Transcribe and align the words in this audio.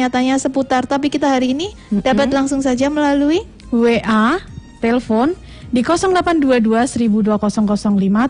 bertanya-tanya 0.00 0.40
seputar 0.40 0.88
topik 0.88 1.20
kita 1.20 1.28
hari 1.28 1.52
ini 1.52 1.76
Mm-mm. 1.92 2.00
dapat 2.00 2.32
langsung 2.32 2.64
saja 2.64 2.88
melalui 2.88 3.44
WA, 3.68 4.40
telepon 4.80 5.36
di 5.68 5.84
0822 5.84 7.20
12005 7.20 7.20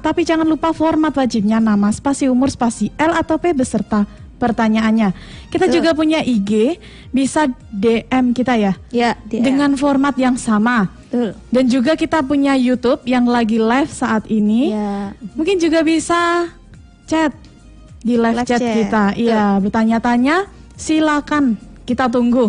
tapi 0.03 0.27
jangan 0.27 0.43
lupa 0.51 0.75
format 0.75 1.15
wajibnya 1.15 1.63
nama 1.63 1.95
spasi 1.95 2.27
umur 2.27 2.51
spasi 2.51 2.91
L 2.99 3.15
atau 3.15 3.39
P 3.39 3.55
beserta 3.55 4.03
pertanyaannya. 4.43 5.15
Kita 5.47 5.71
Betul. 5.71 5.77
juga 5.79 5.91
punya 5.95 6.27
IG, 6.27 6.81
bisa 7.15 7.47
DM 7.71 8.35
kita 8.35 8.59
ya 8.59 8.73
ya 8.91 9.15
DM. 9.31 9.47
dengan 9.47 9.71
format 9.79 10.19
yang 10.19 10.35
sama. 10.35 10.91
Betul. 11.07 11.39
Dan 11.55 11.65
juga 11.71 11.95
kita 11.95 12.19
punya 12.27 12.59
YouTube 12.59 13.07
yang 13.07 13.31
lagi 13.31 13.63
live 13.63 13.93
saat 13.95 14.27
ini. 14.27 14.75
Ya. 14.75 15.15
Mungkin 15.39 15.63
juga 15.63 15.87
bisa 15.87 16.51
chat 17.07 17.31
di 18.03 18.19
live, 18.19 18.43
Live 18.43 18.49
chat, 18.49 18.59
chat. 18.59 18.75
kita. 18.75 19.05
Iya, 19.15 19.61
bertanya-tanya 19.63 20.60
silakan 20.81 21.61
kita 21.85 22.09
tunggu. 22.09 22.49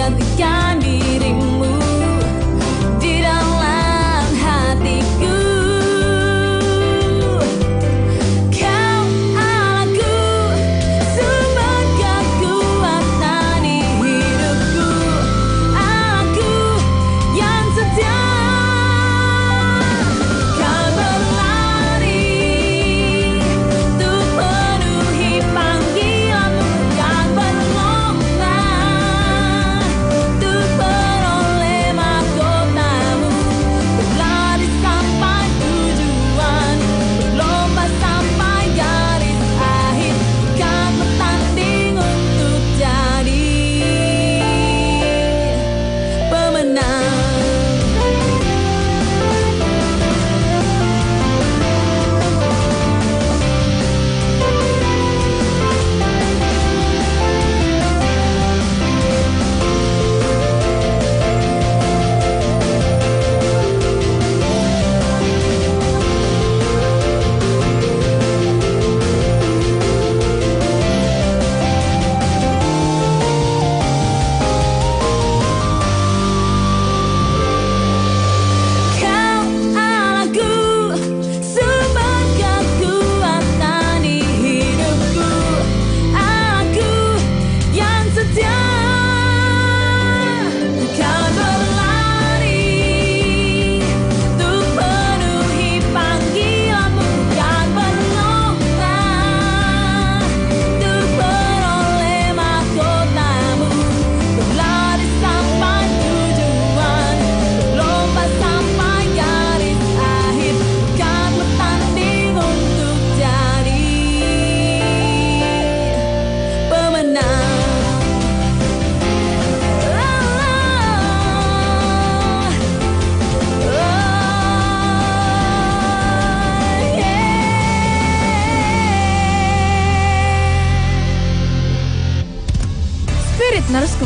you're 0.10 0.20
the 0.20 0.38
guy. 0.38 0.63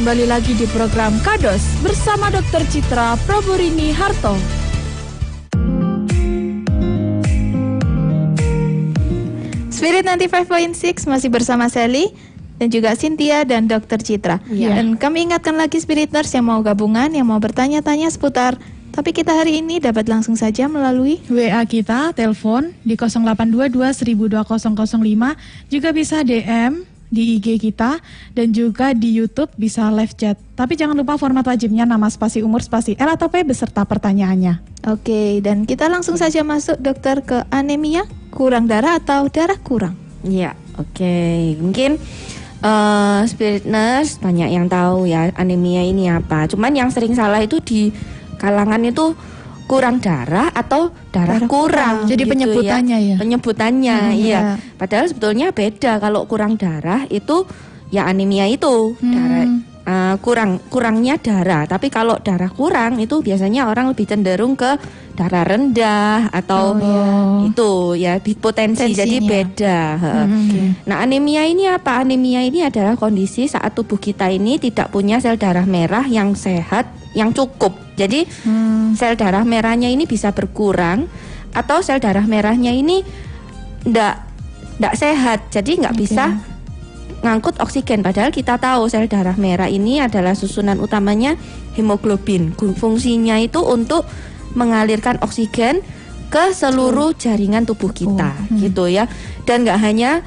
Kembali 0.08 0.32
lagi 0.32 0.56
di 0.56 0.64
program 0.72 1.20
Kados 1.20 1.60
bersama 1.84 2.32
Dr. 2.32 2.64
Citra 2.72 3.20
Proburini 3.28 3.92
Harto. 3.92 4.40
Spirit 9.68 10.08
95.6 10.08 11.12
masih 11.12 11.28
bersama 11.28 11.68
Sally 11.68 12.16
dan 12.56 12.72
juga 12.72 12.96
Cynthia 12.96 13.44
dan 13.44 13.68
Dr. 13.68 14.00
Citra. 14.00 14.40
Iya. 14.48 14.80
Dan 14.80 14.96
kami 14.96 15.28
ingatkan 15.28 15.60
lagi 15.60 15.76
Spiriters 15.76 16.32
yang 16.32 16.48
mau 16.48 16.64
gabungan, 16.64 17.12
yang 17.12 17.28
mau 17.28 17.44
bertanya-tanya 17.44 18.08
seputar 18.08 18.56
topik 18.96 19.20
kita 19.20 19.36
hari 19.36 19.60
ini 19.60 19.84
dapat 19.84 20.08
langsung 20.08 20.40
saja 20.40 20.72
melalui 20.72 21.20
WA 21.28 21.60
kita, 21.68 22.16
telepon 22.16 22.72
di 22.88 22.96
0822 22.96 23.76
12005, 23.76 25.36
juga 25.68 25.90
bisa 25.92 26.24
DM 26.24 26.96
di 27.08 27.40
IG 27.40 27.60
kita 27.60 28.00
dan 28.36 28.52
juga 28.52 28.92
di 28.92 29.16
YouTube 29.16 29.52
bisa 29.56 29.88
live 29.92 30.14
chat. 30.16 30.36
Tapi 30.56 30.76
jangan 30.76 30.96
lupa 30.98 31.16
format 31.16 31.46
wajibnya 31.48 31.88
nama 31.88 32.12
spasi 32.12 32.44
umur 32.44 32.60
spasi 32.64 33.00
L 33.00 33.10
atau 33.14 33.32
P 33.32 33.44
beserta 33.48 33.88
pertanyaannya. 33.88 34.60
Oke, 34.88 35.44
dan 35.44 35.68
kita 35.68 35.92
langsung 35.92 36.16
saja 36.16 36.44
masuk 36.48 36.80
dokter 36.80 37.20
ke 37.24 37.44
anemia, 37.52 38.08
kurang 38.32 38.68
darah 38.68 39.00
atau 39.00 39.28
darah 39.28 39.60
kurang. 39.60 39.96
Iya, 40.24 40.56
oke. 40.80 41.16
Mungkin 41.60 42.00
eh 42.58 43.22
spirit 43.30 43.70
nurse 43.70 44.18
banyak 44.18 44.50
yang 44.50 44.66
tahu 44.66 45.06
ya 45.06 45.30
anemia 45.38 45.86
ini 45.86 46.10
apa. 46.10 46.50
Cuman 46.50 46.74
yang 46.74 46.90
sering 46.90 47.14
salah 47.14 47.44
itu 47.44 47.62
di 47.62 47.94
kalangan 48.42 48.82
itu 48.86 49.14
kurang 49.68 50.00
darah 50.00 50.48
atau 50.50 50.90
darah, 51.12 51.38
Darah 51.38 51.46
kurang. 51.46 51.96
kurang. 52.02 52.10
Jadi 52.10 52.24
penyebutannya 52.24 52.98
ya? 53.04 53.16
Penyebutannya, 53.20 53.98
Hmm, 54.00 54.16
iya. 54.16 54.40
iya. 54.40 54.40
Padahal 54.80 55.06
sebetulnya 55.06 55.52
beda 55.52 56.00
kalau 56.00 56.24
kurang 56.24 56.56
darah 56.56 57.04
itu 57.08 57.44
ya 57.88 58.08
anemia 58.08 58.48
itu 58.48 58.96
darah 59.00 59.46
eh, 59.88 60.16
kurang 60.20 60.60
kurangnya 60.68 61.16
darah. 61.20 61.64
Tapi 61.64 61.88
kalau 61.88 62.16
darah 62.20 62.48
kurang 62.48 63.00
itu 63.00 63.20
biasanya 63.20 63.68
orang 63.68 63.92
lebih 63.92 64.08
cenderung 64.08 64.56
ke 64.56 64.76
darah 65.18 65.44
rendah 65.44 66.30
atau 66.30 66.78
itu 67.44 67.72
ya 67.98 68.20
potensi 68.38 68.94
jadi 68.94 69.18
Tensinya. 69.18 69.32
beda. 69.32 69.80
heeh. 69.98 70.28
Nah, 70.86 71.02
anemia 71.02 71.48
ini 71.48 71.66
apa? 71.66 72.04
Anemia 72.04 72.44
ini 72.44 72.62
adalah 72.62 72.94
kondisi 72.94 73.48
saat 73.48 73.74
tubuh 73.74 73.98
kita 73.98 74.30
ini 74.30 74.60
tidak 74.60 74.92
punya 74.92 75.18
sel 75.18 75.36
darah 75.36 75.66
merah 75.66 76.06
yang 76.06 76.36
sehat, 76.36 76.86
yang 77.16 77.34
cukup. 77.34 77.87
Jadi, 77.98 78.30
sel 78.94 79.18
darah 79.18 79.42
merahnya 79.42 79.90
ini 79.90 80.06
bisa 80.06 80.30
berkurang 80.32 81.10
atau 81.52 81.82
sel 81.82 81.98
darah 81.98 82.24
merahnya 82.30 82.70
ini 82.70 83.02
ndak 83.90 84.16
ndak 84.78 84.94
sehat. 84.94 85.50
Jadi 85.50 85.82
nggak 85.82 85.98
bisa 85.98 86.38
ngangkut 87.26 87.58
oksigen 87.58 88.06
padahal 88.06 88.30
kita 88.30 88.62
tahu 88.62 88.86
sel 88.86 89.10
darah 89.10 89.34
merah 89.34 89.66
ini 89.66 89.98
adalah 89.98 90.38
susunan 90.38 90.78
utamanya 90.78 91.34
hemoglobin. 91.74 92.54
Fungsinya 92.54 93.42
itu 93.42 93.58
untuk 93.66 94.06
mengalirkan 94.54 95.18
oksigen 95.26 95.82
ke 96.30 96.54
seluruh 96.54 97.18
jaringan 97.18 97.66
tubuh 97.66 97.90
kita 97.90 98.38
gitu 98.62 98.86
ya. 98.86 99.10
Dan 99.50 99.66
nggak 99.66 99.80
hanya 99.82 100.22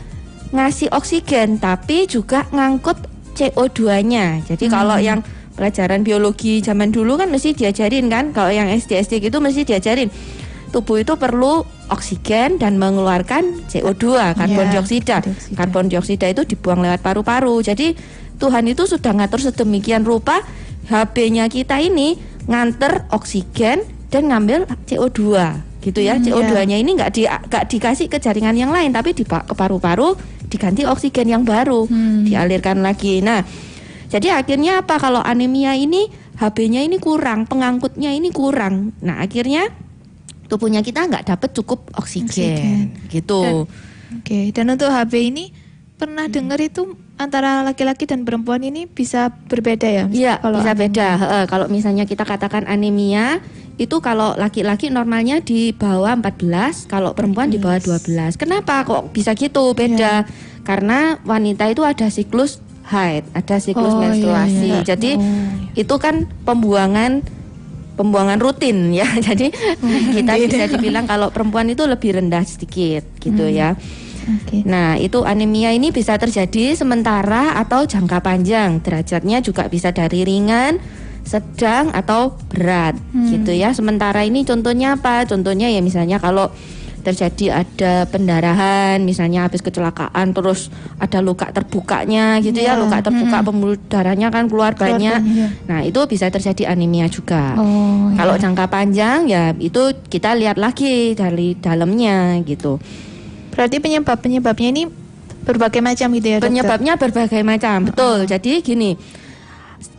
ngasih 0.50 0.90
oksigen 0.90 1.62
tapi 1.62 2.10
juga 2.10 2.50
ngangkut 2.50 2.98
CO2-nya. 3.38 4.42
Jadi 4.50 4.66
kalau 4.66 4.98
yang 4.98 5.22
pelajaran 5.54 6.02
biologi 6.02 6.62
zaman 6.62 6.90
dulu 6.90 7.18
kan 7.18 7.28
mesti 7.28 7.52
diajarin 7.52 8.06
kan 8.06 8.30
kalau 8.30 8.50
yang 8.50 8.70
SD 8.70 8.96
SD 9.02 9.12
gitu 9.30 9.42
mesti 9.42 9.66
diajarin 9.66 10.08
tubuh 10.70 11.02
itu 11.02 11.18
perlu 11.18 11.66
oksigen 11.90 12.62
dan 12.62 12.78
mengeluarkan 12.78 13.66
CO2 13.66 14.34
karbon 14.38 14.66
Iya, 14.70 14.72
dioksida. 14.78 15.16
dioksida. 15.26 15.56
Karbon 15.58 15.90
dioksida 15.90 16.26
itu 16.30 16.46
dibuang 16.46 16.78
lewat 16.78 17.02
paru-paru. 17.02 17.58
Jadi 17.58 17.98
Tuhan 18.38 18.70
itu 18.70 18.86
sudah 18.86 19.10
ngatur 19.10 19.42
sedemikian 19.50 20.06
rupa 20.06 20.38
HB-nya 20.86 21.50
kita 21.50 21.82
ini 21.82 22.14
nganter 22.46 23.10
oksigen 23.10 23.82
dan 24.08 24.30
ngambil 24.30 24.70
CO2 24.86 25.20
gitu 25.82 26.00
ya. 26.00 26.14
Hmm, 26.16 26.24
CO2-nya 26.24 26.78
ini 26.78 26.94
nggak 26.94 27.10
di 27.10 27.26
dikasih 27.50 28.06
ke 28.06 28.22
jaringan 28.22 28.54
yang 28.54 28.70
lain 28.70 28.94
tapi 28.94 29.10
di 29.10 29.26
ke 29.26 29.54
paru-paru 29.54 30.14
diganti 30.46 30.86
oksigen 30.86 31.26
yang 31.26 31.42
baru 31.42 31.90
dialirkan 32.26 32.78
lagi. 32.78 33.18
Nah, 33.22 33.42
jadi 34.10 34.42
akhirnya 34.42 34.82
apa 34.82 34.98
kalau 34.98 35.22
anemia 35.22 35.78
ini 35.78 36.10
HB-nya 36.34 36.82
ini 36.82 36.98
kurang, 36.98 37.46
pengangkutnya 37.46 38.10
ini 38.10 38.34
kurang. 38.34 38.90
Nah, 39.04 39.22
akhirnya 39.22 39.70
tubuhnya 40.50 40.82
kita 40.82 41.06
nggak 41.06 41.30
dapat 41.30 41.50
cukup 41.54 41.86
oksigen, 41.94 42.26
Oksigen. 42.26 42.78
gitu. 43.06 43.70
Oke, 44.10 44.50
dan 44.50 44.66
untuk 44.74 44.90
HB 44.90 45.14
ini 45.30 45.54
pernah 45.94 46.26
dengar 46.26 46.58
itu 46.58 46.98
antara 47.20 47.62
laki-laki 47.62 48.08
dan 48.08 48.26
perempuan 48.26 48.58
ini 48.64 48.90
bisa 48.90 49.30
berbeda 49.30 49.86
ya? 49.86 50.04
Iya, 50.10 50.34
bisa 50.42 50.74
anemia. 50.74 50.82
beda. 50.82 51.08
Heeh, 51.20 51.44
kalau 51.46 51.66
misalnya 51.70 52.02
kita 52.08 52.26
katakan 52.26 52.66
anemia, 52.66 53.38
itu 53.78 54.02
kalau 54.02 54.34
laki-laki 54.34 54.90
normalnya 54.90 55.38
di 55.44 55.70
bawah 55.70 56.16
14, 56.18 56.88
kalau 56.90 57.14
perempuan 57.14 57.52
di 57.52 57.60
bawah 57.60 57.78
12. 57.78 58.34
Kenapa 58.34 58.82
kok 58.82 59.12
bisa 59.14 59.36
gitu? 59.38 59.76
Beda. 59.76 60.26
Karena 60.64 61.20
wanita 61.22 61.68
itu 61.70 61.84
ada 61.84 62.08
siklus 62.08 62.58
haid, 62.90 63.24
ada 63.32 63.56
siklus 63.56 63.88
Oh, 63.88 63.98
iya, 63.98 64.10
menstruasi. 64.10 64.66
iya. 64.66 64.78
Jadi 64.82 65.10
Oh. 65.14 65.24
itu 65.78 65.94
kan 65.96 66.26
pembuangan 66.42 67.22
pembuangan 67.94 68.40
rutin 68.40 68.90
ya. 68.90 69.06
Jadi 69.28 69.52
kita 70.16 70.32
bisa 70.36 70.66
dibilang 70.68 71.04
kalau 71.04 71.30
perempuan 71.30 71.68
itu 71.68 71.84
lebih 71.84 72.18
rendah 72.18 72.42
sedikit 72.42 73.06
gitu 73.20 73.46
ya. 73.46 73.76
Oke. 74.20 74.62
Nah, 74.64 74.96
itu 74.96 75.24
anemia 75.24 75.72
ini 75.72 75.90
bisa 75.90 76.16
terjadi 76.16 76.76
sementara 76.76 77.56
atau 77.56 77.88
jangka 77.88 78.20
panjang. 78.20 78.80
Derajatnya 78.80 79.40
juga 79.40 79.64
bisa 79.66 79.92
dari 79.92 80.22
ringan, 80.24 80.76
sedang 81.24 81.92
atau 81.92 82.36
berat 82.48 82.96
gitu 83.28 83.52
ya. 83.52 83.72
Sementara 83.72 84.24
ini 84.24 84.44
contohnya 84.44 84.96
apa? 84.96 85.24
Contohnya 85.24 85.68
ya 85.68 85.80
misalnya 85.80 86.16
kalau 86.16 86.48
terjadi 87.00 87.64
ada 87.64 88.06
pendarahan, 88.06 89.00
misalnya 89.02 89.48
habis 89.48 89.64
kecelakaan 89.64 90.36
terus 90.36 90.68
ada 91.00 91.18
luka 91.24 91.48
terbukanya 91.50 92.38
gitu 92.44 92.60
ya, 92.60 92.76
luka 92.76 93.00
terbuka 93.00 93.40
pembuluh 93.40 93.80
darahnya 93.88 94.28
kan 94.28 94.46
keluar 94.46 94.76
banyak. 94.76 95.20
Nah, 95.66 95.80
itu 95.82 96.00
bisa 96.06 96.28
terjadi 96.28 96.76
anemia 96.76 97.08
juga. 97.08 97.56
Oh, 97.56 98.12
Kalau 98.14 98.36
iya. 98.36 98.42
jangka 98.44 98.64
panjang 98.68 99.18
ya 99.26 99.56
itu 99.56 99.96
kita 100.12 100.36
lihat 100.36 100.60
lagi 100.60 101.16
dari 101.16 101.56
dalamnya 101.56 102.38
gitu. 102.44 102.76
Berarti 103.50 103.82
penyebab-penyebabnya 103.82 104.68
ini 104.70 104.84
berbagai 105.40 105.80
macam 105.80 106.12
gitu 106.14 106.28
ya, 106.28 106.38
dokter? 106.38 106.48
Penyebabnya 106.52 106.94
berbagai 107.00 107.42
macam, 107.42 107.88
betul. 107.88 108.28
Jadi 108.28 108.60
gini, 108.60 108.94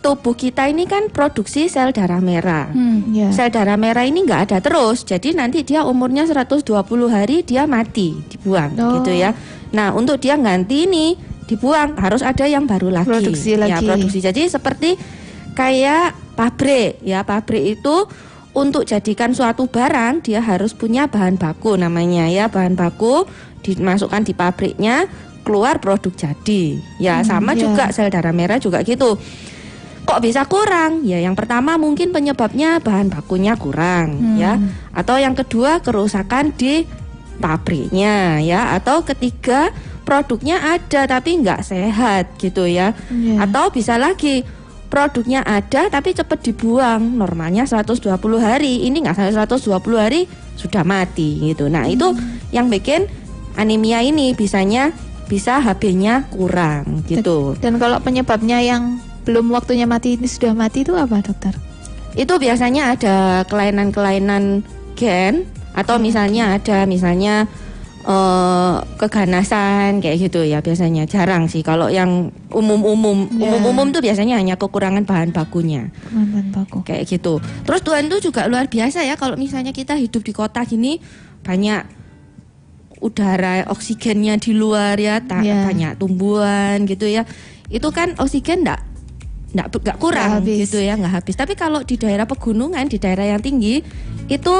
tubuh 0.02 0.38
kita 0.38 0.70
ini 0.70 0.86
kan 0.86 1.10
produksi 1.10 1.66
sel 1.66 1.94
darah 1.94 2.22
merah. 2.22 2.70
Hmm. 2.70 3.10
Iya. 3.10 3.34
Sel 3.34 3.50
darah 3.50 3.78
merah 3.78 4.06
ini 4.06 4.22
nggak 4.26 4.42
ada 4.50 4.58
terus, 4.62 5.02
jadi 5.06 5.34
nanti 5.34 5.66
dia 5.66 5.86
umurnya 5.86 6.26
120 6.26 6.66
hari 7.10 7.42
dia 7.42 7.66
mati, 7.66 8.18
dibuang 8.30 8.78
Oh. 8.78 9.02
gitu 9.02 9.14
ya. 9.14 9.34
Nah 9.74 9.94
untuk 9.94 10.22
dia 10.22 10.38
ganti 10.38 10.86
ini 10.86 11.18
dibuang 11.50 11.98
harus 11.98 12.22
ada 12.22 12.46
yang 12.46 12.70
baru 12.70 12.94
lagi. 12.94 13.10
Produksi 13.10 13.58
Ya 13.58 13.66
lagi. 13.66 13.86
produksi. 13.86 14.20
Jadi 14.22 14.42
seperti 14.48 14.96
kayak 15.54 16.16
pabrik 16.38 17.02
ya 17.04 17.28
pabrik 17.28 17.76
itu 17.78 18.08
untuk 18.52 18.84
jadikan 18.84 19.32
suatu 19.32 19.68
barang 19.68 20.24
dia 20.24 20.44
harus 20.44 20.76
punya 20.76 21.08
bahan 21.08 21.40
baku 21.40 21.80
namanya 21.80 22.28
ya 22.28 22.48
bahan 22.52 22.76
baku 22.76 23.28
dimasukkan 23.64 24.28
di 24.28 24.34
pabriknya 24.36 25.08
keluar 25.44 25.80
produk 25.80 26.12
jadi 26.12 26.80
ya 27.00 27.24
sama 27.24 27.56
iya. 27.56 27.62
juga 27.68 27.86
sel 27.96 28.12
darah 28.12 28.36
merah 28.36 28.60
juga 28.60 28.84
gitu 28.84 29.16
kok 30.06 30.20
bisa 30.22 30.44
kurang? 30.50 31.06
Ya 31.06 31.22
yang 31.22 31.38
pertama 31.38 31.78
mungkin 31.78 32.12
penyebabnya 32.12 32.82
bahan 32.82 33.10
bakunya 33.14 33.56
kurang 33.56 34.38
ya. 34.38 34.58
Atau 34.92 35.22
yang 35.22 35.38
kedua 35.38 35.80
kerusakan 35.80 36.54
di 36.58 36.84
pabriknya 37.40 38.42
ya. 38.44 38.76
Atau 38.76 39.06
ketiga 39.08 39.72
produknya 40.02 40.60
ada 40.60 41.08
tapi 41.08 41.40
nggak 41.40 41.62
sehat 41.64 42.36
gitu 42.42 42.68
ya. 42.68 42.92
Iya. 43.08 43.48
atau 43.48 43.72
bisa 43.72 43.96
lagi 43.96 44.44
produknya 44.92 45.40
ada 45.48 45.88
tapi 45.88 46.12
cepat 46.12 46.44
dibuang. 46.44 47.16
Normalnya 47.16 47.64
120 47.64 48.12
hari 48.44 48.84
ini 48.84 49.08
nggak 49.08 49.16
sampai 49.16 49.34
120 49.34 49.80
hari 49.96 50.28
sudah 50.60 50.84
mati 50.84 51.40
gitu. 51.54 51.72
Nah 51.72 51.88
itu 51.88 52.12
yang 52.52 52.68
bikin 52.68 53.08
anemia 53.56 54.04
ini 54.04 54.36
bisanya 54.36 54.92
bisa 55.32 55.64
HB-nya 55.64 56.28
kurang 56.28 57.08
gitu. 57.08 57.56
Dan 57.64 57.80
kalau 57.80 58.04
penyebabnya 58.04 58.60
yang 58.60 59.00
belum 59.22 59.50
waktunya 59.50 59.86
mati 59.86 60.16
ini 60.16 60.26
sudah 60.26 60.52
mati 60.52 60.82
itu 60.82 60.94
apa, 60.94 61.20
dokter? 61.20 61.54
itu 62.12 62.34
biasanya 62.36 62.92
ada 62.92 63.16
kelainan-kelainan 63.48 64.68
gen 64.94 65.48
atau 65.72 65.96
misalnya 65.96 66.54
ada 66.54 66.84
misalnya 66.84 67.48
eh, 68.02 68.76
keganasan 68.98 70.04
kayak 70.04 70.18
gitu 70.22 70.44
ya 70.44 70.60
biasanya 70.60 71.08
jarang 71.08 71.48
sih 71.48 71.62
kalau 71.62 71.88
yang 71.88 72.28
umum-umum 72.50 73.32
Ya. 73.32 73.48
umum-umum 73.48 73.90
tuh 73.90 74.02
biasanya 74.02 74.36
hanya 74.36 74.58
kekurangan 74.58 75.06
bahan 75.06 75.32
bakunya 75.32 75.88
Bahan 76.04 76.52
baku. 76.52 76.84
kayak 76.84 77.08
gitu 77.08 77.40
terus 77.64 77.80
Tuhan 77.80 78.12
tuh 78.12 78.20
juga 78.20 78.44
luar 78.46 78.68
biasa 78.68 79.02
ya 79.02 79.16
kalau 79.16 79.40
misalnya 79.40 79.72
kita 79.72 79.96
hidup 79.96 80.20
di 80.22 80.34
kota 80.36 80.68
gini 80.68 81.00
banyak 81.42 81.88
udara 83.02 83.66
oksigennya 83.66 84.38
di 84.38 84.54
luar 84.54 84.94
ya 84.98 85.18
Ya. 85.42 85.66
banyak 85.66 85.98
tumbuhan 85.98 86.86
gitu 86.86 87.08
ya 87.08 87.26
itu 87.72 87.88
kan 87.90 88.14
oksigen 88.20 88.62
enggak 88.62 88.84
nggak 89.52 89.68
nggak 89.70 89.98
kurang 89.98 90.30
Nggak 90.32 90.44
habis. 90.44 90.58
gitu 90.66 90.78
ya 90.80 90.94
nggak 90.96 91.14
habis 91.14 91.36
tapi 91.36 91.54
kalau 91.54 91.80
di 91.82 91.96
daerah 91.96 92.24
pegunungan 92.24 92.86
di 92.86 92.98
daerah 92.98 93.28
yang 93.28 93.40
tinggi 93.40 93.84
itu 94.26 94.54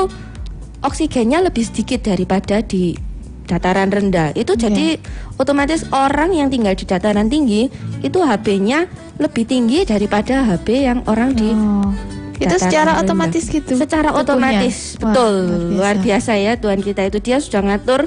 oksigennya 0.82 1.40
lebih 1.42 1.62
sedikit 1.62 2.04
daripada 2.04 2.60
di 2.60 2.96
dataran 3.44 3.88
rendah 3.88 4.32
itu 4.34 4.52
Iya. 4.54 4.62
jadi 4.62 4.88
otomatis 5.36 5.84
orang 5.90 6.32
yang 6.32 6.48
tinggal 6.48 6.72
di 6.72 6.84
dataran 6.84 7.28
tinggi 7.28 7.68
itu 8.00 8.18
HB-nya 8.18 8.88
lebih 9.18 9.44
tinggi 9.44 9.84
daripada 9.84 10.44
HB 10.46 10.68
yang 10.72 11.00
orang 11.06 11.32
di 11.32 11.52
Oh. 11.52 11.92
Itu 12.34 12.50
dataran 12.50 12.64
secara 12.64 12.92
rendah. 12.92 13.04
otomatis 13.04 13.44
gitu. 13.46 13.74
secara 13.76 14.10
tubuhnya? 14.10 14.24
otomatis 14.24 14.76
Wah, 14.98 15.02
betul 15.06 15.34
luar 15.46 15.62
luar 15.70 15.96
biasa. 15.96 16.32
biasa. 16.34 16.42
ya 16.42 16.54
Tuhan 16.58 16.80
kita 16.82 17.02
itu 17.06 17.18
dia 17.22 17.38
sudah 17.38 17.62
ngatur 17.62 18.02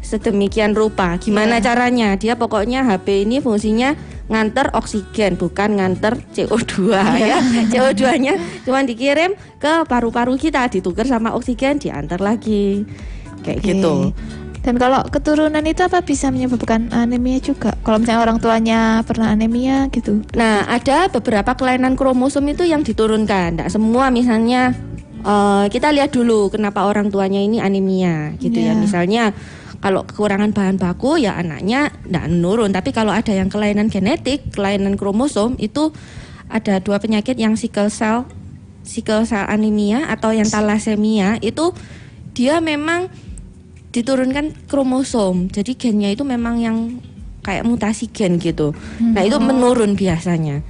sedemikian 0.00 0.72
rupa 0.72 1.16
gimana 1.16 1.58
Iya. 1.58 1.64
caranya 1.64 2.08
dia 2.14 2.34
pokoknya 2.34 2.84
HB 2.84 3.06
ini 3.24 3.36
fungsinya 3.40 3.96
nganter 4.24 4.72
oksigen 4.72 5.36
bukan 5.36 5.76
nganter 5.76 6.16
CO2 6.32 6.96
Iya. 6.96 7.38
ya 7.44 7.62
CO2-nya 7.68 8.64
cuma 8.64 8.80
dikirim 8.80 9.36
ke 9.60 9.84
paru-paru 9.84 10.40
kita 10.40 10.64
ditukar 10.72 11.04
sama 11.04 11.36
oksigen 11.36 11.76
diantar 11.76 12.20
lagi 12.24 12.88
kayak 13.44 13.60
Oke. 13.60 13.68
gitu 13.76 13.94
Dan 14.64 14.80
kalau 14.80 15.04
keturunan 15.12 15.60
itu 15.68 15.84
apa 15.84 16.00
bisa 16.00 16.32
menyebabkan 16.32 16.88
anemia 16.88 17.36
juga? 17.36 17.76
Kalau 17.84 18.00
misalnya 18.00 18.24
orang 18.24 18.40
tuanya 18.40 19.04
pernah 19.04 19.28
anemia 19.28 19.92
gitu. 19.92 20.24
Nah, 20.32 20.64
ada 20.64 21.12
beberapa 21.12 21.52
kelainan 21.52 22.00
kromosom 22.00 22.48
itu 22.48 22.64
yang 22.64 22.80
diturunkan. 22.80 23.60
Tidak 23.60 23.68
semua 23.68 24.08
misalnya 24.08 24.72
eh, 25.20 25.64
kita 25.68 25.92
lihat 25.92 26.16
dulu 26.16 26.48
kenapa 26.48 26.88
orang 26.88 27.12
tuanya 27.12 27.44
ini 27.44 27.60
anemia 27.60 28.32
gitu 28.40 28.56
ya. 28.56 28.72
Iya. 28.72 28.80
Misalnya 28.80 29.24
kalau 29.84 30.00
kekurangan 30.08 30.56
bahan 30.56 30.80
baku 30.80 31.20
ya 31.20 31.36
anaknya 31.36 31.92
tidak 31.92 32.24
menurun. 32.32 32.72
Tapi 32.72 32.88
kalau 32.96 33.12
ada 33.12 33.36
yang 33.36 33.52
kelainan 33.52 33.92
genetik, 33.92 34.48
kelainan 34.48 34.96
kromosom 34.96 35.60
itu 35.60 35.92
ada 36.48 36.80
dua 36.80 36.96
penyakit 36.96 37.36
yang 37.36 37.52
sickle 37.52 37.92
cell, 37.92 38.24
sickle 38.80 39.28
cell 39.28 39.44
anemia 39.44 40.08
atau 40.08 40.32
yang 40.32 40.48
thalassemia 40.48 41.36
itu 41.44 41.76
dia 42.32 42.64
memang 42.64 43.12
diturunkan 43.92 44.56
kromosom. 44.72 45.52
Jadi 45.52 45.76
gennya 45.76 46.08
itu 46.16 46.24
memang 46.24 46.64
yang 46.64 46.76
kayak 47.44 47.68
mutasi 47.68 48.08
gen 48.08 48.40
gitu. 48.40 48.72
Nah, 49.04 49.20
itu 49.20 49.36
menurun 49.36 50.00
biasanya. 50.00 50.64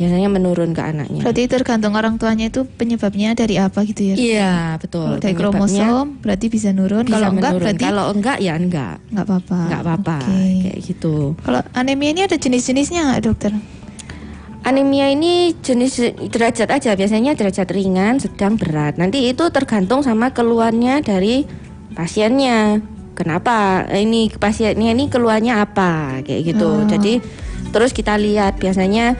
Biasanya 0.00 0.32
menurun 0.32 0.72
ke 0.72 0.80
anaknya. 0.80 1.20
Berarti 1.20 1.44
tergantung 1.44 1.92
orang 1.92 2.16
tuanya 2.16 2.48
itu 2.48 2.64
penyebabnya 2.64 3.36
dari 3.36 3.60
apa 3.60 3.84
gitu 3.84 4.00
ya? 4.00 4.14
Iya, 4.16 4.54
betul. 4.80 5.12
Kalau 5.12 5.20
dari 5.20 5.36
kromosom 5.36 6.24
berarti 6.24 6.48
bisa 6.48 6.72
nurun. 6.72 7.04
bisa 7.04 7.20
Kalau 7.20 7.28
enggak 7.36 7.52
menurun. 7.52 7.60
berarti 7.60 7.84
kalau 7.84 8.04
enggak 8.08 8.38
ya 8.40 8.54
enggak. 8.56 8.96
nggak 9.12 9.24
apa-apa. 9.28 9.60
Enggak 9.68 9.82
apa-apa 9.84 10.16
Oke. 10.24 10.40
kayak 10.64 10.78
gitu. 10.88 11.14
Kalau 11.44 11.60
anemia 11.76 12.10
ini 12.16 12.22
ada 12.24 12.36
jenis-jenisnya 12.40 13.12
nggak 13.12 13.22
dokter? 13.28 13.52
Anemia 14.60 15.12
ini 15.12 15.56
jenis 15.60 16.00
derajat 16.32 16.68
aja, 16.68 16.92
biasanya 16.92 17.32
derajat 17.32 17.68
ringan, 17.72 18.20
sedang, 18.20 18.60
berat. 18.60 18.96
Nanti 18.96 19.28
itu 19.28 19.48
tergantung 19.52 20.00
sama 20.00 20.32
keluhannya 20.36 21.00
dari 21.00 21.44
pasiennya. 21.92 22.80
Kenapa 23.16 23.84
ini 23.92 24.32
pasiennya 24.32 24.96
ini 24.96 25.12
keluhannya 25.12 25.60
apa 25.60 26.24
kayak 26.24 26.56
gitu. 26.56 26.84
Oh. 26.84 26.88
Jadi 26.88 27.20
terus 27.68 27.92
kita 27.92 28.16
lihat 28.16 28.56
biasanya 28.56 29.16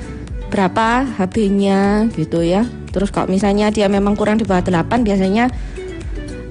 berapa 0.50 1.06
HB-nya 1.16 2.10
gitu 2.12 2.42
ya. 2.42 2.66
Terus 2.90 3.14
kalau 3.14 3.30
misalnya 3.30 3.70
dia 3.70 3.86
memang 3.86 4.18
kurang 4.18 4.36
di 4.36 4.44
bawah 4.44 4.60
8 4.60 5.06
biasanya 5.06 5.48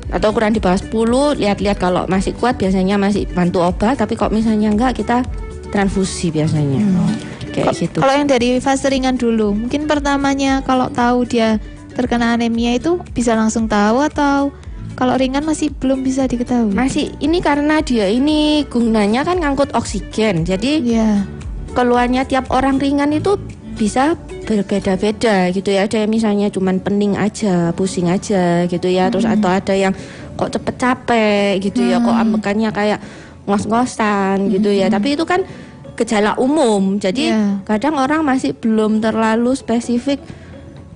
atau 0.10 0.34
kurang 0.34 0.56
di 0.56 0.63
bawah 0.63 0.79
10 0.79 1.38
lihat-lihat 1.38 1.77
kalau 1.77 2.10
masih 2.10 2.34
kuat 2.34 2.58
biasanya 2.58 2.98
masih 2.98 3.29
bantu 3.29 3.62
obat 3.62 4.00
tapi 4.00 4.18
kalau 4.18 4.34
misalnya 4.34 4.74
enggak 4.74 4.98
kita 4.98 5.22
transfusi 5.70 6.34
biasanya. 6.34 6.82
Kayak 7.53 7.74
Ko- 7.74 7.77
gitu. 7.77 7.98
Kalau 8.01 8.13
yang 8.18 8.25
dari 8.25 8.58
fase 8.58 8.89
ringan 8.89 9.20
dulu, 9.20 9.53
mungkin 9.53 9.86
pertamanya 9.86 10.65
kalau 10.65 10.89
tahu 10.89 11.29
dia 11.29 11.62
terkena 11.94 12.34
anemia 12.39 12.79
itu 12.79 12.98
bisa 13.13 13.36
langsung 13.38 13.68
tahu 13.70 14.01
atau 14.01 14.50
kalau 14.98 15.15
ringan 15.15 15.46
masih 15.46 15.70
belum 15.77 16.01
bisa 16.01 16.25
diketahui? 16.25 16.74
Masih 16.74 17.13
ini 17.22 17.39
karena 17.39 17.79
dia 17.86 18.10
ini 18.10 18.65
gunanya 18.65 19.24
kan 19.24 19.39
ngangkut 19.39 19.72
oksigen. 19.77 20.44
Jadi 20.44 20.89
Iya. 20.89 21.24
keluarnya 21.77 22.25
tiap 22.25 22.50
orang 22.50 22.82
ringan 22.82 23.13
itu 23.13 23.38
bisa 23.79 24.19
berbeda-beda 24.43 25.48
gitu 25.55 25.71
ya. 25.71 25.88
Ada 25.88 26.03
yang 26.03 26.12
misalnya 26.12 26.51
cuman 26.51 26.83
pening 26.83 27.15
aja, 27.15 27.71
pusing 27.71 28.12
aja 28.12 28.67
gitu 28.67 28.91
ya. 28.91 29.07
Terus 29.07 29.24
atau 29.24 29.48
ada 29.48 29.71
yang 29.71 29.95
kok 30.36 30.51
cepet 30.51 30.75
capek 30.75 31.63
gitu 31.63 31.88
ya, 31.88 32.03
kok 32.03 32.12
ambekannya 32.12 32.69
kayak 32.69 33.00
ngos-ngosan 33.48 34.51
gitu 34.51 34.69
ya. 34.69 34.91
Tapi 34.91 35.15
itu 35.15 35.24
kan 35.24 35.48
gejala 35.95 36.36
umum. 36.36 37.00
Jadi 37.00 37.31
Iya. 37.31 37.63
kadang 37.63 37.95
orang 37.95 38.27
masih 38.27 38.51
belum 38.51 39.00
terlalu 39.00 39.55
spesifik 39.55 40.19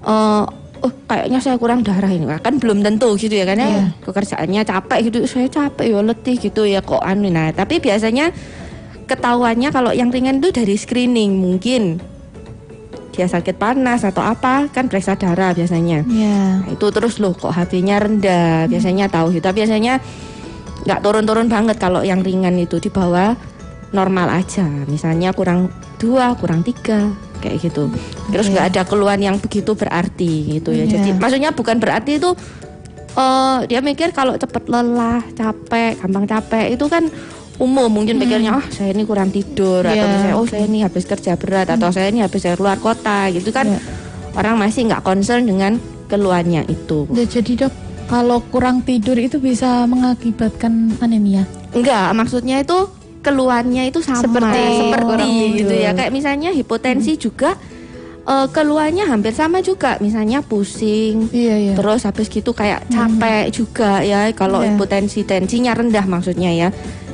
eh 0.03 0.43
oh 0.83 0.91
kayaknya 1.07 1.39
saya 1.39 1.55
kurang 1.55 1.79
darah 1.79 2.11
ini 2.11 2.27
kan 2.43 2.59
belum 2.59 2.83
tentu 2.83 3.15
gitu 3.15 3.31
ya 3.31 3.47
karena 3.47 3.67
Iya. 3.71 3.83
pekerjaannya 4.03 4.61
capek 4.67 4.99
gitu 5.07 5.17
saya 5.23 5.47
capek 5.47 5.95
ya 5.95 6.03
letih 6.03 6.35
gitu 6.35 6.67
ya 6.67 6.83
kok 6.83 6.99
anu 6.99 7.31
nah 7.31 7.55
tapi 7.55 7.79
biasanya 7.79 8.35
ketahuannya 9.07 9.71
kalau 9.71 9.95
yang 9.95 10.11
ringan 10.11 10.43
itu 10.43 10.51
dari 10.51 10.75
screening 10.75 11.39
mungkin 11.39 12.03
dia 13.13 13.29
sakit 13.29 13.61
panas 13.61 14.01
atau 14.01 14.25
apa 14.25 14.67
kan 14.73 14.89
periksa 14.89 15.13
darah 15.13 15.53
biasanya. 15.53 16.01
Iya. 16.09 16.65
Nah, 16.65 16.69
itu 16.73 16.85
terus 16.89 17.21
loh 17.21 17.37
kok 17.37 17.53
HB-nya 17.53 18.01
rendah 18.01 18.65
biasanya 18.65 19.05
tahu 19.07 19.37
gitu. 19.37 19.45
Tapi 19.45 19.61
biasanya 19.61 20.01
nggak 20.83 20.99
turun-turun 21.05 21.47
banget 21.47 21.77
kalau 21.77 22.01
yang 22.01 22.25
ringan 22.25 22.57
itu 22.57 22.81
di 22.81 22.89
bawah 22.89 23.37
normal 23.93 24.33
aja. 24.33 24.65
Misalnya 24.89 25.29
kurang 25.31 25.69
dua 26.01 26.33
kurang 26.41 26.65
tiga 26.65 27.13
kayak 27.39 27.61
gitu. 27.61 27.93
Terus 28.33 28.49
nggak 28.49 28.73
ada 28.73 28.81
keluhan 28.83 29.21
yang 29.21 29.37
begitu 29.37 29.77
berarti 29.77 30.57
gitu 30.57 30.73
ya. 30.73 30.89
Iya. 30.89 30.97
jadi 30.97 31.09
maksudnya 31.21 31.53
bukan 31.53 31.77
berarti 31.77 32.17
itu 32.17 32.33
eh 33.13 33.59
dia 33.69 33.77
mikir 33.85 34.09
kalau 34.09 34.33
cepet 34.33 34.65
lelah 34.73 35.21
capek 35.37 36.01
gampang 36.01 36.25
capek 36.25 36.73
itu 36.73 36.85
kan 36.89 37.05
umum 37.55 37.85
mungkin 37.87 38.17
pikirnya 38.17 38.57
ah 38.57 38.65
saya 38.67 38.91
ini 38.91 39.03
kurang 39.03 39.29
tidur 39.29 39.81
atau 39.81 39.93
Iya, 39.93 40.09
misalnya 40.09 40.35
oh 40.35 40.45
saya 40.45 40.63
ini 40.65 40.81
habis 40.81 41.03
kerja 41.03 41.37
berat 41.37 41.69
atau 41.69 41.89
saya 41.89 42.09
ini 42.09 42.19
habis 42.19 42.41
dari 42.41 42.57
luar 42.57 42.77
kota 42.77 43.29
gitu 43.29 43.49
kan 43.49 43.69
Iya. 43.69 43.79
orang 44.33 44.55
masih 44.57 44.89
nggak 44.89 45.01
concern 45.01 45.45
dengan 45.45 45.77
keluhannya 46.05 46.65
itu 46.65 47.05
Udah 47.05 47.25
jadi 47.25 47.65
dok, 47.65 47.73
kalau 48.05 48.41
kurang 48.43 48.81
tidur 48.81 49.15
itu 49.15 49.37
bisa 49.37 49.85
mengakibatkan 49.85 50.97
anemia. 50.99 51.45
Enggak, 51.71 52.13
maksudnya 52.13 52.59
itu 52.59 52.89
keluhannya 53.21 53.87
itu 53.87 54.01
sama 54.01 54.19
Seperti 54.19 54.61
seperti 54.83 55.29
gitu 55.57 55.73
ya. 55.73 55.93
Kayak 55.93 56.11
misalnya 56.11 56.49
hipotensi 56.51 57.15
juga 57.15 57.55
eh, 58.23 58.47
keluhannya 58.49 59.05
hampir 59.05 59.31
sama 59.31 59.59
juga. 59.59 59.97
Misalnya 59.97 60.41
pusing, 60.41 61.31
Iya 61.31 61.55
iya. 61.55 61.73
terus 61.73 62.03
habis 62.03 62.27
gitu 62.27 62.51
kayak 62.51 62.85
capek 62.87 63.49
juga 63.49 64.01
ya. 64.01 64.29
Kalau 64.31 64.61
Iya. 64.61 64.75
hipotensi 64.75 65.23
tensinya 65.23 65.71
rendah 65.73 66.03
maksudnya 66.03 66.51
ya. 66.51 66.69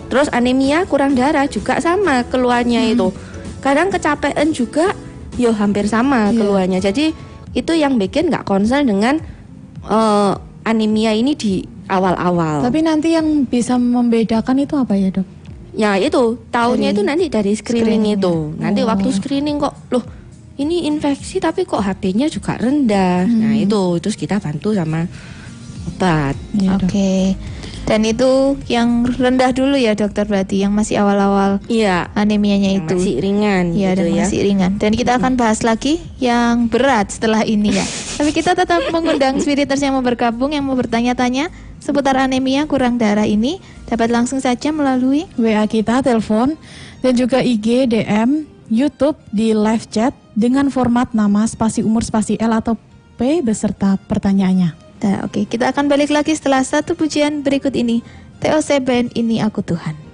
Terus 0.10 0.28
anemia 0.30 0.84
kurang 0.84 1.14
darah 1.14 1.46
juga 1.46 1.78
sama 1.78 2.26
keluhannya 2.26 2.92
itu. 2.92 3.14
Kadang 3.60 3.88
kecapean 3.90 4.52
juga, 4.52 4.92
yo 5.36 5.54
hampir 5.54 5.86
sama 5.86 6.30
Iya. 6.30 6.36
keluhannya. 6.36 6.80
Jadi 6.82 7.06
itu 7.52 7.72
yang 7.72 7.96
bikin 7.96 8.28
nggak 8.28 8.44
concern 8.44 8.86
dengan 8.86 9.22
eh, 9.80 10.34
anemia 10.66 11.14
ini 11.14 11.34
di 11.34 11.62
awal-awal. 11.88 12.62
Tapi 12.62 12.80
nanti 12.82 13.14
yang 13.14 13.46
bisa 13.46 13.76
membedakan 13.76 14.60
itu 14.60 14.76
apa 14.76 14.94
ya 14.94 15.10
dok? 15.10 15.26
Ya 15.72 15.96
itu 15.96 16.38
tahunnya 16.50 16.90
Dari 16.90 16.96
itu 16.96 17.02
nanti 17.02 17.26
dari 17.28 17.52
screening 17.54 17.86
screening 18.04 18.18
itu. 18.20 18.34
Nanti 18.58 18.82
Oh. 18.84 18.90
waktu 18.90 19.10
screening 19.10 19.58
kok 19.58 19.74
loh 19.90 20.04
ini 20.58 20.86
infeksi 20.86 21.40
tapi 21.40 21.64
kok 21.64 21.80
HB-nya 21.80 22.28
juga 22.28 22.60
rendah. 22.60 23.24
Nah 23.26 23.56
itu 23.56 23.80
terus 23.98 24.14
kita 24.14 24.38
bantu 24.38 24.76
sama 24.76 25.08
obat. 25.88 26.36
Dok. 26.52 26.86
Oke. 26.86 27.34
Dan 27.90 28.06
itu 28.06 28.54
yang 28.70 29.02
rendah 29.02 29.50
dulu 29.50 29.74
ya 29.74 29.98
dokter 29.98 30.30
berarti 30.30 30.62
yang 30.62 30.70
masih 30.70 31.02
awal-awal 31.02 31.58
Iya. 31.66 32.14
anemianya 32.14 32.70
Yang 32.78 32.86
itu. 32.86 32.96
masih 33.02 33.16
ringan 33.18 33.66
Iya 33.74 33.90
gitu 33.90 33.98
dan 33.98 34.06
ya. 34.14 34.22
masih 34.22 34.40
ringan. 34.46 34.72
Dan 34.78 34.92
kita 34.94 35.12
akan 35.18 35.34
bahas 35.34 35.66
lagi 35.66 35.98
yang 36.22 36.70
berat 36.70 37.10
setelah 37.10 37.42
ini 37.42 37.74
ya. 37.74 37.86
Tapi 38.22 38.30
kita 38.30 38.54
tetap 38.54 38.86
mengundang 38.94 39.42
spiriters 39.42 39.82
yang 39.82 39.98
mau 39.98 40.06
bergabung, 40.06 40.54
yang 40.54 40.70
mau 40.70 40.78
bertanya-tanya 40.78 41.50
seputar 41.82 42.14
anemia 42.14 42.70
kurang 42.70 43.02
darah 43.02 43.26
ini 43.26 43.58
dapat 43.90 44.14
langsung 44.14 44.38
saja 44.38 44.70
melalui 44.70 45.26
WA 45.34 45.66
kita, 45.66 46.06
telepon, 46.06 46.62
dan 47.02 47.18
juga 47.18 47.42
IG, 47.42 47.90
DM, 47.90 48.46
YouTube 48.70 49.18
di 49.34 49.58
live 49.58 49.90
chat 49.90 50.14
dengan 50.38 50.70
format 50.70 51.10
nama 51.18 51.50
spasi 51.50 51.82
umur 51.82 52.06
spasi 52.06 52.38
L 52.38 52.54
atau 52.54 52.78
P 53.18 53.42
beserta 53.42 53.98
pertanyaannya. 54.06 54.89
Nah, 55.00 55.24
oke, 55.24 55.48
kita 55.48 55.72
akan 55.72 55.88
balik 55.88 56.12
lagi 56.12 56.36
setelah 56.36 56.60
satu 56.60 56.92
pujian 56.96 57.40
berikut 57.40 57.72
ini. 57.72 58.04
TOC 58.40 58.84
Band 58.84 59.16
Ini 59.16 59.44
Aku 59.48 59.64
Tuhan. 59.64 60.09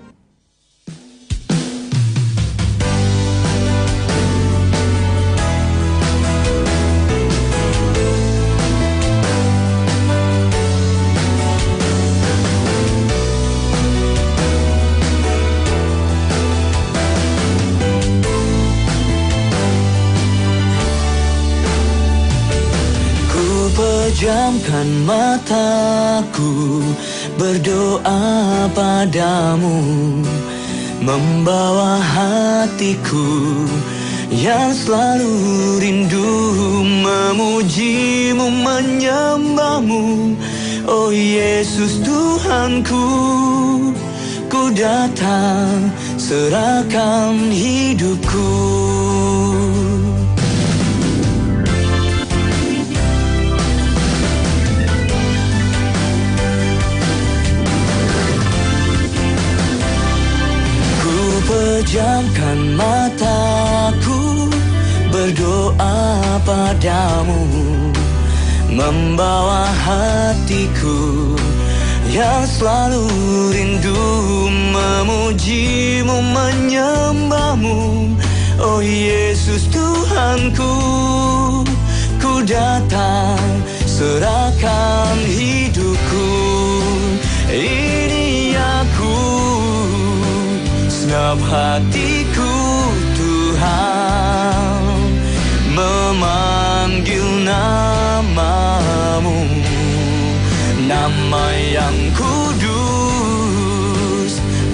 Pejamkan 24.25 25.05
mataku 25.05 26.81
berdoa 27.37 28.65
padamu 28.73 29.77
membawa 30.97 32.01
hatiku 32.01 33.21
yang 34.33 34.73
selalu 34.73 35.77
rindu 35.77 36.41
memujimu 37.05 38.49
menyembahmu. 38.49 40.33
Oh 40.89 41.13
Yesus 41.13 42.01
Tuhanku 42.01 43.05
ku 44.49 44.73
datang 44.73 45.93
serahkan 46.17 47.53
hidupku 47.53 48.84
pejamkan 61.75 62.71
mataku 62.79 64.47
berdoa 65.11 66.39
padamu 66.47 67.43
membawa 68.71 69.67
hatiku 69.83 71.35
yang 72.07 72.47
selalu 72.47 73.03
rindu 73.51 74.07
memujimu 74.71 76.15
menyembahmu. 76.31 78.15
Oh 78.55 78.79
Yesus 78.79 79.67
Tuhanku 79.67 80.79
ku 82.23 82.39
datang 82.47 83.43
serahkan 83.83 85.19
hidupku 85.27 85.84
senap 91.15 91.39
hatiku 91.47 92.55
Tuhan 93.15 94.83
memanggil 95.71 97.23
namamu. 97.47 99.47
Nama 100.83 101.45
yang 101.71 102.11
kudus 102.19 102.83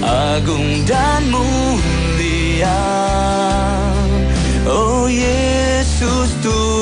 agung 0.02 0.82
dan 0.82 1.30
mulia. 1.30 2.90
Oh 4.66 5.06
Yesus 5.06 6.34
Tuhanku 6.42 6.81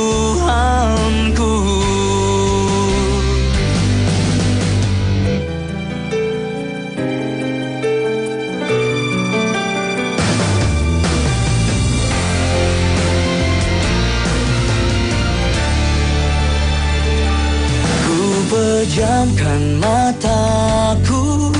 mataku 20.10 21.54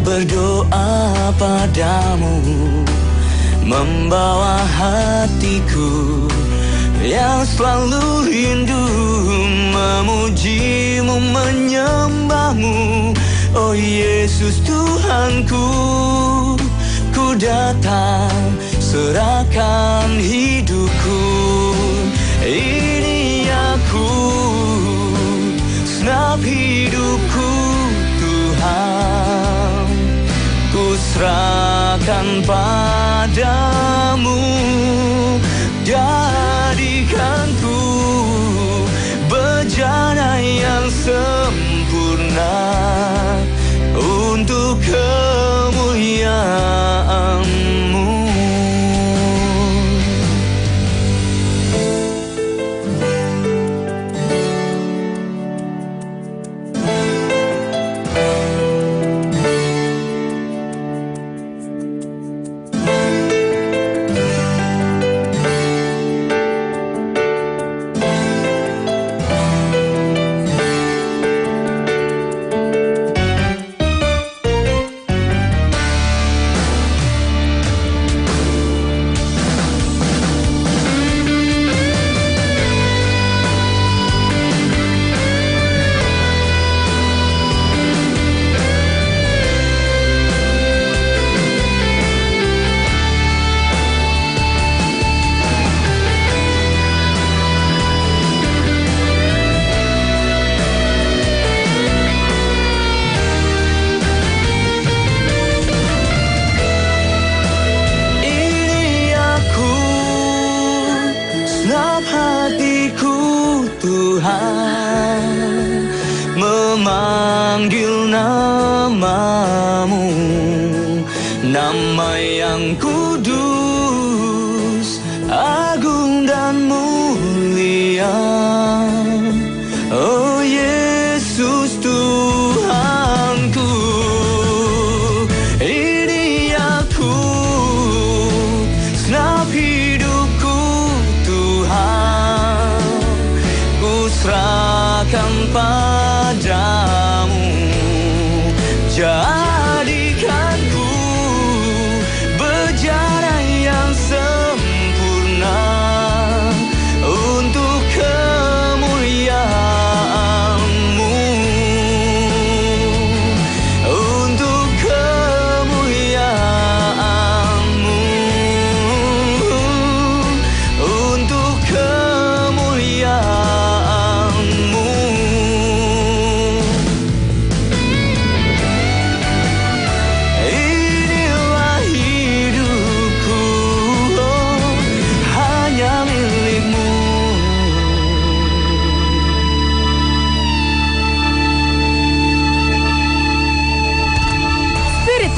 berdoa 0.00 1.28
padamu 1.36 2.40
membawa 3.60 4.64
hatiku 4.64 6.24
yang 7.04 7.44
selalu 7.44 8.24
rindu 8.24 8.84
memujimu 9.76 11.20
menyembahmu. 11.28 13.12
Oh 13.52 13.76
Yesus 13.76 14.64
Tuhanku 14.64 15.68
ku 17.12 17.36
datang 17.36 18.56
serahkan 18.80 20.08
hidupku. 20.16 21.20
Ini 22.48 23.44
aku 23.76 24.08
senap 25.84 26.40
hidupku 26.40 26.99
serahkan 31.10 32.26
padamu 32.46 33.79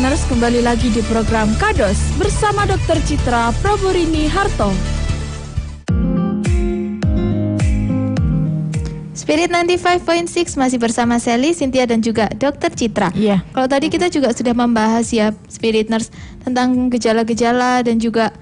Spiriters, 0.02 0.26
kembali 0.34 0.60
lagi 0.66 0.90
di 0.90 0.98
program 1.06 1.46
Kados 1.62 1.94
bersama 2.18 2.66
Dr. 2.66 2.98
Citra 3.06 3.54
Praburini 3.62 4.26
Harto. 4.26 4.74
Spirit 9.14 9.54
95.6 9.54 10.58
masih 10.58 10.82
bersama 10.82 11.22
Sally, 11.22 11.54
Cynthia 11.54 11.86
dan 11.86 12.02
juga 12.02 12.26
Dr. 12.34 12.74
Citra. 12.74 13.14
Iya. 13.14 13.46
Kalau 13.54 13.70
tadi 13.70 13.94
kita 13.94 14.10
juga 14.10 14.34
sudah 14.34 14.50
membahas 14.50 15.06
ya 15.14 15.30
Spirit 15.46 15.86
Nurse 15.86 16.10
tentang 16.42 16.90
gejala-gejala 16.90 17.86
dan 17.86 18.02
juga 18.02 18.34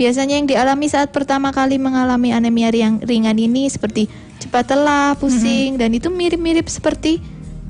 biasanya 0.00 0.40
yang 0.40 0.48
dialami 0.48 0.88
saat 0.88 1.12
pertama 1.12 1.52
kali 1.52 1.76
mengalami 1.76 2.32
anemia 2.32 2.72
yang 2.72 2.96
ringan 3.04 3.36
ini 3.36 3.68
seperti 3.68 4.08
cepat 4.40 4.72
lelah, 4.72 5.20
pusing 5.20 5.76
dan 5.76 5.92
itu 5.92 6.08
mirip-mirip 6.08 6.64
seperti 6.64 7.20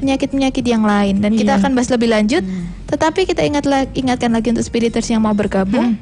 penyakit-penyakit 0.02 0.64
yang 0.64 0.82
lain 0.82 1.22
dan 1.22 1.30
kita 1.32 1.54
Iya. 1.54 1.60
akan 1.62 1.70
bahas 1.72 1.88
lebih 1.88 2.10
lanjut. 2.10 2.42
Tetapi 2.84 3.20
kita 3.24 3.40
ingat 3.40 3.64
la- 3.64 3.88
ingatkan 3.88 4.28
lagi 4.28 4.50
untuk 4.50 4.62
Spiriters 4.62 5.06
yang 5.06 5.22
mau 5.22 5.32
bergabung. 5.32 5.94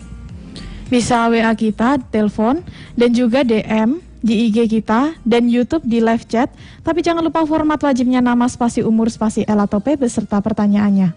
Bisa 0.88 1.28
WA 1.28 1.52
kita, 1.54 2.00
telepon, 2.08 2.64
dan 2.94 3.12
juga 3.12 3.40
DM 3.40 4.00
di 4.18 4.48
IG 4.48 4.66
kita 4.72 5.14
dan 5.22 5.46
YouTube 5.46 5.84
di 5.84 6.00
live 6.00 6.26
chat. 6.26 6.50
Tapi 6.80 6.98
jangan 7.00 7.22
lupa 7.22 7.44
format 7.44 7.78
wajibnya 7.78 8.18
nama 8.18 8.44
spasi 8.44 8.80
umur 8.80 9.06
spasi 9.06 9.44
L 9.44 9.60
atau 9.60 9.78
P 9.78 9.94
beserta 9.94 10.40
pertanyaannya. 10.40 11.14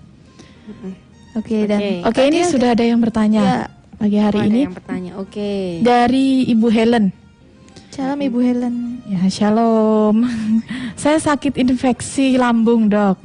Oke 1.34 1.65
dan 1.65 1.80
Oke. 1.82 1.93
Oke, 2.06 2.22
ini 2.30 2.46
sudah 2.46 2.78
ada 2.78 2.86
yang 2.86 3.02
bertanya 3.02 3.41
Ya. 3.41 3.56
pagi 3.98 4.17
hari 4.17 4.39
Ada 4.39 4.48
ini 4.48 4.60
yang 4.62 4.76
bertanya. 4.76 5.12
Oke. 5.17 5.82
dari 5.82 6.46
Ibu 6.46 6.67
Helen. 6.69 7.22
Salam 7.93 8.25
Ibu 8.25 8.41
Helen. 8.41 9.06
Ya, 9.06 9.21
shalom. 9.29 10.25
saya 11.01 11.21
sakit 11.21 11.62
infeksi 11.62 12.41
lambung, 12.41 12.89
Dok. 12.89 13.21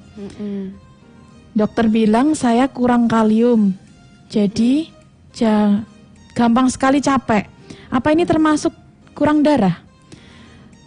Dokter 1.57 1.88
bilang 1.88 2.37
saya 2.37 2.68
kurang 2.68 3.09
kalium. 3.09 3.72
Jadi 4.28 4.92
ja- 5.33 5.88
gampang 6.37 6.68
sekali 6.68 7.00
capek. 7.00 7.48
Apa 7.88 8.12
ini 8.12 8.28
termasuk 8.28 8.76
kurang 9.16 9.40
darah? 9.40 9.81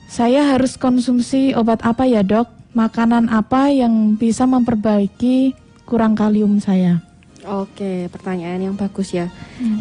Saya 0.05 0.45
harus 0.53 0.77
konsumsi 0.77 1.57
obat 1.57 1.81
apa 1.81 2.05
ya, 2.05 2.21
Dok? 2.21 2.77
Makanan 2.77 3.33
apa 3.33 3.73
yang 3.73 4.13
bisa 4.13 4.45
memperbaiki 4.45 5.57
kurang 5.89 6.13
kalium 6.13 6.61
saya? 6.61 7.01
Oke, 7.49 8.13
pertanyaan 8.13 8.61
yang 8.61 8.75
bagus 8.77 9.09
ya. 9.09 9.25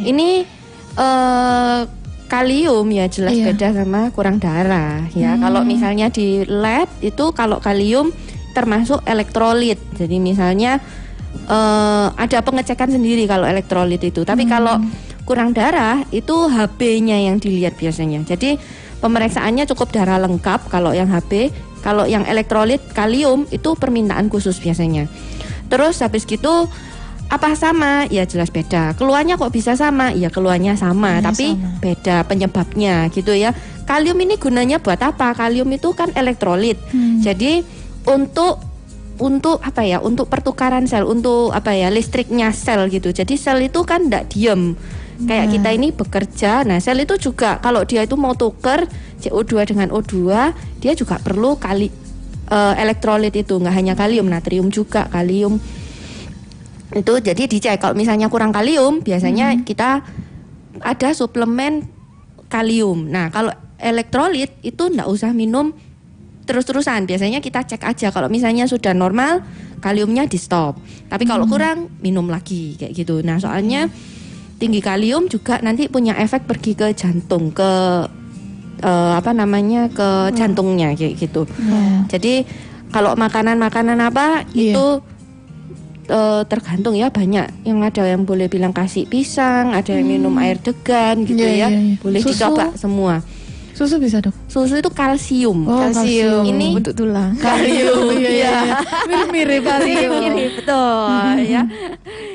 Ini 0.00 0.48
eh 0.96 1.99
kalium 2.30 2.86
ya 2.88 3.10
jelas 3.10 3.34
Iya. 3.34 3.50
beda 3.50 3.68
sama 3.74 4.14
kurang 4.14 4.38
darah 4.38 5.02
ya. 5.12 5.34
Kalau 5.34 5.66
misalnya 5.66 6.06
di 6.08 6.46
lab 6.46 6.86
itu 7.02 7.34
kalau 7.34 7.58
kalium 7.58 8.14
termasuk 8.54 9.02
elektrolit. 9.04 9.82
Jadi 9.98 10.22
misalnya 10.22 10.78
eh 11.50 12.06
ada 12.14 12.38
pengecekan 12.40 12.94
sendiri 12.94 13.26
kalau 13.26 13.44
elektrolit 13.44 13.98
itu. 14.00 14.22
Tapi 14.22 14.46
kalau 14.46 14.78
kurang 15.26 15.50
darah 15.50 16.06
itu 16.10 16.46
HB-nya 16.46 17.26
yang 17.26 17.42
dilihat 17.42 17.74
biasanya. 17.74 18.22
Jadi 18.22 18.54
pemeriksaannya 18.98 19.66
cukup 19.74 19.90
darah 19.90 20.22
lengkap 20.22 20.70
kalau 20.70 20.94
yang 20.94 21.10
HB. 21.10 21.50
Kalau 21.80 22.04
yang 22.04 22.28
elektrolit 22.28 22.78
kalium 22.92 23.48
itu 23.48 23.72
permintaan 23.72 24.28
khusus 24.28 24.60
biasanya. 24.60 25.08
Terus 25.72 26.04
habis 26.04 26.28
gitu 26.28 26.68
apa 27.30 27.54
sama? 27.54 28.10
Ya 28.10 28.26
jelas 28.26 28.50
beda. 28.50 28.98
Keluarnya 28.98 29.38
kok 29.38 29.54
bisa 29.54 29.78
sama? 29.78 30.10
Ya 30.10 30.34
keluarnya 30.34 30.74
sama, 30.74 31.22
Ya, 31.22 31.30
tapi 31.30 31.54
sama. 31.54 31.78
beda 31.78 32.16
penyebabnya 32.26 33.06
gitu 33.14 33.30
ya. 33.32 33.54
Kalium 33.86 34.18
ini 34.18 34.34
gunanya 34.34 34.82
buat 34.82 34.98
apa? 34.98 35.30
Kalium 35.38 35.70
itu 35.70 35.94
kan 35.94 36.10
elektrolit. 36.18 36.74
Jadi 37.22 37.62
untuk 38.02 38.58
untuk 39.22 39.62
apa 39.62 39.86
ya? 39.86 40.02
Untuk 40.02 40.26
pertukaran 40.26 40.90
sel, 40.90 41.06
untuk 41.06 41.54
apa 41.54 41.70
ya? 41.70 41.86
listriknya 41.86 42.50
sel 42.50 42.90
gitu. 42.90 43.14
Jadi 43.14 43.38
sel 43.38 43.62
itu 43.62 43.86
kan 43.86 44.10
tidak 44.10 44.34
diem. 44.34 44.74
Kayak 45.20 45.46
kita 45.52 45.68
ini 45.70 45.88
bekerja. 45.92 46.64
Nah, 46.64 46.80
sel 46.80 46.98
itu 46.98 47.14
juga 47.20 47.60
kalau 47.60 47.84
dia 47.84 48.02
itu 48.02 48.16
mau 48.16 48.32
tuker 48.34 48.88
CO2 49.20 49.68
dengan 49.68 49.92
O2, 49.92 50.16
dia 50.80 50.96
juga 50.96 51.20
perlu 51.20 51.60
kali 51.60 51.92
eh, 52.48 52.74
elektrolit 52.80 53.36
itu 53.36 53.54
nggak 53.54 53.74
hanya 53.76 53.94
kalium, 53.94 54.26
natrium 54.26 54.72
juga, 54.72 55.06
kalium 55.12 55.60
itu 56.90 57.12
jadi 57.22 57.42
dicek. 57.46 57.78
Kalau 57.78 57.94
misalnya 57.94 58.26
kurang 58.26 58.50
kalium 58.50 59.00
biasanya 59.00 59.54
kita 59.62 60.02
ada 60.82 61.08
suplemen 61.14 61.86
kalium. 62.50 63.06
Nah 63.06 63.30
kalau 63.30 63.54
elektrolit 63.78 64.50
itu 64.66 64.90
ndak 64.90 65.06
usah 65.06 65.30
minum 65.30 65.70
terus-terusan. 66.44 67.06
Biasanya 67.06 67.38
kita 67.38 67.62
cek 67.62 67.86
aja. 67.86 68.10
Kalau 68.10 68.26
misalnya 68.26 68.66
sudah 68.66 68.90
normal 68.90 69.46
kaliumnya 69.80 70.28
di 70.28 70.36
stop 70.36 70.76
tapi 71.08 71.24
kalau 71.24 71.48
kurang 71.48 71.88
minum 72.04 72.28
lagi 72.28 72.76
kayak 72.76 72.92
gitu. 72.92 73.22
Nah 73.24 73.40
soalnya 73.40 73.88
tinggi 74.60 74.78
kalium 74.84 75.26
juga 75.26 75.56
nanti 75.64 75.88
punya 75.88 76.12
efek 76.20 76.44
pergi 76.44 76.76
ke 76.76 76.92
jantung 76.92 77.48
ke 77.50 77.70
eh, 78.82 79.12
apa 79.16 79.30
namanya 79.32 79.88
ke 79.88 80.36
jantungnya 80.36 80.92
kayak 80.94 81.16
gitu. 81.16 81.48
Ya. 81.64 82.04
jadi 82.12 82.44
kalau 82.90 83.14
makanan-makanan 83.14 83.98
apa 84.02 84.44
Iya. 84.50 84.74
itu 84.74 84.86
eh, 86.10 86.42
tergantung 86.44 86.92
ya 86.92 87.08
banyak 87.08 87.46
yang 87.62 87.78
ada 87.80 88.02
yang 88.02 88.26
boleh 88.26 88.50
bilang 88.50 88.74
kasih 88.74 89.06
pisang, 89.06 89.70
ada 89.70 89.94
yang 89.94 90.04
minum 90.04 90.34
air 90.36 90.58
degan 90.58 91.22
gitu 91.22 91.38
Iya, 91.38 91.48
ya. 91.48 91.68
iya, 91.70 91.80
iya. 91.80 91.96
Boleh 92.02 92.20
Susu? 92.20 92.34
dicoba 92.34 92.66
semua. 92.74 93.14
Susu 93.70 93.96
bisa, 93.96 94.20
Dok? 94.20 94.36
Susu 94.44 94.76
itu 94.76 94.90
kalsium. 94.92 95.64
Oh, 95.64 95.80
Kalsium 95.80 96.44
Ini 96.44 96.76
untuk 96.76 96.92
tulang. 96.92 97.32
Kalium. 97.40 98.12
Iya, 98.12 98.28
iya, 98.28 98.28
iya. 98.28 98.54
Mirip-mirip 99.08 99.62
kalium. 99.70 100.12
Mirip 100.20 100.52
betul 100.60 101.34
ya. 101.48 101.62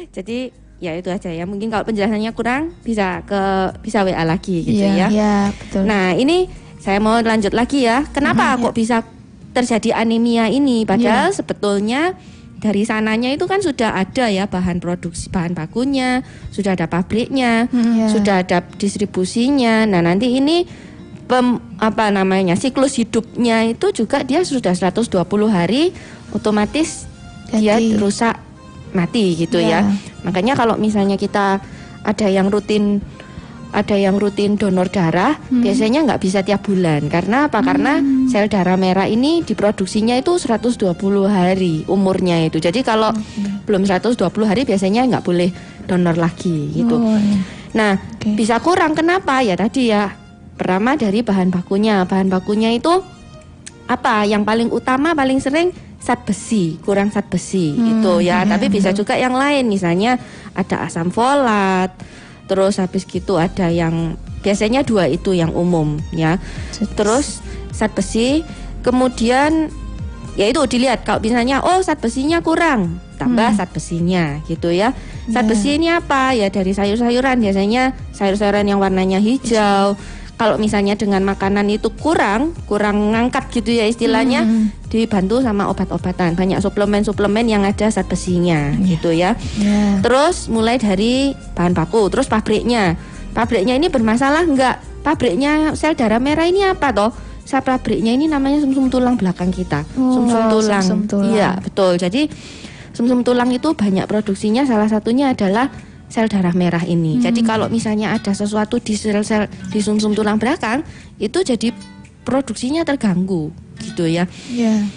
Jadi 0.09 0.38
ya 0.81 0.91
itu 0.97 1.09
aja 1.11 1.29
ya. 1.29 1.45
Mungkin 1.45 1.69
kalau 1.69 1.85
penjelasannya 1.85 2.31
kurang 2.33 2.73
bisa 2.81 3.21
ke 3.23 3.41
bisa 3.85 4.01
WA 4.01 4.25
lagi 4.25 4.65
gitu 4.65 4.81
ya. 4.89 5.05
Ya, 5.11 5.53
betul. 5.53 5.85
Nah, 5.85 6.17
ini 6.17 6.49
saya 6.81 6.97
mau 6.97 7.13
lanjut 7.17 7.53
lagi 7.53 7.85
ya. 7.85 8.09
Kenapa 8.09 8.57
kok 8.57 8.73
bisa 8.73 9.05
terjadi 9.53 10.01
anemia 10.01 10.49
ini? 10.49 10.81
Padahal 10.81 11.29
sebetulnya 11.29 12.17
dari 12.65 12.82
sananya 12.82 13.30
itu 13.30 13.45
kan 13.45 13.62
sudah 13.62 13.93
ada 13.93 14.25
ya 14.25 14.49
bahan 14.49 14.82
produksi 14.82 15.30
bahan 15.30 15.54
bakunya, 15.54 16.25
sudah 16.49 16.73
ada 16.73 16.89
pabriknya, 16.89 17.69
Iya. 17.69 18.10
sudah 18.10 18.36
ada 18.41 18.65
distribusinya. 18.82 19.86
Nah, 19.86 20.01
nanti 20.01 20.34
ini 20.34 20.65
pem, 21.30 21.62
apa 21.78 22.10
namanya? 22.10 22.58
siklus 22.58 22.97
hidupnya 22.97 23.69
itu 23.69 23.93
juga 23.93 24.25
dia 24.25 24.41
sudah 24.41 24.73
120 24.73 25.13
hari 25.45 25.93
otomatis 26.34 27.06
dia 27.54 27.78
Ganti. 27.78 28.01
rusak 28.01 28.36
mati 28.97 29.38
gitu 29.38 29.62
Ya. 29.62 29.86
ya. 29.86 29.93
Makanya 30.25 30.58
kalau 30.58 30.73
misalnya 30.75 31.21
kita 31.21 31.62
ada 32.01 32.28
yang 32.28 32.49
rutin 32.49 32.97
ada 33.75 33.99
yang 33.99 34.15
rutin 34.15 34.55
donor 34.55 34.88
darah 34.88 35.35
biasanya 35.51 36.07
nggak 36.07 36.21
bisa 36.23 36.39
tiap 36.47 36.63
bulan. 36.63 37.11
Karena 37.11 37.51
apa? 37.51 37.59
Karena 37.59 37.99
sel 38.31 38.47
darah 38.47 38.79
merah 38.79 39.03
ini 39.03 39.43
diproduksinya 39.43 40.15
itu 40.15 40.39
120 40.39 40.95
hari 41.27 41.83
umurnya 41.91 42.39
itu. 42.47 42.63
Jadi 42.63 42.79
kalau 42.88 43.11
belum 43.67 43.83
120 43.83 44.15
hari 44.47 44.63
biasanya 44.63 45.03
nggak 45.11 45.25
boleh 45.27 45.51
donor 45.83 46.15
lagi 46.15 46.71
gitu. 46.71 46.95
Oh, 46.95 47.19
iya. 47.19 47.38
nah 47.75 47.91
Oke. 47.99 48.39
bisa 48.39 48.63
kurang. 48.63 48.95
Kenapa? 48.95 49.43
Ya 49.43 49.59
tadi 49.59 49.91
ya 49.91 50.15
pertama 50.55 50.95
dari 50.95 51.19
bahan 51.19 51.51
bakunya. 51.51 52.07
Bahan 52.07 52.31
bakunya 52.31 52.71
itu 52.71 53.03
apa? 53.91 54.23
Yang 54.23 54.43
paling 54.47 54.69
utama 54.71 55.11
paling 55.11 55.43
sering 55.43 55.75
zat 55.99 56.21
besi 56.23 56.77
kurang 56.85 57.09
zat 57.09 57.25
besi 57.27 57.73
gitu 57.75 58.21
ya. 58.21 58.47
tapi 58.47 58.71
bisa 58.71 58.95
juga 58.95 59.19
yang 59.19 59.35
lain. 59.35 59.67
Misalnya 59.67 60.15
ada 60.55 60.88
asam 60.88 61.11
folat 61.11 61.91
terus 62.45 62.77
habis 62.77 63.05
gitu 63.05 63.38
ada 63.41 63.69
yang 63.69 64.17
biasanya 64.45 64.86
dua 64.86 65.10
itu 65.10 65.34
yang 65.34 65.53
umum 65.53 65.97
ya. 66.13 66.38
Terus? 66.93 67.41
Zat 67.75 67.91
besi 67.91 68.39
kemudian 68.86 69.67
ya 70.39 70.47
itu 70.47 70.63
dilihat 70.63 71.03
kalau 71.03 71.19
misalnya 71.19 71.60
oh 71.60 71.84
zat 71.84 71.99
besinya 71.99 72.39
kurang 72.39 73.03
tambah 73.19 73.51
zat 73.55 73.71
besinya 73.75 74.39
gitu 74.47 74.71
ya. 74.71 74.95
Zat 75.27 75.43
besi 75.49 75.75
ini 75.75 75.91
apa? 75.91 76.31
Ya 76.38 76.47
dari 76.47 76.71
sayur-sayuran 76.71 77.41
biasanya 77.41 77.97
sayur-sayuran 78.13 78.69
yang 78.69 78.79
warnanya 78.79 79.19
hijau 79.19 79.97
kalau 80.36 80.60
misalnya 80.60 81.00
dengan 81.00 81.24
makanan 81.24 81.63
itu 81.71 81.88
kurang 81.95 82.52
kurang 82.67 83.15
ngangkat 83.15 83.48
gitu 83.56 83.71
ya 83.71 83.88
istilahnya 83.88 84.43
dibantu 84.91 85.39
sama 85.39 85.67
obat-obatan 85.67 86.36
banyak 86.36 86.60
suplemen-suplemen 86.60 87.48
yang 87.48 87.63
ada 87.63 87.88
zat 87.88 88.08
besinya 88.08 88.76
gitu 88.84 89.12
ya 89.12 89.36
Ya. 89.56 90.00
Terus 90.04 90.52
mulai 90.52 90.76
dari 90.76 91.32
bahan 91.56 91.71
baku, 91.71 92.12
terus 92.12 92.28
pabriknya. 92.28 93.00
Pabriknya 93.32 93.76
ini 93.76 93.88
bermasalah 93.88 94.43
enggak? 94.43 94.80
Pabriknya 95.02 95.76
sel 95.76 95.95
darah 95.95 96.19
merah 96.19 96.48
ini 96.48 96.63
apa 96.63 96.91
toh? 96.91 97.12
Sel 97.43 97.63
pabriknya 97.63 98.12
ini 98.15 98.28
namanya 98.28 98.62
sumsum 98.62 98.91
tulang 98.91 99.15
belakang 99.15 99.52
kita. 99.52 99.84
Oh, 99.95 100.19
sumsum 100.19 100.52
tulang. 100.52 100.84
sumsum 100.84 101.02
tulang. 101.08 101.32
Iya, 101.32 101.50
betul. 101.60 101.95
Jadi 102.00 102.28
sumsum 102.91 103.24
tulang 103.24 103.52
itu 103.52 103.71
banyak 103.76 104.06
produksinya 104.08 104.63
salah 104.67 104.88
satunya 104.88 105.32
adalah 105.32 105.71
sel 106.15 106.32
darah 106.32 106.56
merah 106.56 106.80
ini. 106.88 107.19
Jadi 107.19 107.43
kalau 107.43 107.67
misalnya 107.67 108.15
ada 108.15 108.32
sesuatu 108.32 108.80
di 108.80 108.95
sel-sel 108.95 109.51
di 109.67 109.84
sumsum 109.84 110.15
tulang 110.15 110.39
belakang, 110.39 110.80
itu 111.19 111.43
jadi 111.43 111.75
produksinya 112.23 112.88
terganggu 112.88 113.51
gitu 113.84 114.08
ya. 114.08 114.23
Ya. 114.47 114.88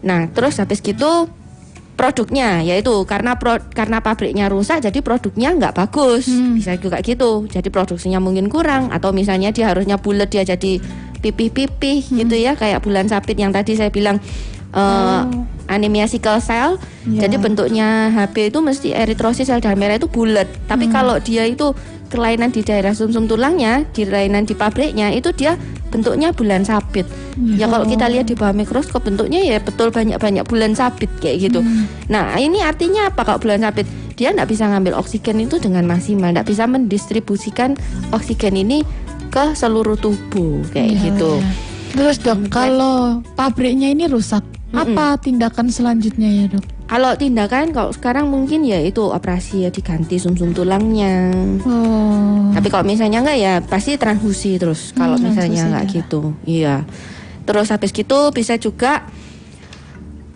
Nah, 0.00 0.32
terus 0.32 0.56
habis 0.56 0.80
gitu 0.80 1.28
produknya 1.94 2.64
yaitu 2.66 2.90
karena 3.06 3.38
pro, 3.38 3.60
karena 3.70 4.02
pabriknya 4.02 4.50
rusak 4.50 4.80
jadi 4.80 5.04
produknya 5.04 5.52
nggak 5.52 5.76
bagus. 5.76 6.32
Bisa 6.32 6.80
juga 6.80 7.04
gitu. 7.04 7.44
Jadi 7.44 7.68
produksinya 7.68 8.16
mungkin 8.24 8.48
kurang 8.48 8.88
atau 8.88 9.12
misalnya 9.12 9.52
dia 9.52 9.68
harusnya 9.68 10.00
bulat 10.00 10.32
dia 10.32 10.48
jadi 10.48 10.80
pipih-pipih 11.20 12.08
gitu 12.24 12.36
ya. 12.40 12.56
Kayak 12.56 12.80
bulan 12.80 13.04
sapit 13.12 13.36
yang 13.36 13.52
tadi 13.52 13.76
saya 13.76 13.92
bilang 13.92 14.16
eh, 14.72 15.22
anemia 15.68 16.08
sickle 16.08 16.40
cell. 16.40 16.76
Ya. 17.04 17.28
jadi 17.28 17.36
bentuknya 17.36 18.08
HB 18.16 18.48
itu 18.48 18.58
mesti 18.64 18.88
eritrosit 18.96 19.48
sel 19.48 19.60
darah 19.60 19.76
merah 19.76 20.00
itu 20.00 20.08
bulat. 20.08 20.48
Tapi 20.68 20.88
kalau 20.88 21.20
dia 21.20 21.44
itu 21.44 21.76
kelainan 22.08 22.54
di 22.54 22.62
daerah 22.62 22.94
sumsum 22.94 23.26
tulangnya 23.26 23.84
di 23.92 24.06
kelainan 24.06 24.46
di 24.46 24.54
pabriknya 24.54 25.10
itu 25.10 25.34
dia 25.34 25.58
bentuknya 25.90 26.30
bulan 26.34 26.62
sabit. 26.64 27.06
Ya 27.58 27.66
kalau 27.66 27.86
kita 27.86 28.06
lihat 28.10 28.30
di 28.30 28.34
bawah 28.38 28.54
mikroskop 28.54 29.06
bentuknya 29.06 29.42
ya 29.42 29.58
betul 29.58 29.90
banyak-banyak 29.90 30.46
bulan 30.46 30.72
sabit 30.74 31.10
kayak 31.18 31.50
gitu. 31.50 31.60
Nah 32.10 32.38
ini 32.38 32.62
artinya 32.62 33.10
apa 33.10 33.26
kalau 33.26 33.42
bulan 33.42 33.62
sabit? 33.62 33.86
Dia 34.14 34.30
nggak 34.30 34.46
bisa 34.46 34.70
ngambil 34.70 34.94
oksigen 34.94 35.42
itu 35.42 35.58
dengan 35.58 35.86
maksimal 35.90 36.30
nggak 36.30 36.46
bisa 36.46 36.70
mendistribusikan 36.70 37.74
oksigen 38.14 38.54
ini 38.54 38.86
ke 39.34 39.58
seluruh 39.58 39.98
tubuh 39.98 40.62
kayak 40.70 40.94
gitu. 41.02 41.42
Terus 41.94 42.18
dok, 42.18 42.50
kalau 42.50 43.22
pabriknya 43.38 43.90
ini 43.90 44.10
rusak, 44.10 44.42
apa 44.76 45.16
tindakan 45.16 45.66
selanjutnya 45.66 46.26
ya 46.26 46.46
dok? 46.48 46.64
kalau 46.84 47.12
tindakan 47.12 47.70
kalau 47.70 47.90
sekarang 47.90 48.26
mungkin 48.26 48.60
ya 48.62 48.76
itu 48.78 49.00
operasi 49.00 49.64
ya 49.64 49.70
diganti 49.70 50.16
sumsum 50.16 50.50
tulangnya 50.50 51.32
Oh, 51.62 52.52
Tapi 52.52 52.68
kalau 52.68 52.84
misalnya 52.84 53.18
enggak 53.20 53.38
ya 53.38 53.54
pasti 53.60 53.94
transfusi 53.94 54.56
terus. 54.56 54.92
Kalau 54.92 55.16
Hmm, 55.16 55.26
misalnya 55.26 55.48
transfusi 55.58 55.66
enggak 55.66 55.84
darah. 55.84 55.96
gitu, 55.96 56.20
iya. 56.44 56.76
Terus 57.42 57.66
habis 57.68 57.90
gitu 57.90 58.18
bisa 58.30 58.54
juga 58.56 59.04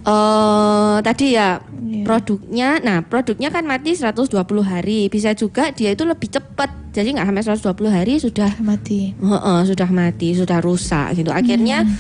eh 0.01 0.97
tadi 1.01 1.27
ya 1.33 1.61
Iya. 1.79 2.05
produknya, 2.05 2.69
nah 2.81 3.01
produknya 3.01 3.49
kan 3.49 3.63
mati 3.63 3.93
120 3.93 4.29
hari. 4.63 5.07
Bisa 5.07 5.33
juga 5.33 5.71
dia 5.71 5.89
itu 5.89 6.03
lebih 6.03 6.29
cepat. 6.29 6.69
Jadi 6.91 7.15
nggak 7.15 7.25
sampai 7.25 7.45
120 7.47 7.89
hari 7.89 8.13
sudah 8.17 8.51
mati. 8.59 9.15
Heeh, 9.15 9.61
sudah 9.65 9.89
mati, 9.89 10.33
sudah 10.33 10.59
rusak 10.59 11.15
gitu. 11.15 11.31
Akhirnya 11.31 11.85
Hmm. 11.85 11.97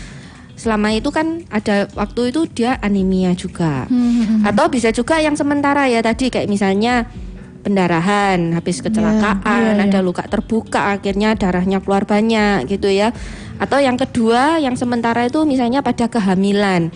Selama 0.58 0.90
itu 0.90 1.14
kan 1.14 1.46
ada 1.48 1.86
waktu 1.94 2.34
itu 2.34 2.50
dia 2.50 2.74
anemia 2.82 3.30
juga. 3.38 3.86
Hmm, 3.86 4.42
Atau 4.42 4.66
bisa 4.66 4.90
juga 4.90 5.22
yang 5.22 5.38
sementara 5.38 5.86
ya 5.86 6.02
tadi 6.02 6.28
kayak 6.28 6.50
misalnya 6.50 7.06
pendarahan 7.62 8.58
habis 8.58 8.82
kecelakaan, 8.82 9.78
iya, 9.78 9.78
iya. 9.78 9.86
ada 9.86 9.98
luka 10.02 10.26
terbuka 10.26 10.98
akhirnya 10.98 11.38
darahnya 11.38 11.78
keluar 11.78 12.02
banyak 12.02 12.66
gitu 12.66 12.90
ya. 12.90 13.14
Atau 13.58 13.78
yang 13.78 13.94
kedua 13.94 14.58
yang 14.58 14.74
sementara 14.74 15.26
itu 15.26 15.46
misalnya 15.46 15.78
pada 15.82 16.10
kehamilan. 16.10 16.90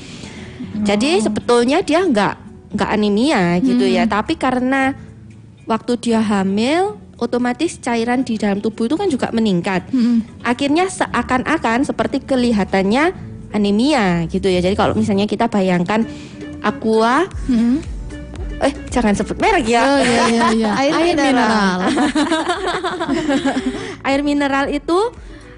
Jadi 0.82 1.18
Oh. 1.18 1.30
sebetulnya 1.30 1.86
dia 1.86 2.02
nggak 2.02 2.34
nggak 2.74 2.90
anemia 2.90 3.60
gitu 3.62 3.84
Hmm. 3.84 3.94
ya, 3.94 4.04
tapi 4.08 4.34
karena 4.34 4.96
waktu 5.68 5.92
dia 6.02 6.18
hamil 6.18 6.98
otomatis 7.20 7.78
cairan 7.78 8.26
di 8.26 8.34
dalam 8.34 8.58
tubuh 8.58 8.90
itu 8.90 8.98
kan 8.98 9.06
juga 9.06 9.30
meningkat. 9.30 9.86
Hmm. 9.94 10.26
Akhirnya 10.42 10.90
seakan-akan 10.90 11.86
seperti 11.86 12.18
kelihatannya 12.24 13.31
anemia 13.52 14.26
gitu 14.26 14.48
ya. 14.48 14.58
Jadi 14.58 14.74
kalau 14.74 14.92
misalnya 14.92 15.24
kita 15.24 15.46
bayangkan 15.46 16.02
aqua 16.60 17.24
Hmm. 17.46 17.78
eh 18.58 18.72
jangan 18.88 19.12
sebut 19.12 19.36
merek 19.36 19.66
ya. 19.66 19.80
Oh 19.82 19.98
iya 19.98 20.22
iya 20.28 20.46
iya. 20.54 20.70
Air 20.80 20.94
mineral. 21.02 21.76
Air 24.06 24.20
mineral 24.22 24.64
itu 24.68 24.98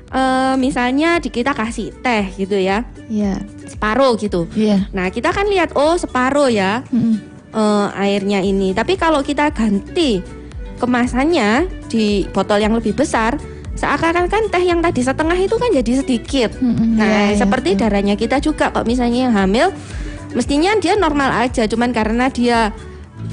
eh, 0.08 0.54
misalnya 0.56 1.18
di 1.18 1.28
kita 1.28 1.52
kasih 1.52 1.92
teh 2.00 2.32
gitu 2.34 2.56
ya. 2.56 2.84
Iya. 3.06 3.40
Separuh 3.68 4.16
gitu. 4.16 4.48
Iya. 4.54 4.88
Nah, 4.92 5.08
kita 5.08 5.30
kan 5.30 5.46
lihat 5.46 5.76
oh 5.76 5.94
separuh 5.94 6.48
ya 6.48 6.80
Hmm. 6.88 7.20
eh, 7.52 7.86
airnya 8.00 8.40
ini. 8.40 8.72
Tapi 8.72 8.96
kalau 8.96 9.20
kita 9.20 9.52
ganti 9.52 10.20
kemasannya 10.74 11.70
di 11.86 12.26
botol 12.30 12.58
yang 12.58 12.74
lebih 12.74 12.92
besar, 12.92 13.38
seakan-akan 13.74 14.30
kan 14.30 14.42
teh 14.48 14.62
yang 14.62 14.78
tadi 14.78 15.02
setengah 15.02 15.34
itu 15.34 15.56
kan 15.58 15.70
jadi 15.74 15.92
sedikit. 16.00 16.50
Hmm. 16.62 16.94
Nah, 16.94 17.34
iya, 17.34 17.38
seperti 17.38 17.74
darahnya 17.74 18.14
kita 18.14 18.38
juga 18.38 18.70
kok 18.70 18.86
misalnya 18.86 19.28
yang 19.28 19.34
hamil, 19.34 19.74
mestinya 20.34 20.74
dia 20.78 20.94
normal 20.94 21.30
aja, 21.42 21.66
cuman 21.66 21.90
karena 21.90 22.30
dia 22.30 22.70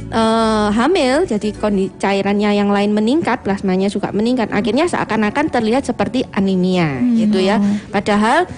eh, 0.09 0.69
hamil, 0.73 1.29
jadi 1.29 1.49
kondi 1.55 1.93
cairannya 2.01 2.57
yang 2.57 2.73
lain 2.73 2.91
meningkat, 2.91 3.45
plasmanya 3.45 3.87
juga 3.87 4.09
meningkat, 4.09 4.49
akhirnya 4.49 4.89
seakan-akan 4.89 5.53
terlihat 5.53 5.85
seperti 5.85 6.25
anemia, 6.33 6.99
gitu 7.15 7.37
ya. 7.37 7.61
Padahal 7.93 8.49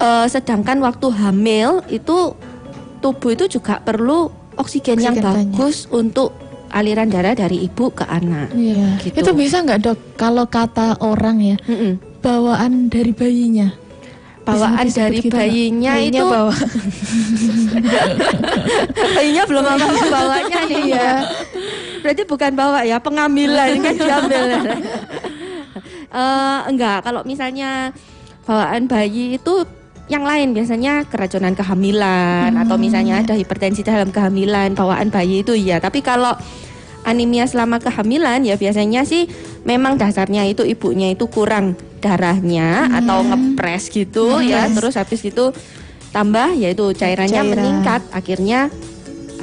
eh, 0.00 0.26
sedangkan 0.32 0.80
waktu 0.80 1.12
hamil 1.12 1.84
itu 1.92 2.32
tubuh 3.04 3.36
itu 3.36 3.60
juga 3.60 3.84
perlu 3.84 4.32
oksigen, 4.56 4.96
yang 4.96 5.12
Oksigen 5.12 5.28
banyak. 5.28 5.52
bagus 5.52 5.84
untuk 5.92 6.32
aliran 6.70 7.10
darah 7.10 7.34
dari 7.34 7.66
ibu 7.66 7.90
ke 7.92 8.06
anak. 8.06 8.54
Iya. 8.54 8.88
Gitu. 9.02 9.16
Itu 9.22 9.30
bisa 9.34 9.62
nggak 9.62 9.80
dok? 9.82 9.98
Kalau 10.18 10.46
kata 10.48 11.02
orang 11.02 11.42
ya, 11.42 11.56
Mm-mm. 11.66 12.22
bawaan 12.22 12.88
dari 12.88 13.12
bayinya. 13.12 13.68
Bawaan 14.46 14.86
Bisa 14.86 15.10
dari 15.10 15.18
gitu 15.18 15.34
bayinya, 15.34 15.98
Bayinya 15.98 16.22
itu 16.22 16.22
bawa. 16.22 16.54
bayinya 19.18 19.42
belum 19.42 19.64
apa 19.74 19.86
bawanya 20.06 20.58
nih 20.70 20.84
ya. 20.94 21.12
Berarti 22.06 22.22
bukan 22.30 22.52
bawa 22.54 22.86
ya, 22.86 23.02
pengambilan 23.02 23.70
kan 23.82 23.94
diambil. 23.94 24.44
Eh, 26.06 26.60
enggak, 26.72 27.04
kalau 27.04 27.20
misalnya 27.28 27.92
bawaan 28.48 28.88
bayi 28.88 29.36
itu 29.36 29.68
yang 30.06 30.22
lain 30.22 30.54
biasanya 30.54 31.02
keracunan 31.10 31.54
kehamilan 31.58 32.54
atau 32.54 32.78
misalnya 32.78 33.26
ada 33.26 33.34
hipertensi 33.34 33.82
dalam 33.82 34.14
kehamilan 34.14 34.78
bawaan 34.78 35.10
bayi 35.10 35.42
itu 35.42 35.58
iya. 35.58 35.82
Tapi 35.82 35.98
kalau 35.98 36.30
anemia 37.02 37.46
selama 37.50 37.82
kehamilan 37.82 38.46
ya 38.46 38.54
biasanya 38.54 39.02
sih 39.02 39.26
memang 39.66 39.98
dasarnya 39.98 40.46
itu 40.46 40.62
ibunya 40.62 41.10
itu 41.10 41.26
kurang 41.26 41.74
darahnya 41.98 42.86
atau 43.02 43.26
ngepres 43.26 43.90
gitu 43.90 44.38
ya. 44.46 44.70
Terus 44.70 44.94
habis 44.94 45.26
itu 45.26 45.50
tambah 46.14 46.54
yaitu 46.54 46.94
cairannya 46.94 47.42
Cairan. 47.42 47.52
meningkat 47.52 48.02
akhirnya 48.14 48.70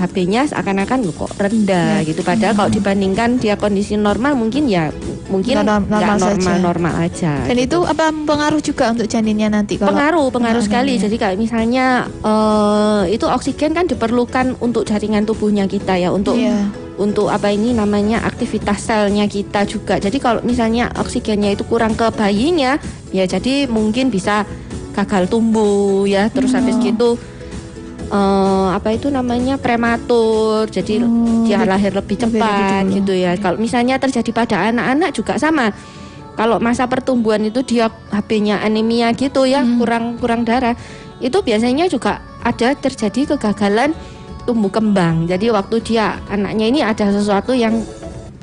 HB-nya 0.04 0.42
seakan-akan 0.46 1.00
"Loh, 1.02 1.16
kok 1.16 1.32
rendah 1.34 2.04
gitu. 2.04 2.20
Padahal 2.22 2.54
kalau 2.54 2.70
dibandingkan 2.70 3.38
dia 3.38 3.56
kondisi 3.56 3.96
normal 3.96 4.36
mungkin 4.36 4.68
ya 4.68 4.92
mungkin 5.26 5.58
Normal- 5.58 5.82
nggak 5.82 5.90
normal 5.90 6.18
saja. 6.18 6.30
normal 6.30 6.58
normal 6.62 6.94
aja 7.02 7.34
Dan 7.44 7.58
itu 7.58 7.78
apa 7.82 8.06
pengaruh 8.12 8.60
juga 8.60 8.86
untuk 8.88 9.08
janinnya 9.08 9.50
nanti 9.50 9.76
kalau 9.76 9.90
pengaruh 9.90 10.28
pengaruh 10.28 10.60
Pengaruh, 10.60 10.62
sekali. 10.62 10.94
ya. 10.94 11.02
jadi 11.04 11.16
kayak 11.18 11.38
misalnya 11.38 11.86
eh, 12.22 13.04
itu 13.10 13.26
oksigen 13.26 13.72
kan 13.72 13.86
diperlukan 13.86 14.60
untuk 14.60 14.84
jaringan 14.84 15.24
tubuhnya 15.24 15.66
kita 15.66 15.96
ya 15.96 16.10
untuk 16.10 16.36
Iya. 16.36 16.70
untuk 16.96 17.28
apa 17.28 17.50
ini 17.50 17.72
namanya 17.72 18.22
aktivitas 18.22 18.84
selnya 18.84 19.26
kita 19.26 19.64
juga. 19.64 19.98
Jadi 19.98 20.18
kalau 20.18 20.40
misalnya 20.42 20.94
oksigennya 20.94 21.50
itu 21.50 21.64
kurang 21.64 21.94
ke 21.94 22.06
bayinya 22.12 22.78
ya 23.10 23.26
jadi 23.26 23.66
mungkin 23.66 24.08
bisa 24.08 24.46
gagal 24.92 25.26
tumbuh 25.26 26.06
ya. 26.06 26.30
Terus 26.30 26.54
habis 26.54 26.78
gitu 26.78 27.18
eh, 28.10 28.68
apa 28.74 28.90
itu 28.92 29.08
namanya 29.08 29.56
prematur. 29.56 30.68
Jadi 30.68 31.00
dia 31.46 31.64
lahir 31.64 31.94
lebih 31.94 32.16
lebih 32.20 32.40
cepat 32.40 32.84
dulu. 32.84 32.96
gitu 33.00 33.14
ya. 33.16 33.32
Kalau 33.38 33.58
misalnya 33.58 33.96
terjadi 33.98 34.32
pada 34.34 34.56
anak-anak 34.72 35.10
juga 35.14 35.36
sama. 35.38 35.72
Kalau 36.34 36.58
masa 36.58 36.90
pertumbuhan 36.90 37.46
itu 37.46 37.62
dia 37.62 37.94
HP-nya 38.10 38.66
anemia 38.66 39.14
gitu 39.14 39.46
ya 39.46 39.62
kurang 39.78 40.18
kurang 40.18 40.42
darah 40.42 40.74
itu 41.22 41.38
biasanya 41.46 41.86
juga 41.86 42.26
ada 42.42 42.74
terjadi 42.74 43.38
kegagalan 43.38 43.94
tumbuh 44.44 44.74
kembang. 44.74 45.30
Jadi 45.30 45.54
waktu 45.54 45.78
dia 45.86 46.18
anaknya 46.28 46.66
ini 46.68 46.82
ada 46.82 47.14
sesuatu 47.14 47.54
yang 47.54 47.78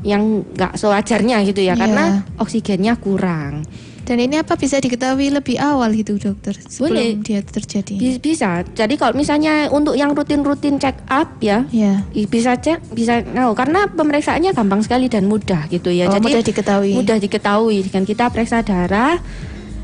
yang 0.01 0.47
nggak 0.57 0.81
sewajarnya 0.81 1.45
gitu 1.45 1.61
ya 1.61 1.75
Iya. 1.77 1.81
karena 1.83 2.05
oksigennya 2.41 2.97
kurang 2.97 3.69
Dan 4.11 4.19
ini 4.19 4.37
apa 4.37 4.59
bisa 4.59 4.77
diketahui 4.77 5.31
lebih 5.31 5.55
awal 5.57 5.95
gitu 5.95 6.19
dokter 6.19 6.51
sebelum 6.59 6.91
Boleh. 6.91 7.15
dia 7.23 7.41
terjadi? 7.41 7.95
Bi- 7.95 8.19
bisa 8.21 8.67
jadi 8.67 8.91
kalau 8.93 9.15
misalnya 9.15 9.71
untuk 9.71 9.95
yang 9.95 10.11
rutin-rutin 10.11 10.77
check 10.77 10.99
up 11.07 11.39
ya 11.39 11.63
i- 12.11 12.27
bisa 12.27 12.59
cek 12.59 12.91
bisa 12.91 13.23
tahu 13.23 13.55
karena 13.55 13.87
pemeriksaannya 13.87 14.51
gampang 14.51 14.83
sekali 14.83 15.07
dan 15.07 15.25
mudah 15.25 15.71
gitu 15.71 15.89
ya 15.89 16.05
Oh, 16.05 16.13
jadi 16.13 16.27
mudah 16.27 16.43
diketahui. 16.43 16.91
mudah 16.93 17.17
diketahui 17.17 17.79
dengan 17.83 18.03
kita 18.03 18.27
periksa 18.29 18.61
darah 18.61 19.23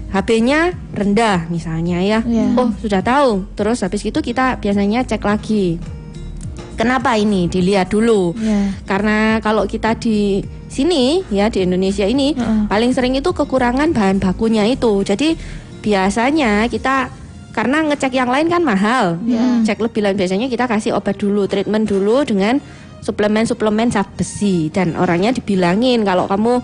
HB-nya 0.08 0.60
rendah 0.90 1.46
misalnya 1.46 1.98
ya 2.00 2.18
Iya. 2.20 2.50
oh 2.56 2.74
sudah 2.76 3.02
tahu 3.02 3.46
terus 3.52 3.78
habis 3.80 4.02
itu 4.02 4.18
kita 4.18 4.56
biasanya 4.56 5.02
cek 5.02 5.22
lagi 5.22 5.78
kenapa 6.76 7.16
ini 7.16 7.48
dilihat 7.48 7.90
dulu 7.90 8.36
Ya. 8.36 8.70
karena 8.84 9.40
kalau 9.40 9.64
kita 9.64 9.96
di 9.96 10.44
sini 10.68 11.24
ya 11.32 11.48
di 11.48 11.64
Indonesia 11.64 12.04
ini 12.04 12.36
Heeh. 12.36 12.68
paling 12.68 12.92
sering 12.92 13.16
itu 13.16 13.32
kekurangan 13.32 13.96
bahan 13.96 14.20
bakunya 14.20 14.68
itu. 14.68 15.00
Jadi 15.02 15.34
biasanya 15.80 16.68
kita 16.68 17.08
karena 17.56 17.80
ngecek 17.88 18.12
yang 18.12 18.28
lain 18.28 18.52
kan 18.52 18.60
mahal. 18.60 19.16
Ya. 19.24 19.64
Cek 19.64 19.80
lebih 19.80 20.04
lanjut 20.04 20.20
biasanya 20.20 20.52
kita 20.52 20.68
kasih 20.68 20.92
obat 20.92 21.16
dulu, 21.16 21.48
treatment 21.48 21.88
dulu 21.88 22.20
dengan 22.28 22.60
suplemen-suplemen 23.00 23.88
zat 23.88 24.10
besi 24.18 24.68
dan 24.68 24.98
orangnya 24.98 25.32
dibilangin 25.32 26.02
kalau 26.02 26.26
kamu 26.28 26.60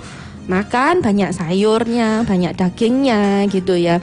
makan 0.51 1.01
banyak 1.01 1.31
sayurnya, 1.31 2.27
banyak 2.27 2.53
dagingnya 2.59 3.47
gitu 3.49 3.79
ya. 3.79 4.03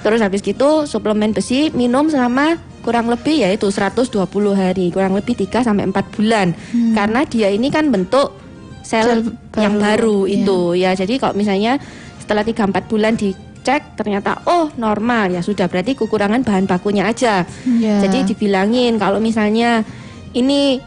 Terus 0.00 0.20
habis 0.24 0.40
gitu 0.40 0.88
suplemen 0.88 1.36
besi 1.36 1.68
minum 1.76 2.08
selama 2.08 2.56
kurang 2.80 3.12
lebih 3.12 3.44
yaitu 3.44 3.68
120 3.68 4.16
hari, 4.56 4.88
kurang 4.88 5.12
lebih 5.12 5.36
3 5.36 5.60
sampai 5.60 5.84
4 5.88 6.16
bulan. 6.16 6.56
Karena 6.96 7.20
dia 7.28 7.52
ini 7.52 7.68
kan 7.68 7.92
bentuk 7.92 8.32
sel, 8.80 9.28
Sel 9.28 9.60
yang 9.60 9.76
baru, 9.76 10.24
baru 10.24 10.32
itu 10.32 10.60
ya. 10.80 10.96
Jadi 10.96 11.20
kalau 11.20 11.36
misalnya 11.36 11.76
setelah 12.16 12.40
3 12.42 12.72
4 12.72 12.90
bulan 12.90 13.12
dicek 13.20 14.00
ternyata 14.00 14.40
oh 14.48 14.72
normal 14.80 15.36
ya 15.36 15.44
sudah 15.44 15.68
berarti 15.68 15.92
kekurangan 15.92 16.40
bahan 16.40 16.64
bakunya 16.64 17.04
aja. 17.04 17.44
Ya. 17.68 18.00
Jadi 18.00 18.32
dibilangin 18.32 18.96
kalau 18.96 19.20
misalnya 19.20 19.84
ini 20.32 20.80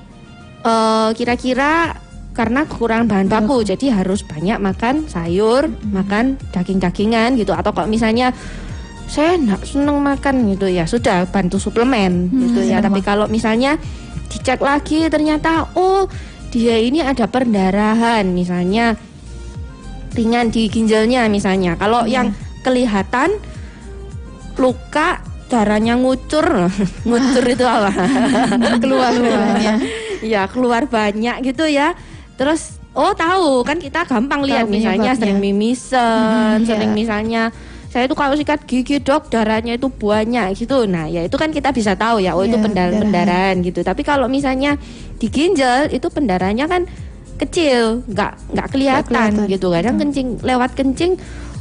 eh, 0.65 1.09
kira-kira 1.13 2.01
karena 2.33 2.65
kekurangan 2.65 3.05
bahan 3.05 3.29
baku, 3.29 3.61
jadi 3.61 4.01
harus 4.01 4.25
banyak 4.25 4.57
makan 4.57 5.05
sayur, 5.05 5.69
makan 5.93 6.41
daging-dagingan 6.49 7.37
gitu. 7.37 7.53
Atau 7.53 7.77
kalau 7.77 7.85
misalnya 7.85 8.33
saya 9.05 9.37
nggak 9.37 9.61
seneng 9.67 9.99
makan 9.99 10.49
gitu 10.51 10.65
ya, 10.65 10.87
sudah 10.87 11.27
bantu 11.29 11.59
suplemen 11.59 12.29
gitu 12.33 12.63
ya. 12.63 12.81
Tapi 12.81 13.03
kalau 13.03 13.27
misalnya 13.27 13.77
dicek 14.27 14.57
lagi 14.59 15.05
ternyata 15.07 15.69
oh 15.77 16.09
dia 16.49 16.77
ini 16.77 17.01
ada 17.01 17.29
perdarahan 17.29 18.25
misalnya 18.29 18.97
ringan 20.13 20.49
di 20.49 20.69
ginjalnya 20.69 21.25
misalnya. 21.29 21.77
Kalau 21.77 22.05
yang 22.05 22.33
kelihatan 22.61 23.37
luka 24.57 25.21
darahnya 25.49 25.97
ngucur, 25.97 26.69
ngucur 27.07 27.45
itu 27.45 27.65
apa? 27.65 27.91
keluar 28.83 29.11
keluarnya. 29.13 29.75
ya 30.23 30.47
keluar 30.47 30.87
banyak 30.87 31.43
gitu 31.43 31.67
ya. 31.67 31.93
Terus 32.37 32.81
oh 32.93 33.13
tahu 33.13 33.61
kan 33.65 33.77
kita 33.77 34.05
gampang 34.05 34.45
lihat 34.45 34.69
misalnya 34.69 35.13
sering 35.13 35.41
mimisan, 35.41 36.61
Mhm, 36.61 36.65
sering 36.65 36.91
ya. 36.93 36.97
misalnya 36.97 37.43
saya 37.93 38.09
itu 38.09 38.17
kalau 38.17 38.33
sikat 38.33 38.65
gigi 38.65 38.97
dok 38.97 39.29
darahnya 39.29 39.77
itu 39.77 39.85
banyak 39.85 40.57
gitu. 40.57 40.89
Nah 40.89 41.05
ya 41.05 41.21
itu 41.21 41.37
kan 41.37 41.53
kita 41.53 41.69
bisa 41.69 41.93
tahu 41.93 42.17
ya 42.17 42.33
oh 42.33 42.41
itu 42.41 42.57
Ya, 42.57 42.65
pendarahan 42.65 43.01
pendarahan. 43.05 43.55
gitu. 43.61 43.85
Tapi 43.85 44.01
kalau 44.01 44.25
misalnya 44.25 44.81
di 45.21 45.29
ginjal 45.29 45.93
itu 45.93 46.09
pendarahannya 46.09 46.65
kan 46.65 46.81
kecil, 47.37 48.01
nggak 48.09 48.33
nggak 48.49 48.67
kelihatan, 48.67 49.13
kelihatan. 49.13 49.45
gitu. 49.45 49.67
Kadang 49.69 49.95
kencing 50.01 50.27
lewat 50.41 50.73
kencing 50.73 51.13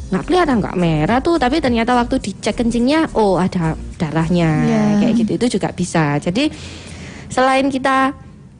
nggak 0.08 0.24
kelihatan 0.24 0.56
nggak 0.60 0.76
merah 0.76 1.20
tuh, 1.20 1.36
tapi 1.36 1.60
ternyata 1.60 1.92
waktu 1.92 2.16
dicek 2.16 2.56
kencingnya 2.56 3.12
oh 3.12 3.36
ada 3.36 3.76
darahnya 3.96 4.50
Ya. 4.64 4.82
kayak 5.04 5.14
gitu 5.20 5.30
itu 5.36 5.46
juga 5.56 5.68
bisa. 5.70 6.16
Jadi 6.16 6.48
selain 7.28 7.68
kita 7.68 8.16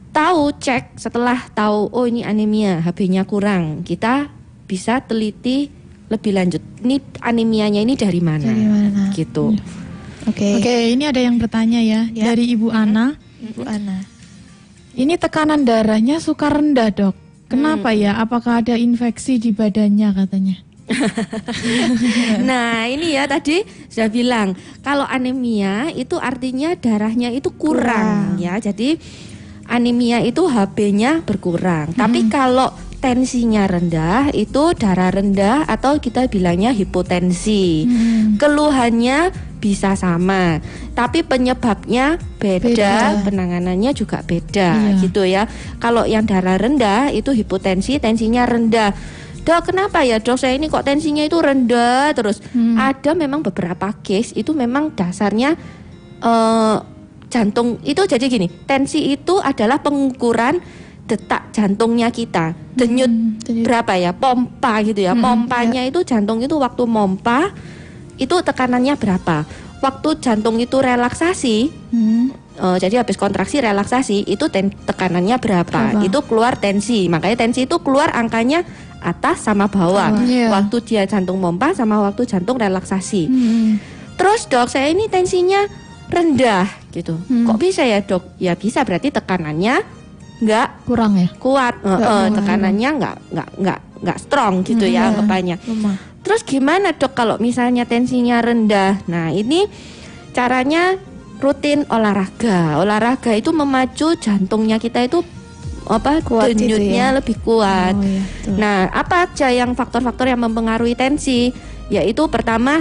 tahu 0.09 0.53
cek 0.53 0.97
setelah 0.97 1.41
tahu 1.51 1.89
oh 1.89 2.05
ini 2.05 2.21
anemia 2.21 2.81
HB-nya 2.81 3.25
kurang 3.25 3.81
kita 3.81 4.29
bisa 4.63 5.01
teliti 5.01 5.73
lebih 6.07 6.31
lanjut 6.35 6.61
ini 6.81 6.99
anemianya 7.19 7.79
ini 7.79 7.95
dari 7.95 8.19
mana, 8.19 8.43
Dari 8.43 8.65
mana? 8.65 9.11
gitu 9.11 9.55
Oke. 10.23 10.55
Oke, 10.55 10.95
ini 10.95 11.03
ada 11.03 11.19
yang 11.19 11.35
bertanya 11.35 11.83
ya, 11.83 12.07
Ya. 12.07 12.31
dari 12.31 12.47
Ibu 12.55 12.71
Ana. 12.71 13.11
Ibu 13.43 13.67
Ana. 13.67 14.07
Ini 14.95 15.19
tekanan 15.19 15.67
darahnya 15.67 16.23
suka 16.23 16.47
rendah 16.47 16.95
dok. 16.95 17.11
Kenapa 17.51 17.91
Hmm. 17.91 17.99
ya? 17.99 18.11
Apakah 18.15 18.63
ada 18.63 18.79
infeksi 18.79 19.35
di 19.35 19.51
badannya 19.51 20.15
katanya? 20.15 20.55
nah 22.43 22.83
ini 22.85 23.15
ya 23.15 23.27
tadi 23.27 23.63
sudah 23.87 24.09
bilang 24.09 24.47
kalau 24.79 25.03
anemia 25.03 25.91
itu 25.91 26.15
artinya 26.15 26.75
darahnya 26.75 27.27
itu 27.29 27.51
kurang, 27.51 28.35
Kurang. 28.35 28.43
ya 28.43 28.59
jadi 28.59 28.99
anemia 29.65 30.19
itu 30.19 30.43
HB-nya 30.43 31.23
berkurang 31.23 31.95
tapi 31.95 32.27
kalau 32.27 32.71
tensinya 33.03 33.67
rendah 33.67 34.31
itu 34.31 34.71
darah 34.79 35.11
rendah 35.11 35.67
atau 35.67 35.99
kita 35.99 36.31
bilangnya 36.31 36.71
hipotensi. 36.71 37.83
Keluhannya 38.39 39.35
bisa 39.59 39.95
sama 39.99 40.63
tapi 40.95 41.23
penyebabnya 41.23 42.15
beda, 42.39 42.63
Beda. 42.63 43.23
penanganannya 43.27 43.91
juga 43.91 44.23
beda 44.23 44.95
Iya. 44.95 44.99
gitu 45.03 45.21
ya. 45.27 45.43
Kalau 45.83 46.07
yang 46.07 46.23
darah 46.23 46.55
rendah 46.55 47.11
itu 47.11 47.35
hipotensi 47.35 47.99
tensinya 47.99 48.47
rendah. 48.47 48.95
Dok 49.43 49.75
kenapa 49.75 50.07
ya 50.07 50.23
dok? 50.23 50.39
Saya 50.39 50.55
ini 50.55 50.71
kok 50.71 50.87
tensinya 50.87 51.27
itu 51.27 51.35
rendah 51.35 52.15
terus. 52.15 52.39
Ada 52.55 53.11
memang 53.11 53.43
beberapa 53.43 53.91
case 53.99 54.31
itu 54.39 54.55
memang 54.55 54.95
dasarnya 54.95 55.59
eh, 56.23 56.77
jantung. 57.27 57.83
Itu 57.83 58.07
jadi 58.07 58.23
gini 58.31 58.47
tensi 58.63 59.11
itu 59.11 59.43
adalah 59.43 59.83
pengukuran 59.83 60.63
detak 61.03 61.51
jantungnya 61.51 62.07
kita 62.07 62.55
denyut 62.73 63.11
denyut. 63.41 63.63
berapa 63.63 63.93
ya 63.93 64.11
pompa 64.11 64.79
gitu 64.81 64.99
ya 64.99 65.13
pompanya 65.13 65.83
itu 65.83 65.99
jantung 66.01 66.39
itu 66.39 66.55
waktu 66.55 66.83
mompa 66.83 67.51
itu 68.15 68.31
tekanannya 68.33 68.95
berapa 68.95 69.43
waktu 69.79 70.09
jantung 70.17 70.57
itu 70.57 70.77
relaksasi 70.77 71.57
Hmm. 71.91 72.31
eh, 72.55 72.77
jadi 72.79 72.99
habis 72.99 73.15
kontraksi 73.15 73.59
relaksasi 73.59 74.25
itu 74.25 74.47
ten- 74.47 74.71
tekanannya 74.71 75.37
berapa? 75.37 75.99
Itu 76.01 76.23
keluar 76.23 76.55
tensi 76.55 77.05
makanya 77.05 77.43
tensi 77.43 77.65
itu 77.65 77.77
keluar 77.79 78.09
angkanya 78.09 78.63
atas 78.97 79.43
sama 79.43 79.67
bawah 79.67 80.09
Bawah. 80.09 80.23
Iya. 80.23 80.47
waktu 80.49 80.77
dia 80.81 81.03
jantung 81.03 81.35
mompa 81.37 81.75
sama 81.75 81.99
waktu 82.01 82.23
jantung 82.23 82.55
relaksasi 82.55 83.27
Hmm. 83.27 83.69
terus 84.15 84.47
dok 84.47 84.65
saya 84.67 84.87
ini 84.87 85.05
tensinya 85.05 85.67
rendah 86.07 86.65
gitu 86.89 87.19
Hmm. 87.19 87.43
kok 87.43 87.57
bisa 87.57 87.83
ya 87.83 87.99
dok 87.99 88.23
ya 88.37 88.55
bisa 88.55 88.81
berarti 88.81 89.11
tekanannya 89.11 89.83
nggak 90.43 90.67
Kurang 90.83 91.15
ya? 91.15 91.27
kuat 91.39 91.75
eh, 91.79 91.97
kuat. 91.97 92.29
tekanannya 92.35 92.89
nggak 92.99 93.15
nggak 93.31 93.49
nggak 93.59 93.79
nggak 94.03 94.17
strong 94.19 94.53
gitu 94.61 94.83
Hmm, 94.83 94.93
ya 94.93 95.01
anggapannya 95.07 95.55
Lemah. 95.63 95.95
Terus 96.23 96.41
gimana 96.43 96.91
dok 96.91 97.11
kalau 97.13 97.35
misalnya 97.37 97.83
tensinya 97.83 98.39
rendah? 98.39 99.03
Nah 99.07 99.31
ini 99.31 99.67
caranya 100.31 100.95
rutin 101.39 101.83
olahraga. 101.87 102.79
Olahraga 102.79 103.35
itu 103.35 103.51
memacu 103.51 104.15
jantungnya 104.15 104.79
kita 104.79 105.03
itu 105.03 105.19
apa 105.83 106.23
Kuat 106.23 106.47
itu 106.47 106.63
denyutnya 106.63 107.11
ya? 107.11 107.15
lebih 107.19 107.35
kuat. 107.43 107.91
Oh, 107.91 108.03
iya. 108.03 108.23
Nah 108.55 108.77
apa 108.87 109.27
aja 109.27 109.51
yang 109.51 109.75
faktor-faktor 109.75 110.31
yang 110.31 110.39
mempengaruhi 110.39 110.95
tensi? 110.95 111.51
Yaitu 111.91 112.23
pertama 112.31 112.79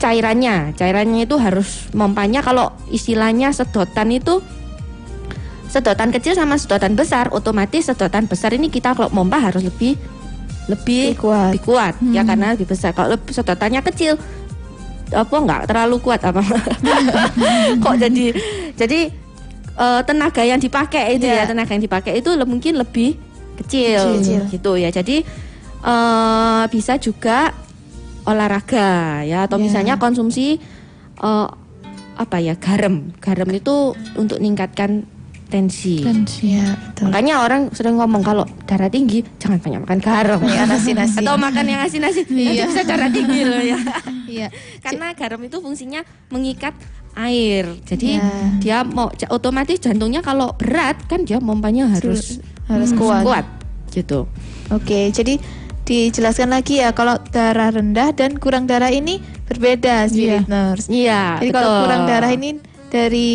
cairannya. 0.00 0.72
Cairannya 0.74 1.24
itu 1.24 1.36
harus 1.36 1.88
mompanya 1.92 2.40
kalau 2.40 2.72
istilahnya 2.88 3.52
sedotan 3.52 4.10
itu 4.10 4.40
sedotan 5.74 6.08
kecil 6.08 6.32
sama 6.32 6.54
sedotan 6.54 6.94
besar 6.94 7.26
otomatis 7.30 7.82
sedotan 7.84 8.24
besar 8.24 8.54
ini 8.54 8.68
kita 8.68 8.94
kalau 8.94 9.10
mompa 9.10 9.42
harus 9.42 9.60
lebih 9.60 9.98
lebih 10.64 11.12
Lebih 11.12 11.18
kuat. 11.18 11.50
lebih 11.50 11.62
kuat 11.62 11.94
ya 12.08 12.22
Hmm. 12.22 12.28
karena 12.30 12.46
lebih 12.54 12.68
besar 12.68 12.90
kalau 12.90 13.12
lebih 13.12 13.32
sedotannya 13.32 13.82
kecil 13.84 14.14
apa 15.10 15.34
nggak 15.36 15.60
terlalu 15.66 15.96
kuat 16.00 16.22
apa 16.22 16.40
kok 17.82 17.96
jadi 17.98 18.24
jadi 18.72 19.00
eh, 19.74 20.00
tenaga 20.02 20.42
yang 20.42 20.56
dipakai 20.56 21.18
itu 21.18 21.26
ya 21.26 21.42
Ya. 21.42 21.44
tenaga 21.44 21.70
yang 21.70 21.82
dipakai 21.82 22.18
itu 22.18 22.30
le- 22.32 22.46
mungkin 22.46 22.78
lebih 22.78 23.18
kecil, 23.56 24.18
Kecil. 24.18 24.40
gitu 24.48 24.72
ya 24.74 24.88
jadi 24.88 25.22
eh, 25.82 26.62
bisa 26.68 26.96
juga 26.96 27.52
olahraga 28.24 29.20
ya 29.22 29.44
atau 29.44 29.58
Ya. 29.58 29.62
misalnya 29.62 29.94
konsumsi 29.96 30.56
eh, 31.16 31.48
apa 32.14 32.36
ya 32.38 32.54
garam 32.54 33.10
garam 33.18 33.50
itu 33.50 33.92
untuk 34.14 34.38
meningkatkan 34.38 35.02
tensi 35.54 36.02
Tensi. 36.02 36.58
Iya, 36.58 36.74
betul. 36.74 37.14
Makanya 37.14 37.34
orang 37.46 37.70
sering 37.70 37.94
ngomong 37.94 38.26
kalau 38.26 38.42
darah 38.66 38.90
tinggi 38.90 39.22
jangan 39.38 39.62
banyak 39.62 39.80
makan 39.86 39.98
garam. 40.02 40.40
Yang 40.42 40.82
asin-asin. 40.82 41.22
Atau 41.22 41.38
makan 41.38 41.64
yang 41.70 41.80
asin-asin 41.86 42.26
nanti 42.26 42.58
Iya. 42.58 42.66
bisa 42.66 42.82
darah 42.82 43.06
tinggi 43.06 43.40
loh 43.46 43.62
ya. 43.62 43.78
Iya. 44.26 44.48
Karena 44.82 45.14
garam 45.14 45.38
itu 45.46 45.62
fungsinya 45.62 46.02
mengikat 46.34 46.74
air. 47.14 47.70
Jadi 47.86 48.18
Ya. 48.18 48.26
dia 48.58 48.78
mau 48.82 49.14
otomatis 49.30 49.78
jantungnya 49.78 50.26
kalau 50.26 50.58
berat 50.58 50.98
kan 51.06 51.22
dia 51.22 51.38
mompanya 51.38 51.86
harus 51.86 52.42
harus 52.66 52.90
hmm, 52.90 52.98
kuat. 52.98 53.22
kuat 53.22 53.46
gitu. 53.94 54.26
Oke, 54.74 55.14
jadi 55.14 55.38
dijelaskan 55.84 56.50
lagi 56.50 56.80
ya 56.82 56.90
kalau 56.96 57.20
darah 57.30 57.70
rendah 57.70 58.10
dan 58.16 58.40
kurang 58.40 58.66
darah 58.66 58.90
ini 58.90 59.20
berbeda 59.46 60.08
spirit 60.10 60.48
nurse. 60.50 60.88
Iya, 60.90 61.38
Jadi 61.38 61.52
kalau 61.52 61.70
betul. 61.70 61.82
kurang 61.86 62.02
darah 62.10 62.30
ini 62.32 62.50
dari 62.88 63.28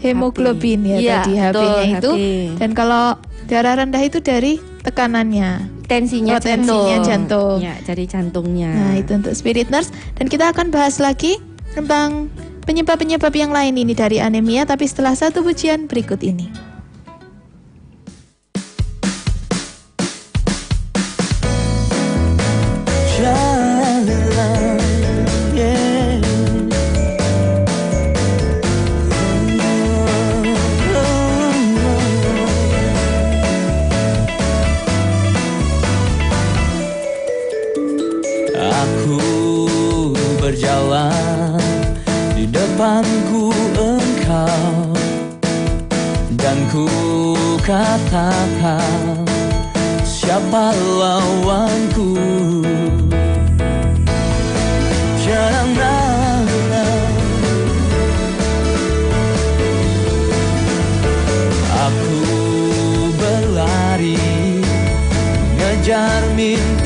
hemoglobin 0.00 0.82
ya 0.84 0.96
Iya, 0.98 1.18
tadi 1.22 1.32
HB-nya 1.36 1.84
itu 1.96 2.10
HB. 2.12 2.20
dan 2.58 2.70
kalau 2.72 3.04
darah 3.46 3.74
rendah 3.78 4.02
itu 4.02 4.18
dari 4.20 4.56
tekanannya. 4.80 5.80
tensinya 5.90 6.38
Oh, 6.38 6.40
tensinya 6.40 6.96
jantung. 7.02 7.58
Ya, 7.58 7.74
jadi 7.82 8.06
jantungnya. 8.06 8.70
Nah, 8.70 8.94
itu 8.94 9.10
untuk 9.10 9.34
spirit 9.34 9.74
nurse 9.74 9.90
dan 10.14 10.30
kita 10.30 10.54
akan 10.54 10.70
bahas 10.70 11.02
lagi 11.02 11.42
tentang 11.74 12.30
penyebab-penyebab 12.62 13.34
yang 13.34 13.50
lain 13.50 13.74
ini 13.74 13.90
dari 13.90 14.22
anemia 14.22 14.62
tapi 14.62 14.86
setelah 14.86 15.18
satu 15.18 15.42
pujian 15.42 15.90
berikut 15.90 16.22
ini. 16.22 16.46
Aku 23.20 24.79
Di 42.32 42.48
depanku 42.48 43.52
engkau. 43.76 44.96
Dan 46.40 46.56
ku 46.72 46.88
katakan 47.60 49.28
Siapa 50.00 50.72
lawanku? 50.72 52.16
Janganlah 55.20 56.48
Aku 61.68 62.16
berlari 63.20 64.16
Mengejar 65.60 66.24
mimpiku 66.32 66.79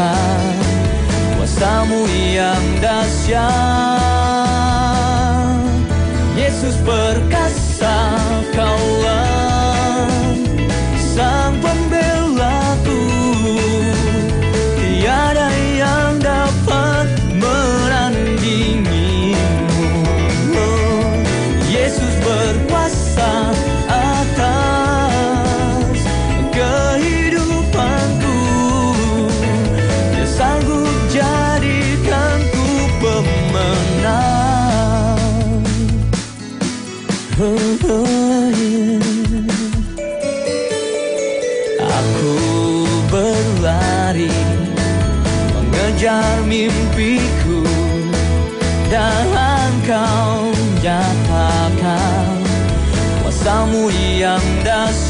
nyatakan 0.00 0.56
Kuasamu 1.36 2.02
yang 2.32 2.64
dahsyat. 2.80 3.48
Yesus 6.36 6.76
perkasa 6.84 8.19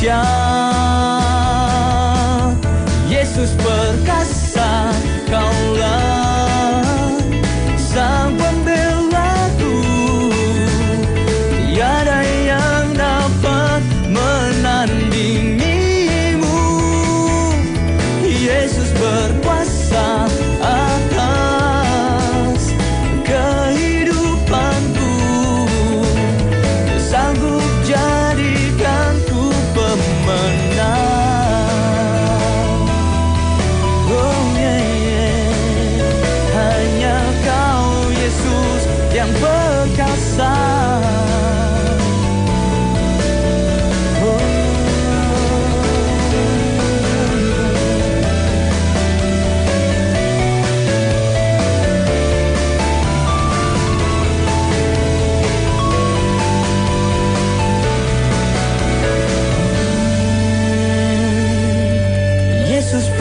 dahsyat 0.00 0.39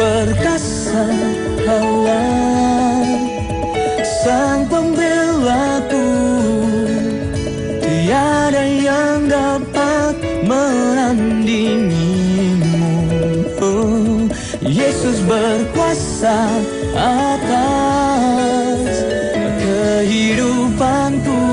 perkasa 0.10 1.06
kaulah 1.62 3.06
Sang 4.26 4.66
pembelaku. 4.68 6.10
Tiada 7.80 8.66
yang 8.66 9.30
dapat 9.30 10.18
menandingimu 10.44 12.92
Oh, 13.62 14.26
Yesus 14.66 15.22
berkuasa 15.24 16.50
atas 17.00 18.92
kehidupanku. 19.62 21.46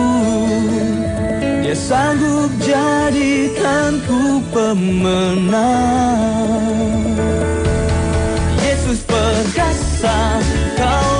Dia 1.62 1.76
sanggup 1.76 2.50
jadikanku 2.64 4.40
pemenang 4.50 6.36
perkasa 9.97 11.15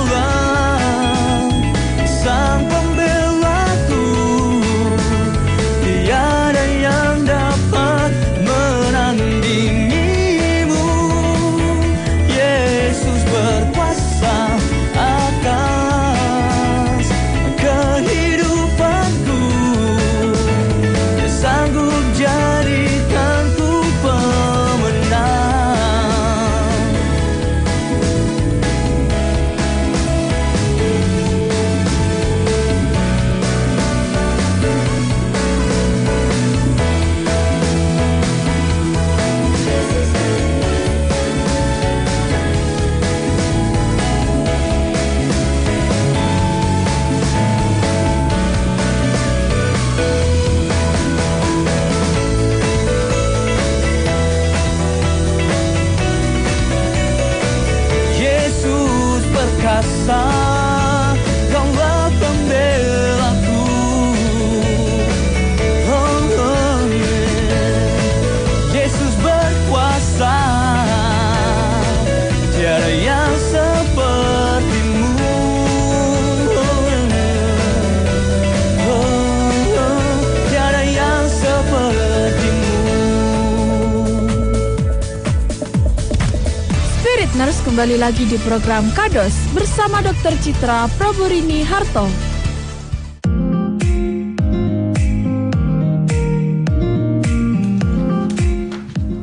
kembali 87.77 88.01
lagi 88.01 88.25
di 88.25 88.41
program 88.41 88.89
Kados 88.97 89.37
bersama 89.53 90.01
Dr. 90.01 90.33
Citra 90.41 90.89
Praburini 90.97 91.61
Harto. 91.61 92.09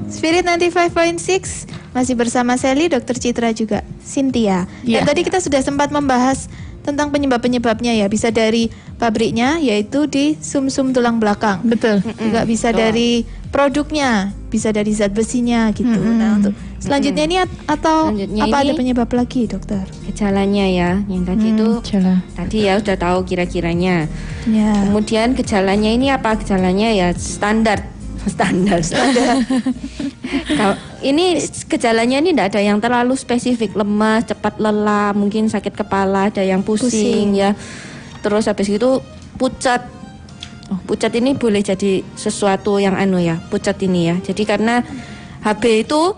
Spirit 0.07 0.47
95.6 0.47 1.67
masih 1.99 2.15
bersama 2.15 2.55
Sally, 2.55 2.87
Dr. 2.87 3.19
Citra 3.19 3.51
juga 3.51 3.83
Cynthia. 4.07 4.71
Iya. 4.87 5.03
Dan 5.03 5.11
tadi 5.11 5.27
kita 5.27 5.43
sudah 5.43 5.59
sempat 5.59 5.91
membahas 5.91 6.47
tentang 6.87 7.11
penyebab-penyebabnya 7.11 7.99
ya. 7.99 8.07
Bisa 8.07 8.31
dari 8.31 8.71
pabriknya 9.03 9.59
yaitu 9.59 10.07
di 10.07 10.39
sum-sum 10.39 10.95
tulang 10.95 11.19
belakang. 11.19 11.59
Betul. 11.67 12.07
Juga 12.23 12.47
bisa 12.47 12.71
dari 12.71 13.27
produknya, 13.51 14.31
bisa 14.47 14.71
dari 14.71 14.95
zat 14.95 15.11
besinya 15.11 15.75
gitu. 15.75 15.91
Nah, 15.91 16.39
untuk 16.39 16.55
Selanjutnya 16.85 17.25
ini 17.25 17.37
at- 17.41 17.61
atau 17.67 18.13
Selanjutnya 18.13 18.43
apa 18.45 18.57
ini- 18.57 18.65
ada 18.67 18.73
penyebab 18.77 19.11
lagi, 19.11 19.43
dokter? 19.47 19.83
Gejalanya 20.05 20.67
ya, 20.67 20.91
yang 21.07 21.25
tadi 21.25 21.49
Hmm, 21.49 21.55
itu 21.57 21.67
gejala. 21.81 22.15
tadi 22.31 22.59
ya 22.61 22.73
udah 22.77 22.97
tahu 22.99 23.19
kira-kiranya. 23.25 24.05
Ya. 24.45 24.71
Kemudian 24.85 25.33
gejalanya 25.33 25.89
ini 25.89 26.13
apa? 26.13 26.37
Gejalanya 26.37 26.93
ya 26.93 27.09
standar. 27.13 27.89
Standar. 28.25 28.81
standar. 28.81 29.37
Ini 31.05 31.37
gejalanya 31.67 32.17
ini 32.17 32.33
tidak 32.33 32.49
ada 32.49 32.61
yang 32.63 32.81
terlalu 32.81 33.13
spesifik, 33.15 33.77
lemas, 33.77 34.25
cepat 34.25 34.57
lelah, 34.57 35.13
mungkin 35.13 35.45
sakit 35.47 35.77
kepala, 35.77 36.33
ada 36.33 36.41
yang 36.41 36.65
pusing, 36.65 36.89
Pusing. 36.89 37.29
ya. 37.37 37.53
Terus 38.21 38.49
habis 38.49 38.73
itu 38.73 39.05
pucat. 39.37 39.85
Oh, 40.73 40.81
pucat 40.83 41.13
ini 41.13 41.37
boleh 41.37 41.61
jadi 41.61 42.01
sesuatu 42.17 42.81
yang 42.81 42.97
anu 42.97 43.21
ya, 43.21 43.37
pucat 43.45 43.77
ini 43.85 44.09
ya. 44.09 44.17
Jadi 44.17 44.49
karena 44.49 44.81
HB 45.45 45.85
itu 45.85 46.17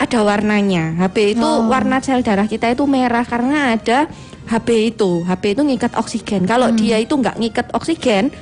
ada 0.00 0.18
warnanya. 0.20 0.96
HB 0.96 1.16
itu 1.36 1.44
Oh. 1.44 1.68
warna 1.68 2.00
sel 2.00 2.24
darah 2.24 2.48
kita 2.48 2.66
itu 2.66 2.88
merah 2.88 3.22
karena 3.22 3.76
ada 3.76 4.08
HB 4.48 4.68
itu. 4.90 5.22
HB 5.22 5.44
itu 5.52 5.62
ngikat 5.62 5.92
oksigen. 5.94 6.42
Kalau 6.44 6.72
Hmm. 6.72 6.76
dia 6.76 6.96
itu 6.96 7.12
nggak 7.12 7.36
ngikat 7.36 7.66
oksigen, 7.70 8.32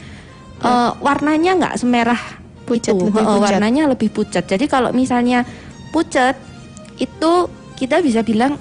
eh, 0.61 0.91
warnanya 0.99 1.59
nggak 1.59 1.75
semerah 1.77 2.23
Pucat, 2.63 2.95
itu. 2.95 3.05
lebih 3.05 3.19
Eh, 3.19 3.27
pucat. 3.29 3.43
warnanya 3.43 3.83
lebih 3.89 4.09
pucat. 4.09 4.45
Jadi 4.47 4.65
kalau 4.65 4.91
misalnya 4.93 5.43
pucat 5.91 6.39
itu 6.97 7.33
kita 7.75 7.99
bisa 8.01 8.23
bilang 8.23 8.55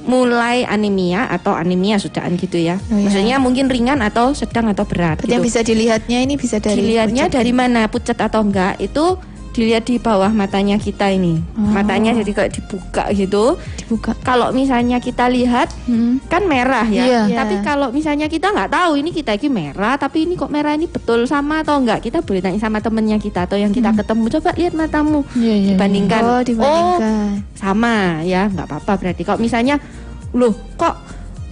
mulai 0.00 0.64
anemia 0.64 1.28
atau 1.28 1.52
anemia 1.52 1.98
sudahan 1.98 2.32
gitu 2.34 2.56
ya. 2.56 2.78
Oh, 2.88 2.96
iya. 2.96 3.04
Maksudnya 3.04 3.36
mungkin 3.36 3.66
ringan 3.66 4.00
atau 4.00 4.32
sedang 4.32 4.70
atau 4.70 4.86
berat. 4.86 5.20
Berarti 5.20 5.28
yang 5.28 5.42
gitu. 5.42 5.50
bisa 5.50 5.60
dilihatnya 5.62 6.18
ini 6.18 6.34
bisa 6.34 6.56
dari 6.56 6.80
Dilihatnya 6.80 7.26
pucat. 7.26 7.34
dari 7.34 7.52
mana 7.52 7.80
pucat 7.88 8.16
atau 8.16 8.40
enggak 8.40 8.78
itu 8.78 9.18
dilihat 9.58 9.82
di 9.82 9.98
bawah 9.98 10.30
matanya 10.30 10.78
kita 10.78 11.10
ini. 11.10 11.42
Oh. 11.52 11.66
Matanya 11.66 12.14
jadi 12.14 12.30
kayak 12.30 12.52
dibuka 12.54 13.10
gitu. 13.10 13.58
dibuka. 13.74 14.14
Kalau 14.20 14.54
misalnya 14.54 15.02
kita 15.02 15.26
lihat 15.26 15.66
Hmm. 15.84 16.22
kan 16.24 16.46
merah 16.46 16.86
ya. 16.86 17.26
Iya. 17.26 17.42
Tapi 17.42 17.58
Iya. 17.58 17.64
kalau 17.64 17.88
misalnya 17.90 18.28
kita 18.28 18.54
nggak 18.54 18.70
tahu 18.70 18.92
ini 18.94 19.10
kita 19.10 19.34
ini 19.34 19.48
merah, 19.48 19.98
tapi 19.98 20.22
ini 20.22 20.38
kok 20.38 20.46
merah 20.46 20.72
ini 20.72 20.86
betul 20.86 21.26
sama 21.26 21.60
atau 21.60 21.74
enggak, 21.74 21.98
kita 22.00 22.22
boleh 22.22 22.38
tanya 22.38 22.60
sama 22.60 22.78
temennya 22.78 23.18
kita 23.18 23.50
atau 23.50 23.58
yang 23.58 23.72
kita 23.72 23.90
ketemu. 23.90 24.24
Coba 24.38 24.54
lihat 24.54 24.72
matamu, 24.72 25.26
Iya, 25.32 25.42
iya, 25.42 25.54
iya. 25.56 25.68
dibandingkan. 25.74 26.22
Oh, 26.22 26.42
dibandingkan. 26.44 27.42
sama 27.52 28.22
ya, 28.22 28.46
nggak 28.46 28.66
apa-apa 28.68 28.92
berarti. 28.94 29.22
Kalau 29.24 29.40
misalnya, 29.40 29.82
loh 30.30 30.54
kok 30.76 30.94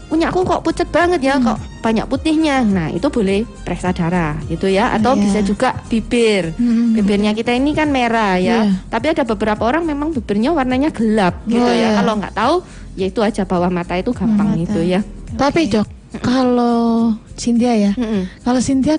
punya 0.06 0.30
aku 0.30 0.42
kok 0.42 0.62
pucat 0.62 0.86
banget 0.86 1.20
ya, 1.20 1.34
Hmm. 1.34 1.46
kok 1.46 1.58
banyak 1.80 2.06
putihnya. 2.06 2.62
Nah 2.62 2.88
itu 2.88 3.06
boleh 3.06 3.42
periksa 3.62 3.90
darah 3.90 4.38
gitu 4.46 4.66
ya, 4.66 4.90
atau 4.92 5.12
Iya. 5.12 5.22
bisa 5.22 5.38
juga 5.40 5.68
bibir. 5.86 6.54
Hmm. 6.54 6.94
Bibirnya 6.94 7.30
kita 7.30 7.50
ini 7.50 7.70
kan 7.70 7.90
merah 7.90 8.38
ya, 8.38 8.64
Iya. 8.64 8.86
tapi 8.86 9.10
ada 9.10 9.22
beberapa 9.22 9.62
orang 9.62 9.82
memang 9.82 10.10
bibirnya 10.10 10.50
warnanya 10.50 10.88
gelap 10.88 11.42
gitu 11.44 11.58
Oh, 11.60 11.68
ya. 11.68 11.90
iya. 11.92 11.98
Kalau 11.98 12.12
nggak 12.16 12.34
tahu, 12.34 12.54
ya 12.94 13.06
itu 13.06 13.20
aja 13.20 13.42
bawah 13.42 13.68
mata 13.68 13.94
itu 13.94 14.10
gampang 14.10 14.54
mata. 14.54 14.62
itu 14.62 14.80
ya. 14.80 15.00
Tapi 15.34 15.66
dok, 15.66 15.86
kalau 16.22 17.12
Cynthia 17.34 17.74
ya, 17.74 17.92
Mm-mm. 17.92 18.30
kalau 18.40 18.58
Cynthia 18.58 18.96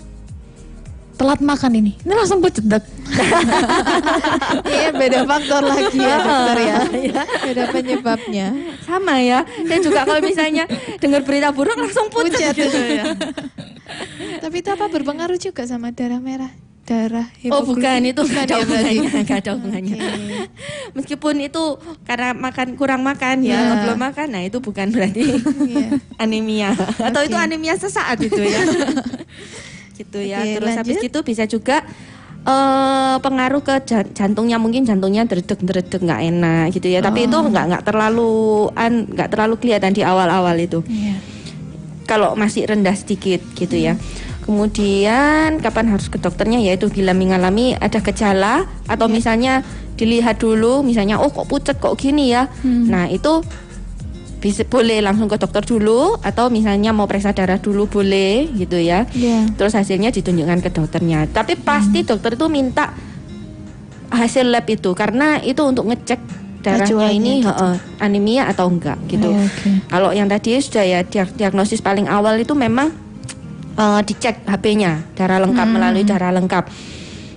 telat 1.17 1.41
makan 1.41 1.71
ini, 1.75 1.91
ini 1.97 2.13
langsung 2.13 2.39
pucet 2.39 2.63
dok. 2.63 2.83
Iya, 4.67 4.89
beda 4.93 5.25
faktor 5.25 5.61
lagi 5.63 5.97
ya, 5.97 6.17
dokter 6.19 6.57
ya. 6.61 6.77
Beda 7.41 7.63
penyebabnya. 7.71 8.47
Sama 8.83 9.15
ya. 9.19 9.39
Dan 9.63 9.79
juga 9.81 10.03
kalau 10.03 10.21
misalnya 10.21 10.69
dengar 10.99 11.23
berita 11.23 11.49
buruk 11.49 11.75
langsung 11.75 12.07
pucat, 12.07 12.53
Pucat. 12.53 12.53
gitu 12.55 12.77
ya. 12.77 13.03
Tapi 14.43 14.55
itu 14.59 14.69
apa 14.69 14.85
berpengaruh 14.87 15.35
juga 15.35 15.63
sama 15.63 15.89
darah 15.89 16.19
merah? 16.19 16.51
Darah 16.87 17.27
Oh 17.51 17.67
bukan 17.67 17.99
itu 18.05 18.21
nggak 18.23 18.43
ada 18.47 18.55
ya, 18.55 18.63
hubungannya, 18.63 19.09
nggak 19.27 19.39
ada 19.43 19.51
hubungannya. 19.59 19.95
Oke. 19.99 20.35
Meskipun 20.95 21.35
itu 21.43 21.63
karena 22.07 22.31
makan 22.31 22.67
kurang 22.79 23.03
makan 23.03 23.43
ya, 23.43 23.59
Ya. 23.59 23.75
belum 23.83 23.99
makan, 23.99 24.27
nah 24.31 24.39
itu 24.39 24.63
bukan 24.63 24.87
berarti 24.95 25.35
Iya. 25.67 25.99
anemia 26.15 26.71
atau 26.79 27.21
itu 27.23 27.35
anemia 27.35 27.75
sesaat 27.75 28.23
itu 28.23 28.39
ya. 28.39 28.63
Gitu 29.97 30.21
ya. 30.21 30.39
Oke, 30.39 30.61
Terus 30.61 30.73
habis 30.77 30.97
lanjut. 31.01 31.09
itu 31.09 31.19
bisa 31.25 31.43
juga 31.43 31.77
eh 32.47 33.15
pengaruh 33.19 33.59
ke 33.59 33.75
jan- 33.83 34.07
jantungnya 34.13 34.55
mungkin 34.55 34.87
jantungnya 34.87 35.27
dredeg 35.27 35.59
nggak 35.99 36.21
enak 36.31 36.65
gitu 36.71 36.87
ya. 36.87 37.01
Tapi 37.01 37.27
itu 37.27 37.35
nggak 37.35 37.65
nggak 37.67 37.83
terlalu 37.83 38.31
an 38.71 39.03
nggak 39.09 39.29
terlalu 39.29 39.55
kelihatan 39.57 39.91
di 39.91 40.05
awal-awal 40.05 40.55
itu. 40.55 40.79
Iya. 40.87 41.17
kalau 42.07 42.39
masih 42.39 42.63
rendah 42.63 42.95
sedikit 42.95 43.43
gitu 43.51 43.75
ya. 43.75 43.99
Kemudian 44.47 45.59
kapan 45.59 45.91
harus 45.91 46.07
ke 46.07 46.15
dokternya 46.15 46.57
yaitu 46.57 46.87
bila 46.87 47.11
mengalami 47.11 47.75
ada 47.75 47.99
gejala 47.99 48.63
atau 48.87 49.05
misalnya 49.05 49.59
dilihat 49.99 50.39
dulu 50.39 50.87
misalnya 50.87 51.19
oh 51.19 51.27
kok 51.27 51.45
pucat 51.45 51.75
kok 51.75 51.99
gini 51.99 52.31
ya. 52.31 52.47
Nah, 52.63 53.11
itu 53.11 53.43
bisa 54.37 54.61
boleh 54.63 55.01
langsung 55.01 55.25
ke 55.25 55.37
dokter 55.41 55.65
dulu 55.65 56.21
atau 56.21 56.53
misalnya 56.53 56.93
mau 56.93 57.09
periksa 57.09 57.33
darah 57.33 57.57
dulu 57.57 57.89
boleh 57.89 58.45
gitu 58.53 58.77
ya. 58.77 59.09
Iya. 59.11 59.49
Terus 59.57 59.73
hasilnya 59.73 60.13
ditunjukkan 60.13 60.61
ke 60.61 60.69
dokternya. 60.69 61.25
Tapi 61.33 61.57
pasti 61.57 62.05
dokter 62.05 62.37
itu 62.37 62.45
minta 62.45 62.93
hasil 64.07 64.47
lab 64.47 64.63
itu 64.69 64.93
karena 64.95 65.41
itu 65.41 65.59
untuk 65.65 65.89
ngecek 65.89 66.21
darahnya 66.63 67.07
ini 67.11 67.43
gitu. 67.43 67.49
heeh, 67.51 67.75
anemia 67.99 68.43
atau 68.47 68.67
enggak 68.69 68.97
gitu. 69.07 69.29
Oh, 69.31 69.35
oke. 69.35 69.69
Kalau 69.87 70.09
yang 70.11 70.27
tadi 70.27 70.57
sudah 70.59 70.83
ya 70.83 70.99
dia- 71.03 71.27
diagnosis 71.27 71.81
paling 71.81 72.07
awal 72.07 72.37
itu 72.39 72.53
memang 72.53 72.91
eh, 73.77 74.01
dicek 74.05 74.41
HB-nya, 74.45 75.13
darah 75.13 75.37
lengkap 75.37 75.67
melalui 75.69 76.01
darah 76.01 76.33
lengkap. 76.33 76.65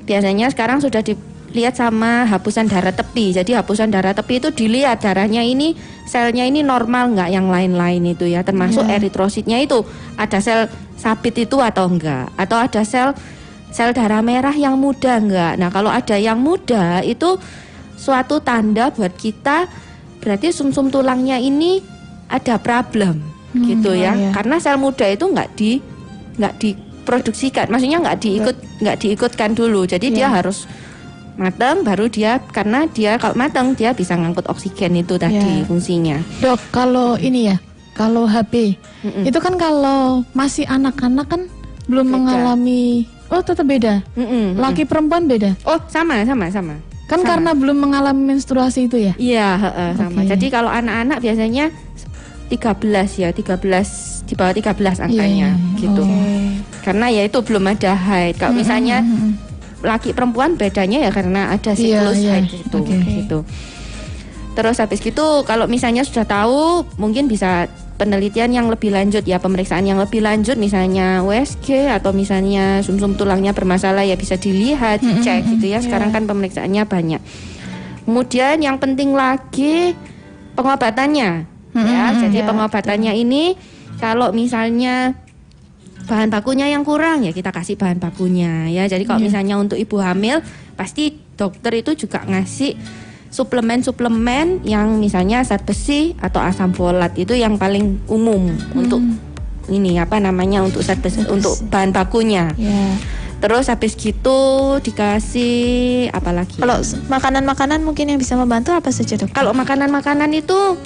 Biasanya 0.08 0.48
sekarang 0.50 0.80
sudah 0.80 1.04
dilihat 1.50 1.74
sama 1.74 2.24
hapusan 2.30 2.70
darah 2.70 2.94
tepi. 2.94 3.34
Jadi 3.34 3.58
hapusan 3.58 3.90
darah 3.90 4.14
tepi 4.14 4.38
itu 4.38 4.54
dilihat 4.54 5.02
darahnya 5.02 5.42
ini 5.42 5.74
selnya 6.06 6.46
ini 6.46 6.62
normal 6.62 7.14
nggak 7.14 7.30
yang 7.30 7.50
lain-lain 7.50 8.02
itu 8.06 8.30
ya, 8.30 8.46
termasuk 8.46 8.86
eritrositnya 8.86 9.58
itu 9.58 9.82
ada 10.14 10.38
sel 10.38 10.70
sabit 10.94 11.46
itu 11.46 11.58
atau 11.58 11.90
enggak, 11.90 12.30
atau 12.38 12.56
ada 12.58 12.82
sel 12.86 13.12
sel 13.74 13.90
darah 13.90 14.22
merah 14.22 14.54
yang 14.54 14.78
muda 14.78 15.18
enggak. 15.18 15.58
Nah, 15.58 15.70
kalau 15.74 15.90
ada 15.90 16.14
yang 16.14 16.38
muda 16.38 17.02
itu 17.02 17.38
suatu 17.98 18.38
tanda 18.40 18.94
buat 18.94 19.12
kita 19.12 19.66
berarti 20.22 20.54
sumsum 20.54 20.88
tulangnya 20.88 21.36
ini 21.36 21.82
ada 22.30 22.56
problem 22.62 23.20
gitu 23.50 23.90
ya. 23.98 24.14
iya. 24.14 24.30
Karena 24.30 24.62
sel 24.62 24.78
muda 24.78 25.06
itu 25.10 25.26
nggak 25.26 25.48
di 25.58 25.82
nggak 26.38 26.54
diproduksikan, 26.62 27.66
maksudnya 27.66 27.98
nggak 27.98 28.18
diikut 28.22 28.56
nggak 28.86 28.96
diikutkan 29.02 29.50
dulu. 29.58 29.82
Jadi 29.82 30.14
dia 30.14 30.30
harus 30.30 30.70
matang 31.34 31.82
baru 31.82 32.06
dia 32.06 32.38
karena 32.50 32.86
dia 32.86 33.14
kalau 33.16 33.34
matang 33.34 33.72
dia 33.72 33.90
bisa 33.90 34.14
ngangkut 34.14 34.46
oksigen 34.46 34.94
itu 34.94 35.14
tadi 35.14 35.36
Iya. 35.36 35.64
fungsinya. 35.64 36.16
Dok, 36.38 36.60
kalau 36.70 37.14
ini 37.16 37.48
ya, 37.48 37.56
kalau 37.92 38.24
HB, 38.24 38.74
Mm-mm. 39.02 39.24
itu 39.24 39.38
kan 39.38 39.54
kalau 39.54 40.22
masih 40.30 40.64
anak-anak 40.64 41.26
kan 41.26 41.42
belum 41.84 42.06
Beda. 42.06 42.14
mengalami, 42.14 42.84
oh 43.28 43.40
tetap 43.40 43.64
beda. 43.64 44.00
Mm-mm, 44.14 44.54
mm-mm. 44.54 44.58
Laki 44.58 44.84
perempuan 44.84 45.26
beda. 45.26 45.58
Oh 45.64 45.78
sama 45.86 46.22
sama 46.22 46.48
sama. 46.48 46.74
Kan 47.04 47.20
Sama. 47.20 47.28
karena 47.34 47.50
belum 47.52 47.78
mengalami 47.80 48.22
menstruasi 48.30 48.86
itu 48.86 48.94
ya. 48.96 49.12
Iya, 49.18 49.48
heeh, 49.58 49.90
sama. 49.98 50.22
Jadi 50.22 50.46
kalau 50.46 50.70
anak-anak 50.70 51.18
biasanya 51.18 51.74
13 52.46 53.18
ya, 53.18 53.28
13 53.30 54.22
di 54.22 54.34
bawah 54.34 54.54
13 54.54 54.98
angkanya 55.00 55.50
Iya, 55.50 55.58
iya. 55.58 55.78
gitu. 55.78 56.02
Oh. 56.02 56.50
Karena 56.80 57.10
ya 57.10 57.22
itu 57.24 57.38
belum 57.40 57.66
ada 57.66 57.92
haid. 57.92 58.38
Kalau 58.38 58.54
misalnya 58.54 59.02
laki 59.80 60.12
perempuan 60.12 60.60
bedanya 60.60 61.08
ya 61.08 61.10
karena 61.10 61.52
ada 61.52 61.72
siklus 61.72 62.20
Iya, 62.20 62.20
iya. 62.20 62.32
haid 62.44 62.52
itu 62.68 62.76
Oke. 62.76 62.96
gitu. 63.00 63.38
Terus 64.50 64.76
habis 64.82 65.00
gitu 65.00 65.46
kalau 65.46 65.64
misalnya 65.70 66.04
sudah 66.04 66.26
tahu 66.26 66.84
mungkin 67.00 67.30
bisa 67.30 67.70
penelitian 67.96 68.48
yang 68.50 68.66
lebih 68.72 68.96
lanjut 68.96 69.24
ya 69.28 69.36
pemeriksaan 69.36 69.84
yang 69.84 70.00
lebih 70.00 70.24
lanjut 70.24 70.56
misalnya 70.56 71.20
USG 71.20 71.92
atau 71.92 72.16
misalnya 72.16 72.80
sumsum 72.80 73.12
tulangnya 73.12 73.52
bermasalah 73.52 74.08
ya 74.08 74.16
bisa 74.16 74.40
dilihat 74.40 75.04
dicek 75.04 75.44
gitu 75.44 75.68
ya 75.68 75.84
sekarang 75.84 76.08
kan 76.08 76.24
pemeriksaannya 76.24 76.88
banyak 76.88 77.20
kemudian 78.08 78.56
yang 78.64 78.80
penting 78.80 79.12
lagi 79.12 79.92
pengobatannya 80.56 81.44
ya 81.76 82.04
jadi 82.16 82.48
pengobatannya 82.48 83.12
ini 83.14 83.54
kalau 84.00 84.32
misalnya 84.32 85.12
bahan 86.10 86.26
bakunya 86.34 86.66
yang 86.66 86.82
kurang 86.82 87.22
ya 87.22 87.30
kita 87.30 87.54
kasih 87.54 87.78
bahan 87.78 88.02
bakunya 88.02 88.66
ya. 88.66 88.90
Jadi 88.90 89.06
kalau 89.06 89.22
misalnya 89.22 89.54
untuk 89.54 89.78
ibu 89.78 90.02
hamil 90.02 90.42
pasti 90.74 91.14
dokter 91.38 91.78
itu 91.78 91.94
juga 91.94 92.26
ngasih 92.26 92.74
suplemen-suplemen 93.30 94.66
yang 94.66 94.98
misalnya 94.98 95.46
zat 95.46 95.62
besi 95.62 96.18
atau 96.18 96.42
asam 96.42 96.74
folat 96.74 97.14
itu 97.14 97.38
yang 97.38 97.54
paling 97.54 98.02
umum 98.10 98.50
untuk 98.74 98.98
ini 99.70 100.02
apa 100.02 100.18
namanya 100.18 100.66
untuk 100.66 100.82
zat 100.82 100.98
besi 100.98 101.22
untuk 101.30 101.54
bahan 101.70 101.94
bakunya. 101.94 102.50
Ya. 102.58 102.98
terus 103.40 103.72
habis 103.72 103.96
gitu 103.96 104.76
dikasih 104.84 106.12
apa 106.12 106.28
lagi? 106.28 106.60
Kalau 106.60 106.76
makanan-makanan 107.08 107.80
mungkin 107.80 108.12
yang 108.12 108.20
bisa 108.20 108.36
membantu 108.36 108.76
apa 108.76 108.92
saja 108.92 109.16
dok? 109.16 109.32
kalau 109.32 109.56
makanan-makanan 109.56 110.28
itu 110.36 110.76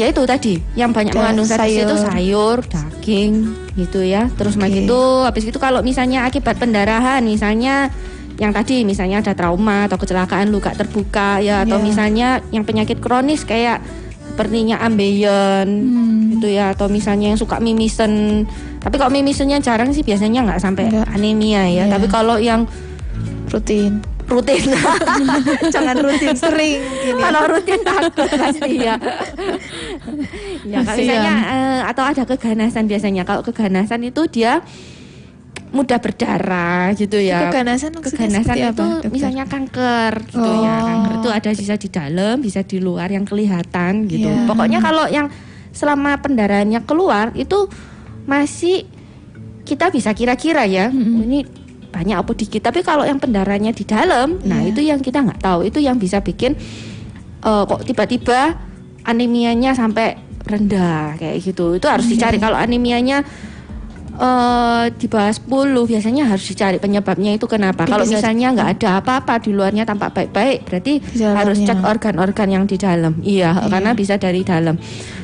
ya 0.00 0.08
itu 0.08 0.24
tadi 0.24 0.54
yang 0.72 0.90
banyak 0.90 1.12
Da- 1.12 1.20
mengandung 1.20 1.44
zat 1.44 1.60
besi 1.60 1.78
itu 1.78 1.92
sayur. 1.92 2.08
sayur, 2.08 2.56
daging 2.64 3.32
gitu 3.76 4.00
ya. 4.00 4.32
Terus 4.32 4.56
okay. 4.56 4.82
itu 4.82 5.00
habis 5.20 5.44
itu 5.44 5.56
kalau 5.56 5.80
misalnya 5.80 6.24
akibat 6.24 6.56
pendarahan 6.56 7.20
misalnya 7.20 7.92
yang 8.36 8.50
tadi 8.50 8.82
misalnya 8.82 9.20
ada 9.20 9.36
trauma 9.36 9.84
atau 9.84 10.00
kecelakaan 10.00 10.48
luka 10.48 10.72
terbuka 10.72 11.38
ya 11.38 11.60
atau 11.62 11.76
Iya. 11.76 11.84
misalnya 11.84 12.28
yang 12.48 12.64
penyakit 12.64 12.96
kronis 12.96 13.44
kayak 13.44 13.84
sepertinya 14.26 14.80
ambeien 14.80 15.68
gitu 16.32 16.48
ya 16.48 16.72
atau 16.72 16.88
misalnya 16.88 17.28
yang 17.28 17.36
suka 17.36 17.60
mimisen 17.60 18.48
tapi 18.80 18.96
kalau 18.96 19.12
mimisennya 19.12 19.60
jarang 19.60 19.92
sih 19.92 20.00
biasanya 20.00 20.40
nggak 20.42 20.56
sampai 20.58 20.88
anemia 21.06 21.68
ya 21.68 21.84
Iya. 21.84 21.92
tapi 21.92 22.08
kalau 22.08 22.40
yang 22.40 22.64
rutin 23.48 24.00
rutin. 24.30 24.62
Jangan 25.74 25.96
rutin 25.98 26.34
sering 26.38 26.78
gini. 27.02 27.20
Kalau 27.20 27.42
rutin 27.50 27.80
takut 27.82 28.28
pasti. 28.30 28.72
Ya 28.80 28.96
ya 30.64 30.80
kalau 30.80 30.96
Kasihan. 30.96 31.04
misalnya 31.04 31.34
eh, 31.52 31.80
atau 31.84 32.04
ada 32.06 32.22
keganasan 32.24 32.84
biasanya. 32.86 33.22
Kalau 33.26 33.42
keganasan 33.44 34.00
itu 34.06 34.22
dia 34.30 34.62
mudah 35.70 35.98
berdarah 36.02 36.90
gitu 36.98 37.18
ya. 37.18 37.50
Keganasan 37.50 37.94
keganasan 37.98 38.56
itu 38.58 38.66
apa, 38.70 38.82
dokter? 39.02 39.10
misalnya 39.10 39.44
kanker 39.46 40.12
gitu 40.30 40.50
ya. 40.62 40.74
Oh. 40.74 40.86
kanker 40.86 41.12
itu 41.22 41.30
ada 41.30 41.50
bisa 41.54 41.74
di 41.78 41.88
dalam 41.90 42.34
bisa 42.42 42.60
di 42.66 42.78
luar 42.82 43.08
yang 43.10 43.26
kelihatan 43.26 44.06
gitu. 44.10 44.30
Iya. 44.30 44.46
pokoknya 44.50 44.78
kalau 44.82 45.06
yang 45.06 45.30
selama 45.70 46.18
pendarahannya 46.18 46.82
keluar 46.82 47.30
itu 47.38 47.70
masih 48.26 48.86
kita 49.62 49.94
bisa 49.94 50.10
kira-kira 50.10 50.66
ya. 50.66 50.90
Ini 50.90 51.59
banyak 51.90 52.16
apa 52.16 52.32
dikit. 52.32 52.62
Tapi 52.62 52.80
kalau 52.80 53.02
yang 53.02 53.18
pendarahannya 53.18 53.74
di 53.74 53.84
dalam 53.84 54.38
nah 54.46 54.62
Iya. 54.62 54.70
itu 54.70 54.80
yang 54.80 55.00
kita 55.02 55.20
nggak 55.20 55.42
tahu. 55.42 55.66
Itu 55.66 55.78
yang 55.82 55.98
bisa 55.98 56.22
bikin 56.22 56.54
eh, 57.40 57.62
kok 57.66 57.82
tiba-tiba 57.84 58.56
anemianya 59.04 59.74
sampai 59.74 60.16
rendah 60.46 61.18
kayak 61.18 61.36
gitu. 61.42 61.76
Itu 61.76 61.86
harus 61.90 62.06
dicari. 62.08 62.38
Kalau 62.38 62.56
anemianya 62.56 63.26
eh 64.18 64.84
di 64.96 65.06
bawah 65.06 65.30
10 65.30 65.46
biasanya 65.86 66.24
harus 66.26 66.44
dicari 66.44 66.76
penyebabnya 66.76 67.36
itu 67.36 67.46
kenapa. 67.46 67.84
Kalau 67.84 68.02
misalnya 68.04 68.50
nggak 68.50 68.68
ada 68.80 68.88
apa-apa 68.98 69.38
di 69.38 69.50
luarnya 69.52 69.84
tampak 69.84 70.10
baik-baik, 70.12 70.66
berarti 70.66 70.94
Di 70.98 71.22
harus 71.22 71.60
cek 71.60 71.80
organ-organ 71.80 72.48
yang 72.50 72.64
di 72.64 72.74
dalam. 72.74 73.20
Iya, 73.20 73.54
karena 73.68 73.94
bisa 73.94 74.16
dari 74.16 74.42
dalam. 74.42 74.74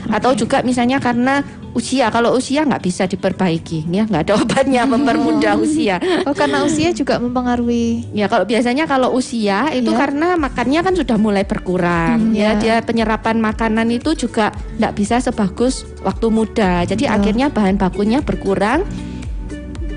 Atau 0.07 0.39
juga 0.39 0.63
misalnya 0.63 1.03
karena 1.03 1.43
usia. 1.75 2.09
Kalau 2.09 2.33
usia 2.33 2.65
nggak 2.65 2.81
bisa 2.81 3.05
diperbaiki, 3.05 3.85
ya 3.91 4.07
nggak 4.07 4.23
ada 4.31 4.35
obatnya 4.39 4.83
mempermudah 4.93 5.59
usia. 5.59 5.99
oh 6.25 6.33
karena 6.33 6.65
usia 6.65 6.89
juga 6.91 7.19
mempengaruhi 7.19 8.09
Ya 8.13 8.27
kalau 8.27 8.45
biasanya 8.45 8.87
kalau 8.87 9.13
usia 9.13 9.69
itu 9.73 9.93
Iya. 9.93 9.99
karena 9.99 10.29
makannya 10.37 10.81
kan 10.81 10.95
sudah 10.97 11.17
mulai 11.17 11.45
berkurang 11.45 12.33
Hmm, 12.33 12.35
ya 12.35 12.57
iya. 12.57 12.61
dia 12.61 12.75
penyerapan 12.81 13.39
makanan 13.39 13.89
itu 13.91 14.13
juga 14.17 14.51
tidak 14.77 14.93
bisa 14.95 15.17
sebagus 15.21 15.85
waktu 16.01 16.27
muda 16.29 16.85
jadi 16.85 17.05
Betul. 17.09 17.17
akhirnya 17.17 17.47
bahan 17.51 17.77
bakunya 17.77 18.19
berkurang 18.21 18.76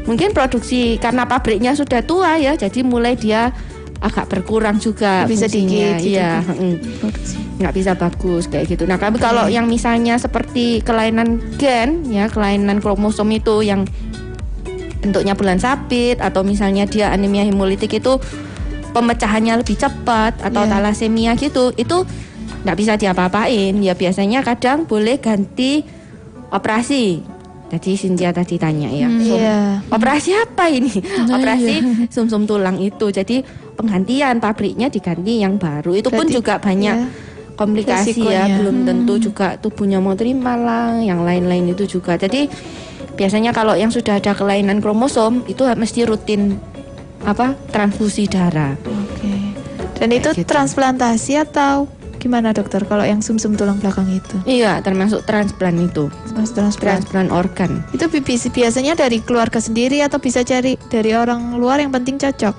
mungkin 0.05 0.34
produksi 0.34 0.97
karena 0.97 1.25
pabriknya 1.25 1.77
sudah 1.77 2.01
tua 2.01 2.38
ya 2.41 2.57
jadi 2.57 2.82
mulai 2.82 3.13
dia 3.13 3.53
agak 3.99 4.32
berkurang 4.32 4.80
juga 4.80 5.27
Bisa 5.27 5.45
dikit 5.45 5.99
gitu. 5.99 6.15
iya 6.15 6.39
mm, 6.39 7.03
produksi. 7.03 7.36
Nggak 7.59 7.73
bisa 7.75 7.91
bagus 7.99 8.47
kayak 8.47 8.71
gitu. 8.71 8.88
Nah 8.88 8.95
tapi 8.95 9.19
kalau 9.19 9.51
yang 9.51 9.67
misalnya 9.67 10.15
seperti 10.15 10.80
kelainan 10.80 11.43
gen 11.59 12.07
ya 12.07 12.32
kelainan 12.32 12.80
kromosom 12.80 13.27
itu 13.36 13.59
yang 13.59 13.84
bentuknya 15.03 15.36
bulan 15.36 15.59
sabit 15.59 16.23
atau 16.23 16.47
misalnya 16.47 16.88
dia 16.88 17.11
anemia 17.11 17.43
hemolitik 17.43 17.99
itu 17.99 18.15
pemecahannya 18.95 19.59
lebih 19.59 19.75
cepat 19.75 20.39
atau 20.43 20.63
Iya. 20.63 20.71
talasemia 20.80 21.32
gitu 21.36 21.75
itu 21.75 22.07
nggak 22.63 22.77
bisa 22.80 22.95
diapa-apain. 22.95 23.75
Ya 23.84 23.99
biasanya 23.99 24.47
kadang 24.47 24.88
boleh 24.88 25.19
ganti 25.19 25.84
operasi 26.55 27.19
tadi 27.70 27.93
Cynthia 27.93 28.34
tadi 28.34 28.57
tanya 28.57 28.89
ya 28.89 29.05
Hmm, 29.05 29.22
Sum- 29.22 29.38
iya. 29.38 29.59
operasi 29.88 30.34
apa 30.34 30.65
ini? 30.67 30.89
Operasi 31.38 31.74
sumsum 32.09 32.43
tulang 32.43 32.82
itu. 32.82 33.07
Jadi 33.07 33.45
penggantian 33.78 34.41
pabriknya 34.41 34.89
diganti 34.89 35.39
yang 35.39 35.55
baru. 35.55 35.93
Itu 35.93 36.09
pun 36.09 36.26
juga 36.26 36.57
banyak 36.57 36.95
ya, 36.97 37.07
komplikasi 37.53 38.11
ya. 38.17 38.49
Resikonya. 38.49 38.57
belum 38.57 38.78
tentu 38.84 39.13
juga 39.22 39.47
tubuhnya 39.55 40.01
mau 40.01 40.17
terima 40.17 40.57
lah 40.57 40.97
yang 40.97 41.22
lain-lain 41.22 41.72
itu 41.72 41.86
juga. 41.88 42.17
Jadi 42.17 42.49
biasanya 43.13 43.51
kalau 43.51 43.78
yang 43.78 43.93
sudah 43.93 44.17
ada 44.17 44.34
kelainan 44.34 44.82
kromosom 44.82 45.45
itu 45.45 45.61
mesti 45.70 46.09
rutin 46.09 46.57
apa 47.22 47.53
transfusi 47.70 48.26
darah. 48.26 48.74
Oke. 48.82 49.34
Dan 49.99 50.09
itu 50.15 50.32
gitu. 50.32 50.47
transplantasi 50.47 51.36
atau 51.38 51.86
gimana 52.20 52.51
dokter? 52.51 52.84
Kalau 52.84 53.01
yang 53.01 53.20
sumsum 53.20 53.55
tulang 53.55 53.80
belakang 53.80 54.05
itu? 54.07 54.36
Iya 54.43 54.80
termasuk 54.80 55.24
transplant 55.24 55.76
itu. 55.80 56.07
Mas 56.36 56.51
transplant. 56.51 57.01
Transplant 57.01 57.30
organ. 57.32 57.82
Itu 57.89 58.05
bi- 58.05 58.22
biasanya 58.22 58.93
dari 58.93 59.17
keluarga 59.20 59.57
sendiri 59.57 59.99
atau 59.99 60.17
bisa 60.17 60.43
cari 60.43 60.76
dari 60.88 61.11
orang 61.11 61.55
luar 61.55 61.80
yang 61.80 61.89
penting 61.89 62.15
cocok? 62.15 62.53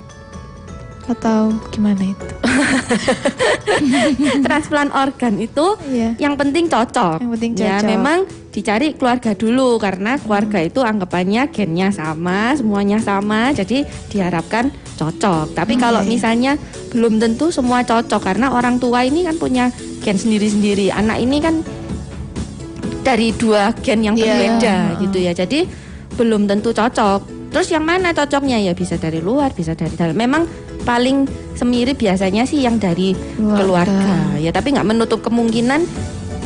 Atau 1.06 1.54
gimana 1.70 2.02
itu? 2.06 2.26
Transplant 4.40 4.90
organ 4.92 5.34
itu 5.36 5.64
Iya. 5.84 6.14
yang 6.18 6.34
penting 6.34 6.66
cocok. 6.66 7.18
Yang 7.18 7.30
penting 7.34 7.50
Ya 7.56 7.78
cocok. 7.78 7.88
memang 7.88 8.18
dicari 8.50 8.86
keluarga 8.94 9.30
dulu 9.32 9.76
karena 9.78 10.16
keluarga 10.18 10.58
itu 10.58 10.80
anggapannya 10.80 11.48
gennya 11.50 11.88
sama, 11.90 12.54
semuanya 12.54 12.98
sama, 12.98 13.50
jadi 13.50 13.84
diharapkan 14.08 14.70
cocok. 15.00 15.56
Tapi 15.56 15.74
Hmm, 15.74 15.80
kalau 15.80 16.00
iya, 16.00 16.06
iya. 16.06 16.12
misalnya 16.12 16.52
belum 16.90 17.16
tentu 17.16 17.48
semua 17.48 17.80
cocok 17.80 18.20
karena 18.20 18.52
orang 18.52 18.76
tua 18.76 19.00
ini 19.00 19.24
kan 19.24 19.34
punya 19.34 19.72
gen 20.00 20.14
sendiri-sendiri. 20.14 20.92
Anak 20.92 21.16
ini 21.18 21.40
kan 21.40 21.64
dari 23.00 23.32
dua 23.32 23.72
gen 23.80 24.04
yang 24.04 24.14
Iya. 24.14 24.24
berbeda 24.26 24.74
Heeh. 24.76 25.00
gitu 25.02 25.18
ya. 25.18 25.32
Jadi 25.32 25.64
belum 26.14 26.44
tentu 26.44 26.70
cocok. 26.70 27.48
Terus 27.50 27.66
yang 27.66 27.82
mana 27.82 28.12
cocoknya 28.12 28.60
ya 28.60 28.72
bisa 28.72 28.94
dari 28.94 29.18
luar, 29.18 29.50
bisa 29.50 29.72
dari 29.72 29.90
dalam. 29.92 30.14
Memang 30.14 30.46
paling 30.80 31.26
semirip 31.52 31.98
biasanya 31.98 32.44
sih 32.44 32.62
yang 32.62 32.78
dari 32.78 33.10
Keluarga. 33.34 33.90
keluarga, 33.90 34.16
ya. 34.38 34.50
Tapi 34.50 34.68
nggak 34.70 34.86
menutup 34.86 35.20
kemungkinan 35.20 35.82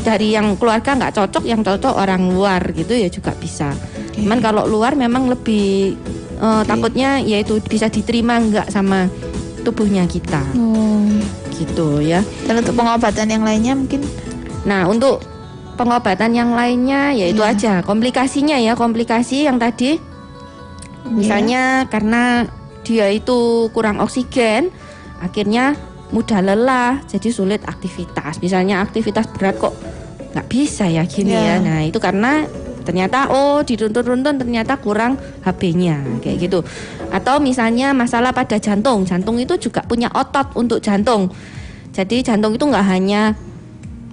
dari 0.00 0.32
yang 0.32 0.56
keluarga 0.56 0.94
nggak 0.94 1.12
cocok, 1.12 1.44
yang 1.44 1.60
cocok 1.60 1.92
orang 1.92 2.32
luar 2.32 2.60
gitu 2.72 2.92
ya 2.92 3.08
juga 3.08 3.36
bisa. 3.36 3.76
Cuman 4.14 4.38
kalau 4.38 4.64
luar 4.64 4.94
memang 4.94 5.26
lebih 5.26 5.96
eh, 6.44 6.62
takutnya 6.62 7.16
yaitu 7.18 7.56
bisa 7.64 7.88
diterima 7.88 8.36
nggak 8.36 8.68
sama 8.68 9.08
tubuhnya 9.64 10.04
kita, 10.04 10.44
Oh. 10.60 11.08
gitu 11.56 11.98
ya. 11.98 12.20
dan 12.44 12.60
untuk 12.60 12.76
pengobatan 12.76 13.26
yang 13.26 13.42
lainnya 13.42 13.72
mungkin 13.72 14.04
Nah, 14.64 14.88
untuk 14.88 15.20
pengobatan 15.76 16.32
yang 16.32 16.52
lainnya 16.52 17.12
yaitu 17.12 17.40
Iya. 17.40 17.52
aja 17.52 17.72
komplikasinya 17.80 18.56
ya, 18.56 18.72
komplikasi 18.72 19.44
yang 19.44 19.60
tadi 19.60 20.00
misalnya 21.04 21.84
karena 21.88 22.48
dia 22.80 23.08
itu 23.08 23.68
kurang 23.72 24.00
oksigen, 24.00 24.72
akhirnya 25.20 25.76
mudah 26.12 26.40
lelah, 26.40 27.00
jadi 27.04 27.28
sulit 27.28 27.60
aktivitas. 27.64 28.40
Misalnya 28.40 28.80
aktivitas 28.80 29.28
berat 29.32 29.56
kok 29.56 29.76
nggak 30.32 30.48
bisa 30.48 30.88
ya 30.88 31.04
gini 31.04 31.32
Iya. 31.32 31.44
ya. 31.44 31.56
Nah, 31.60 31.80
itu 31.84 31.98
karena 32.00 32.44
ternyata 32.84 33.32
oh 33.32 33.64
dituntun-tuntun 33.64 34.38
ternyata 34.38 34.76
kurang 34.78 35.16
HB-nya 35.42 36.20
kayak 36.20 36.36
gitu. 36.38 36.60
Atau 37.10 37.40
misalnya 37.40 37.96
masalah 37.96 38.30
pada 38.30 38.60
jantung, 38.60 39.08
jantung 39.08 39.40
itu 39.40 39.56
juga 39.56 39.82
punya 39.82 40.12
otot 40.12 40.52
untuk 40.54 40.78
jantung. 40.84 41.32
Jadi 41.90 42.20
jantung 42.22 42.54
itu 42.54 42.64
nggak 42.66 42.86
hanya 42.86 43.34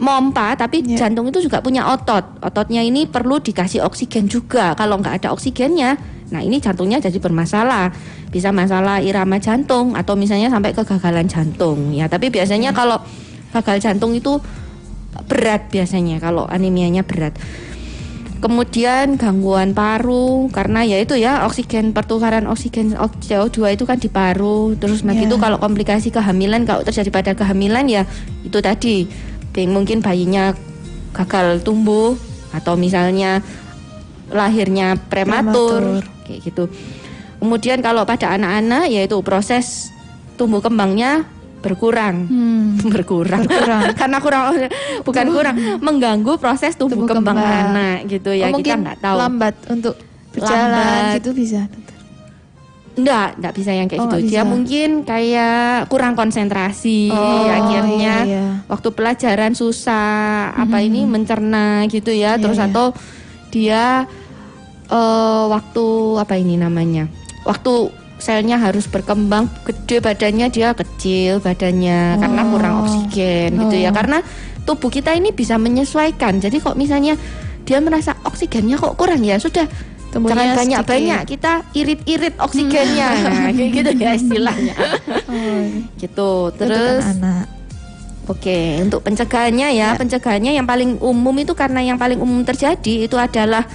mompa 0.02 0.58
tapi 0.58 0.82
Iya. 0.82 1.06
jantung 1.06 1.30
itu 1.30 1.46
juga 1.46 1.62
punya 1.62 1.86
otot. 1.94 2.42
Ototnya 2.42 2.82
ini 2.82 3.06
perlu 3.06 3.38
dikasih 3.38 3.86
oksigen 3.86 4.26
juga. 4.26 4.74
Kalau 4.74 4.98
nggak 4.98 5.22
ada 5.22 5.30
oksigennya, 5.30 5.94
nah 6.34 6.42
ini 6.42 6.58
jantungnya 6.58 6.98
jadi 6.98 7.22
bermasalah. 7.22 7.94
Bisa 8.34 8.50
masalah 8.50 9.04
irama 9.04 9.38
jantung 9.38 9.94
atau 9.94 10.18
misalnya 10.18 10.50
sampai 10.50 10.74
kegagalan 10.74 11.30
jantung. 11.30 11.94
Ya, 11.94 12.10
tapi 12.10 12.34
biasanya 12.34 12.74
kalau 12.74 12.98
gagal 13.54 13.78
jantung 13.84 14.18
itu 14.18 14.42
berat 15.28 15.70
biasanya 15.70 16.18
kalau 16.18 16.50
anemianya 16.50 17.06
berat. 17.06 17.36
Kemudian 18.42 19.22
gangguan 19.22 19.78
paru 19.78 20.50
karena 20.50 20.82
ya 20.82 20.98
itu 20.98 21.14
ya 21.14 21.46
oksigen 21.46 21.94
pertukaran 21.94 22.50
oksigen 22.50 22.98
ok- 22.98 23.22
CO2 23.22 23.78
itu 23.78 23.86
kan 23.86 24.02
di 24.02 24.10
paru. 24.10 24.74
Terus 24.76 25.06
Iya. 25.06 25.14
begitu 25.14 25.38
kalau 25.38 25.62
komplikasi 25.62 26.10
kehamilan 26.10 26.66
kalau 26.66 26.82
terjadi 26.82 27.14
pada 27.14 27.32
kehamilan 27.38 27.86
ya 27.86 28.04
itu 28.42 28.58
tadi 28.58 29.06
mungkin 29.70 30.02
bayinya 30.02 30.58
gagal 31.14 31.62
tumbuh 31.62 32.18
atau 32.50 32.74
misalnya 32.74 33.46
lahirnya 34.32 34.98
prematur, 34.98 36.02
Prematur. 36.02 36.26
kayak 36.26 36.40
gitu. 36.42 36.64
Kemudian 37.38 37.84
kalau 37.84 38.08
pada 38.08 38.34
anak-anak 38.34 38.90
yaitu 38.90 39.22
proses 39.22 39.94
tumbuh 40.34 40.64
kembangnya 40.64 41.30
berkurang 41.62 42.26
hmm, 42.26 42.82
berkurang, 42.94 43.46
Berkurang. 43.46 43.94
karena 44.02 44.18
kurang 44.18 44.44
bukan 45.02 45.26
kurang 45.30 45.56
mengganggu 45.78 46.34
proses 46.36 46.74
tumbuh, 46.74 46.98
Tumbuh 47.00 47.22
kembang, 47.22 47.38
kembang. 47.38 47.66
anak 47.72 47.98
gitu 48.06 48.34
ya 48.34 48.50
oh, 48.50 48.58
kita 48.58 48.76
nggak 48.76 48.98
tahu 49.00 49.16
lambat 49.16 49.56
untuk 49.70 49.96
berjalan 50.32 50.74
Lambat. 50.74 51.16
gitu 51.18 51.30
bisa 51.32 51.62
enggak 52.92 53.40
enggak 53.40 53.54
bisa 53.56 53.72
yang 53.72 53.88
kayak 53.88 54.00
Oh, 54.00 54.06
gitu 54.06 54.18
nggak 54.18 54.28
dia 54.28 54.36
bisa. 54.38 54.50
mungkin 54.50 54.90
kayak 55.04 55.56
kurang 55.88 56.14
konsentrasi 56.14 57.08
Oh, 57.08 57.48
akhirnya 57.48 58.16
iya, 58.22 58.28
iya. 58.28 58.46
waktu 58.68 58.90
pelajaran 58.92 59.54
susah 59.54 60.52
apa 60.52 60.82
ini 60.82 61.06
mencerna 61.06 61.88
gitu 61.88 62.12
ya 62.12 62.36
Iya, 62.36 62.42
terus 62.42 62.60
iya. 62.60 62.68
atau 62.68 62.92
dia 63.48 63.84
eh, 64.88 65.44
waktu 65.48 65.86
apa 66.20 66.36
ini 66.36 66.58
namanya 66.58 67.08
waktu 67.42 68.01
selnya 68.22 68.62
harus 68.62 68.86
berkembang 68.86 69.50
gede 69.66 70.00
badannya 70.00 70.48
dia 70.54 70.78
kecil 70.78 71.42
badannya 71.42 72.22
karena 72.22 72.42
kurang 72.48 72.74
oksigen 72.86 73.58
gitu 73.68 73.76
ya. 73.82 73.90
Karena 73.90 74.22
tubuh 74.64 74.94
kita 74.94 75.18
ini 75.18 75.34
bisa 75.34 75.58
menyesuaikan. 75.58 76.38
Jadi 76.38 76.62
kok 76.62 76.78
misalnya 76.78 77.18
dia 77.66 77.82
merasa 77.82 78.14
oksigennya 78.26 78.78
kok 78.78 78.96
kurang 78.98 79.22
ya 79.26 79.38
sudah 79.42 79.66
Tumbuhnya 80.12 80.52
jangan 80.52 80.60
banyak-banyak 80.60 81.20
kita 81.24 81.54
irit-irit 81.72 82.36
oksigennya 82.36 83.10
nah, 83.26 83.48
gitu 83.56 83.92
ya 83.96 84.12
istilahnya. 84.12 84.76
gitu. 85.96 86.52
Untuk 86.52 86.60
Terus 86.60 87.04
anak. 87.16 87.48
Oke, 88.28 88.80
untuk 88.84 89.02
pencegahannya 89.08 89.72
Ya. 89.72 89.96
ya, 89.96 89.98
pencegahannya 89.98 90.52
yang 90.54 90.68
paling 90.68 91.00
umum 91.00 91.34
itu 91.40 91.56
karena 91.56 91.80
yang 91.82 91.98
paling 91.98 92.20
umum 92.20 92.44
terjadi 92.44 93.08
itu 93.08 93.16
adalah 93.16 93.66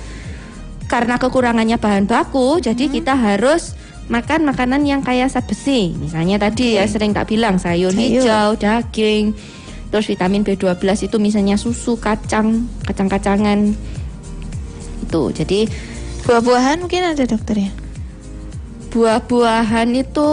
karena 0.87 1.19
kekurangannya 1.19 1.77
bahan 1.83 2.07
baku, 2.07 2.63
jadi 2.63 2.85
kita 2.87 3.17
harus 3.19 3.75
makan 4.07 4.47
makanan 4.47 4.83
yang 4.83 5.01
kaya 5.01 5.27
zat 5.27 5.45
besi. 5.45 5.91
Misalnya 5.93 6.39
tadi 6.39 6.75
ya 6.75 6.87
sering 6.87 7.11
tak 7.11 7.27
bilang 7.27 7.57
sayur, 7.57 7.91
Sayur. 7.91 8.23
hijau, 8.23 8.49
daging, 8.55 9.35
terus 9.89 10.07
vitamin 10.07 10.43
B12 10.43 10.79
itu 11.03 11.17
misalnya 11.17 11.55
susu, 11.55 11.97
kacang, 11.97 12.67
kacang-kacangan. 12.83 13.75
Itu. 15.03 15.31
Jadi 15.31 15.67
Buah-buahan 16.23 16.83
mungkin 16.83 17.03
ada 17.05 17.23
dokter 17.23 17.57
ya? 17.61 17.71
buah-buahan 18.89 19.93
itu 19.93 20.29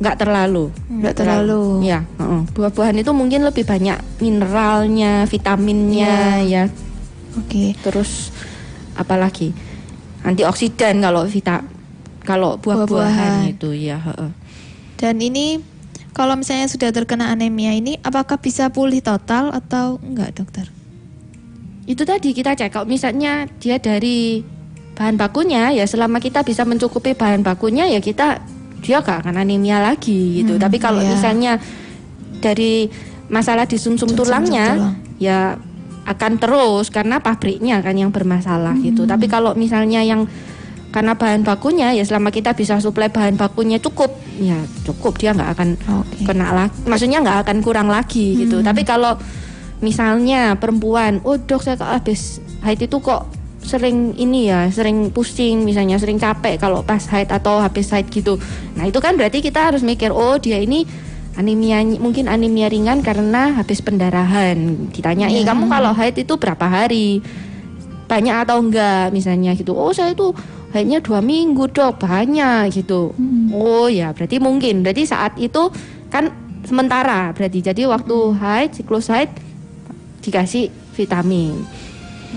nggak 0.00 0.16
terlalu 0.16 0.72
Nggak 0.88 1.14
terlalu. 1.14 1.84
ya 1.84 2.00
heeh. 2.16 2.42
buah-buahan 2.50 2.96
itu 2.96 3.12
mungkin 3.12 3.44
lebih 3.44 3.68
banyak 3.68 4.00
mineralnya 4.18 5.28
vitaminnya 5.28 6.40
ya 6.40 6.64
Oke. 7.36 7.76
terus 7.84 8.32
apalagi 8.96 9.52
antioksidan 10.24 11.04
kalau 11.04 11.28
vita 11.28 11.60
kalau 12.22 12.56
Buah-buahan. 12.56 12.86
buah-buahan 12.86 13.50
itu 13.50 13.70
ya. 13.72 13.98
Dan 14.96 15.16
ini 15.18 15.60
kalau 16.10 16.34
misalnya 16.34 16.66
sudah 16.66 16.90
terkena 16.90 17.30
anemia 17.30 17.72
ini 17.72 17.96
apakah 18.00 18.36
bisa 18.36 18.68
pulih 18.68 19.00
total 19.00 19.50
atau 19.50 19.96
enggak 20.00 20.34
dokter? 20.34 20.66
itu 21.86 22.06
tadi 22.06 22.30
kita 22.30 22.54
cek 22.54 22.70
kalau 22.70 22.86
misalnya 22.86 23.50
dia 23.58 23.82
dari 23.82 24.46
bahan 24.94 25.18
bakunya 25.18 25.74
ya 25.74 25.82
selama 25.82 26.22
kita 26.22 26.46
bisa 26.46 26.62
mencukupi 26.62 27.18
bahan 27.18 27.42
bakunya 27.42 27.90
ya 27.90 27.98
kita 27.98 28.38
dia 28.78 29.02
gak 29.02 29.26
akan 29.26 29.42
anemia 29.42 29.82
lagi 29.82 30.38
gitu 30.38 30.54
Hmm, 30.54 30.62
tapi 30.62 30.78
kalau 30.78 31.02
iya. 31.02 31.10
misalnya 31.10 31.52
dari 32.38 32.86
masalah 33.26 33.66
di 33.66 33.74
sumsum 33.74 34.06
Sumsum 34.06 34.22
tulangnya 34.22 34.66
tulang. 34.78 34.94
ya 35.18 35.38
akan 36.06 36.32
terus 36.38 36.94
karena 36.94 37.18
pabriknya 37.18 37.82
kan 37.82 37.98
yang 37.98 38.14
bermasalah 38.14 38.78
gitu 38.78 39.02
Hmm. 39.02 39.10
tapi 39.10 39.26
kalau 39.26 39.58
misalnya 39.58 40.06
yang 40.06 40.30
karena 40.90 41.14
bahan 41.14 41.46
bakunya 41.46 41.94
ya 41.94 42.02
selama 42.02 42.34
kita 42.34 42.54
bisa 42.54 42.82
suplai 42.82 43.10
bahan 43.10 43.38
bakunya 43.38 43.78
cukup 43.78 44.10
ya 44.42 44.58
cukup 44.82 45.18
dia 45.22 45.30
nggak 45.30 45.50
akan 45.54 45.68
Oke. 46.02 46.26
kena 46.26 46.50
lagi 46.50 46.76
maksudnya 46.86 47.22
nggak 47.22 47.38
akan 47.46 47.58
kurang 47.62 47.88
lagi 47.88 48.34
gitu. 48.42 48.58
Hmm. 48.58 48.66
tapi 48.66 48.82
kalau 48.82 49.14
misalnya 49.80 50.58
perempuan 50.58 51.22
oh 51.22 51.38
dok 51.38 51.62
saya 51.62 51.78
kok 51.78 51.88
habis 51.88 52.42
haid 52.66 52.84
itu 52.84 52.98
kok 52.98 53.30
sering 53.60 54.16
ini 54.16 54.48
ya 54.48 54.66
sering 54.72 55.12
pusing 55.12 55.62
misalnya 55.62 56.00
sering 56.00 56.18
capek 56.18 56.56
kalau 56.58 56.82
pas 56.82 57.00
haid 57.12 57.28
atau 57.28 57.60
habis 57.60 57.92
haid 57.92 58.08
gitu. 58.08 58.40
Nah 58.74 58.88
itu 58.88 58.98
kan 58.98 59.14
berarti 59.14 59.44
kita 59.44 59.70
harus 59.70 59.84
mikir 59.84 60.10
oh 60.10 60.40
dia 60.40 60.58
ini 60.58 60.88
anemia 61.36 61.84
mungkin 62.00 62.26
anemia 62.26 62.72
ringan 62.72 63.04
karena 63.04 63.60
habis 63.60 63.84
pendarahan. 63.84 64.90
Ditanyai 64.90 65.44
kamu 65.44 65.68
kalau 65.68 65.92
haid 65.92 66.16
itu 66.18 66.34
berapa 66.40 66.66
hari? 66.66 67.20
Banyak 68.08 68.48
atau 68.48 68.58
enggak 68.58 69.14
misalnya 69.14 69.54
gitu. 69.54 69.76
Oh 69.76 69.94
saya 69.94 70.16
itu 70.16 70.34
haidnya 70.70 71.02
dua 71.02 71.18
minggu 71.18 71.70
dok 71.70 72.02
banyak 72.02 72.70
gitu 72.70 73.14
oh 73.50 73.86
ya 73.90 74.14
berarti 74.14 74.38
mungkin 74.38 74.86
berarti 74.86 75.04
saat 75.06 75.34
itu 75.38 75.70
kan 76.10 76.30
sementara 76.62 77.34
berarti 77.34 77.58
jadi 77.62 77.90
waktu 77.90 78.16
haid 78.38 78.70
siklus 78.76 79.10
haid 79.10 79.30
dikasih 80.20 80.68
vitamin 80.94 81.56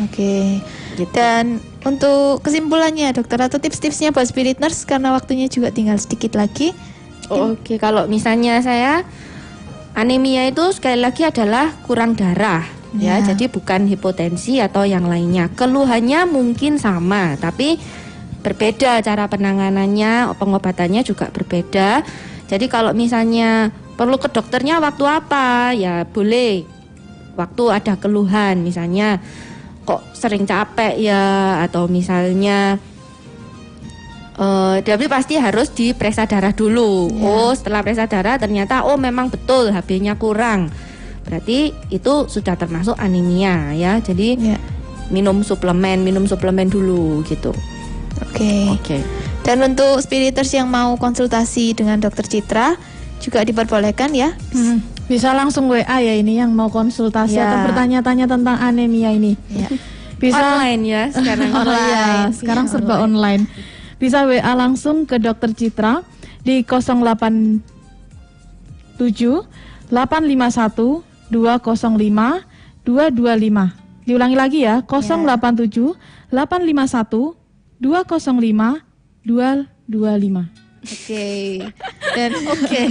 Oke. 0.02 0.58
gitu. 0.98 1.06
Dan 1.14 1.62
untuk 1.86 2.42
kesimpulannya 2.42 3.14
dokter 3.14 3.38
atau 3.38 3.62
tips-tipsnya 3.62 4.10
buat 4.10 4.26
spirit 4.26 4.58
nurse 4.58 4.90
karena 4.90 5.14
waktunya 5.14 5.46
juga 5.46 5.70
tinggal 5.70 6.02
sedikit 6.02 6.34
lagi. 6.34 6.74
Oke, 7.30 7.78
kalau 7.78 8.10
misalnya 8.10 8.58
saya 8.66 9.06
anemia 9.94 10.50
itu 10.50 10.74
sekali 10.74 10.98
lagi 10.98 11.24
adalah 11.30 11.70
kurang 11.86 12.18
darah 12.18 12.66
ya, 12.98 13.22
Ya. 13.22 13.34
jadi 13.34 13.50
bukan 13.54 13.86
hipotensi 13.86 14.58
atau 14.58 14.82
yang 14.82 15.06
lainnya. 15.06 15.50
Keluhannya 15.54 16.26
mungkin 16.26 16.82
sama, 16.82 17.38
tapi 17.38 17.78
berbeda 18.44 19.00
cara 19.00 19.26
penanganannya, 19.32 20.36
pengobatannya 20.36 21.02
juga 21.02 21.32
berbeda. 21.32 22.04
Jadi 22.52 22.66
kalau 22.68 22.92
misalnya 22.92 23.72
perlu 23.96 24.20
ke 24.20 24.28
dokternya 24.28 24.84
waktu 24.84 25.04
apa? 25.08 25.72
Ya 25.74 26.04
boleh. 26.04 26.68
Waktu 27.34 27.64
ada 27.72 27.98
keluhan 27.98 28.62
misalnya 28.62 29.18
kok 29.88 30.06
sering 30.14 30.46
capek 30.46 31.00
ya 31.02 31.58
atau 31.66 31.90
misalnya 31.90 32.78
Eh, 34.34 34.78
tapi 34.82 35.06
pasti 35.06 35.38
harus 35.38 35.70
diperiksa 35.70 36.26
darah 36.26 36.50
dulu. 36.50 37.06
Oh, 37.22 37.54
setelah 37.54 37.86
periksa 37.86 38.10
darah 38.10 38.42
ternyata 38.42 38.82
oh 38.82 38.98
memang 38.98 39.30
betul 39.30 39.70
HB-nya 39.70 40.18
kurang. 40.18 40.74
Berarti 41.22 41.70
itu 41.94 42.26
sudah 42.26 42.58
termasuk 42.58 42.98
anemia 42.98 43.78
ya. 43.78 44.02
Jadi 44.02 44.34
Ya. 44.42 44.58
minum 45.14 45.46
suplemen, 45.46 46.02
minum 46.02 46.26
suplemen 46.26 46.66
dulu 46.66 47.22
gitu. 47.30 47.54
Oke. 48.22 48.54
Oke. 48.74 48.98
Dan 49.44 49.64
untuk 49.64 50.00
spiriters 50.00 50.54
yang 50.54 50.70
mau 50.70 50.96
konsultasi 50.96 51.74
dengan 51.74 52.00
dokter 52.00 52.24
Citra 52.24 52.78
juga 53.20 53.44
diperbolehkan 53.44 54.12
ya. 54.12 54.36
Hmm, 54.52 54.80
Bisa 55.04 55.36
langsung 55.36 55.68
WA 55.68 55.84
ya 55.84 56.16
ini 56.16 56.40
yang 56.40 56.56
mau 56.56 56.72
konsultasi 56.72 57.36
Ya. 57.36 57.48
atau 57.52 57.58
bertanya-tanya 57.68 58.26
tentang 58.28 58.56
anemia 58.56 59.12
ini. 59.12 59.36
Ya. 59.52 59.68
Bisa 60.16 60.40
Online 60.40 60.82
ya 60.88 61.04
sekarang. 61.12 61.52
Oh 61.60 61.68
iya, 61.68 62.32
sekarang 62.32 62.66
Iya, 62.68 62.72
serba 62.72 63.04
online. 63.04 63.44
Bisa 64.00 64.24
WA 64.24 64.56
langsung 64.56 65.04
ke 65.04 65.20
Dokter 65.20 65.52
Citra 65.52 66.08
di 66.44 66.64
087 66.64 67.60
851 69.92 71.04
205 71.32 72.44
225. 72.88 74.08
Diulangi 74.08 74.36
lagi 74.36 74.60
ya, 74.68 74.84
087 74.84 75.96
851 76.32 77.43
205 77.84 78.80
225. 79.28 80.64
Oke. 80.84 81.28
Dan 82.12 82.32
Oke. 82.44 82.84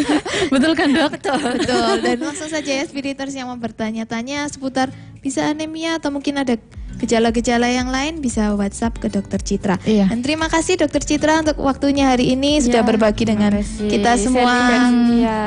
Betul 0.52 0.72
kan, 0.72 0.88
Dok? 0.88 1.12
Betul. 1.20 1.92
Dan 2.00 2.16
langsung 2.20 2.48
saja 2.48 2.70
ya 2.70 2.84
spiriters 2.84 3.32
yang 3.32 3.48
mau 3.48 3.56
bertanya-tanya 3.56 4.48
seputar 4.48 4.88
bisa 5.20 5.48
anemia 5.48 5.96
atau 5.96 6.08
mungkin 6.08 6.40
ada 6.40 6.56
gejala-gejala 6.96 7.68
yang 7.68 7.92
lain 7.92 8.24
bisa 8.24 8.56
WhatsApp 8.56 8.96
ke 8.96 9.12
Dokter 9.12 9.36
Citra. 9.36 9.76
Iya. 9.84 10.08
Dan 10.08 10.24
terima 10.24 10.48
kasih 10.48 10.80
Dokter 10.80 11.04
Citra 11.04 11.44
untuk 11.44 11.60
waktunya 11.60 12.08
hari 12.08 12.32
ini 12.32 12.56
sudah 12.56 12.80
Ya, 12.80 12.88
berbagi 12.88 13.28
dengan 13.28 13.52
kasih. 13.52 13.88
kita 13.88 14.16
semua. 14.16 14.56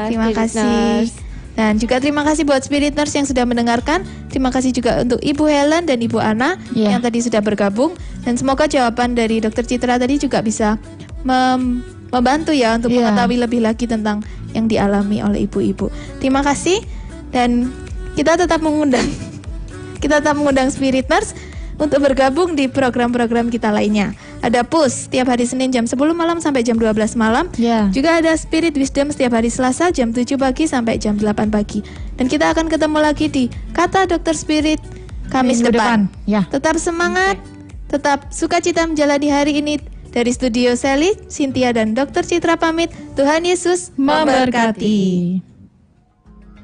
Terima 0.05 0.29
kasih. 0.29 1.28
Dan 1.60 1.76
juga 1.76 1.99
terima 1.99 2.24
kasih 2.24 2.47
buat 2.47 2.64
Spirit 2.64 2.95
Nurse 2.95 3.20
yang 3.20 3.28
sudah 3.28 3.43
mendengarkan. 3.43 4.07
Terima 4.32 4.47
kasih 4.47 4.72
juga 4.72 5.03
untuk 5.03 5.20
Ibu 5.20 5.43
Helen 5.43 5.91
dan 5.91 5.99
Ibu 5.99 6.16
Ana 6.16 6.55
Iya. 6.72 6.95
yang 6.95 7.03
tadi 7.03 7.20
sudah 7.20 7.43
bergabung. 7.43 7.99
Dan 8.24 8.39
semoga 8.39 8.64
jawaban 8.64 9.12
dari 9.12 9.43
Dokter 9.43 9.68
Citra 9.68 9.99
tadi 9.99 10.16
juga 10.16 10.39
bisa 10.39 10.80
mem- 11.28 11.84
membantu 12.16 12.55
ya 12.55 12.80
untuk 12.80 12.95
Iya. 12.95 13.12
mengetahui 13.12 13.38
lebih 13.43 13.60
lagi 13.60 13.91
tentang 13.91 14.24
yang 14.55 14.72
dialami 14.72 15.20
oleh 15.20 15.51
ibu-ibu. 15.51 15.91
Terima 16.24 16.39
kasih 16.47 16.80
dan 17.36 17.76
kita 18.16 18.39
tetap 18.39 18.64
mengundang 18.64 19.03
kita 20.01 20.24
tetap 20.24 20.39
mengundang 20.39 20.72
Spirit 20.72 21.12
Nurse 21.12 21.36
untuk 21.80 22.03
bergabung 22.03 22.53
di 22.53 22.67
program-program 22.67 23.47
kita 23.49 23.71
lainnya. 23.71 24.13
Ada 24.43 24.67
PUS 24.67 25.07
setiap 25.07 25.32
hari 25.32 25.47
Senin 25.47 25.71
jam 25.71 25.88
10 25.88 25.95
malam 26.13 26.38
sampai 26.43 26.61
jam 26.61 26.75
12 26.75 27.15
malam. 27.15 27.47
Ya. 27.55 27.88
Juga 27.89 28.19
ada 28.19 28.36
Spirit 28.36 28.75
Wisdom 28.75 29.09
setiap 29.09 29.34
hari 29.34 29.47
Selasa 29.49 29.89
jam 29.89 30.11
7 30.11 30.36
pagi 30.36 30.67
sampai 30.67 30.99
jam 30.99 31.15
8 31.15 31.49
pagi. 31.49 31.82
Dan 32.19 32.27
kita 32.27 32.51
akan 32.51 32.67
ketemu 32.67 32.99
lagi 32.99 33.25
di 33.32 33.47
Kata 33.71 34.05
Dokter 34.05 34.36
Spirit 34.36 34.84
Kamis 35.32 35.63
Minggu 35.63 35.73
depan. 35.73 36.11
depan, 36.11 36.27
ya. 36.27 36.43
Tetap 36.51 36.75
semangat, 36.77 37.39
tetap 37.88 38.27
sukacita 38.30 38.84
menjalani 38.86 39.32
hari 39.32 39.63
ini. 39.63 39.80
Dari 40.09 40.34
studio 40.34 40.73
Sally, 40.73 41.13
Cynthia 41.30 41.69
dan 41.69 41.93
Dokter 41.93 42.25
Citra 42.25 42.57
pamit. 42.57 42.89
Tuhan 43.13 43.45
Yesus 43.45 43.93
memberkati. 43.93 45.38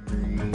Memberkati. 0.01 0.54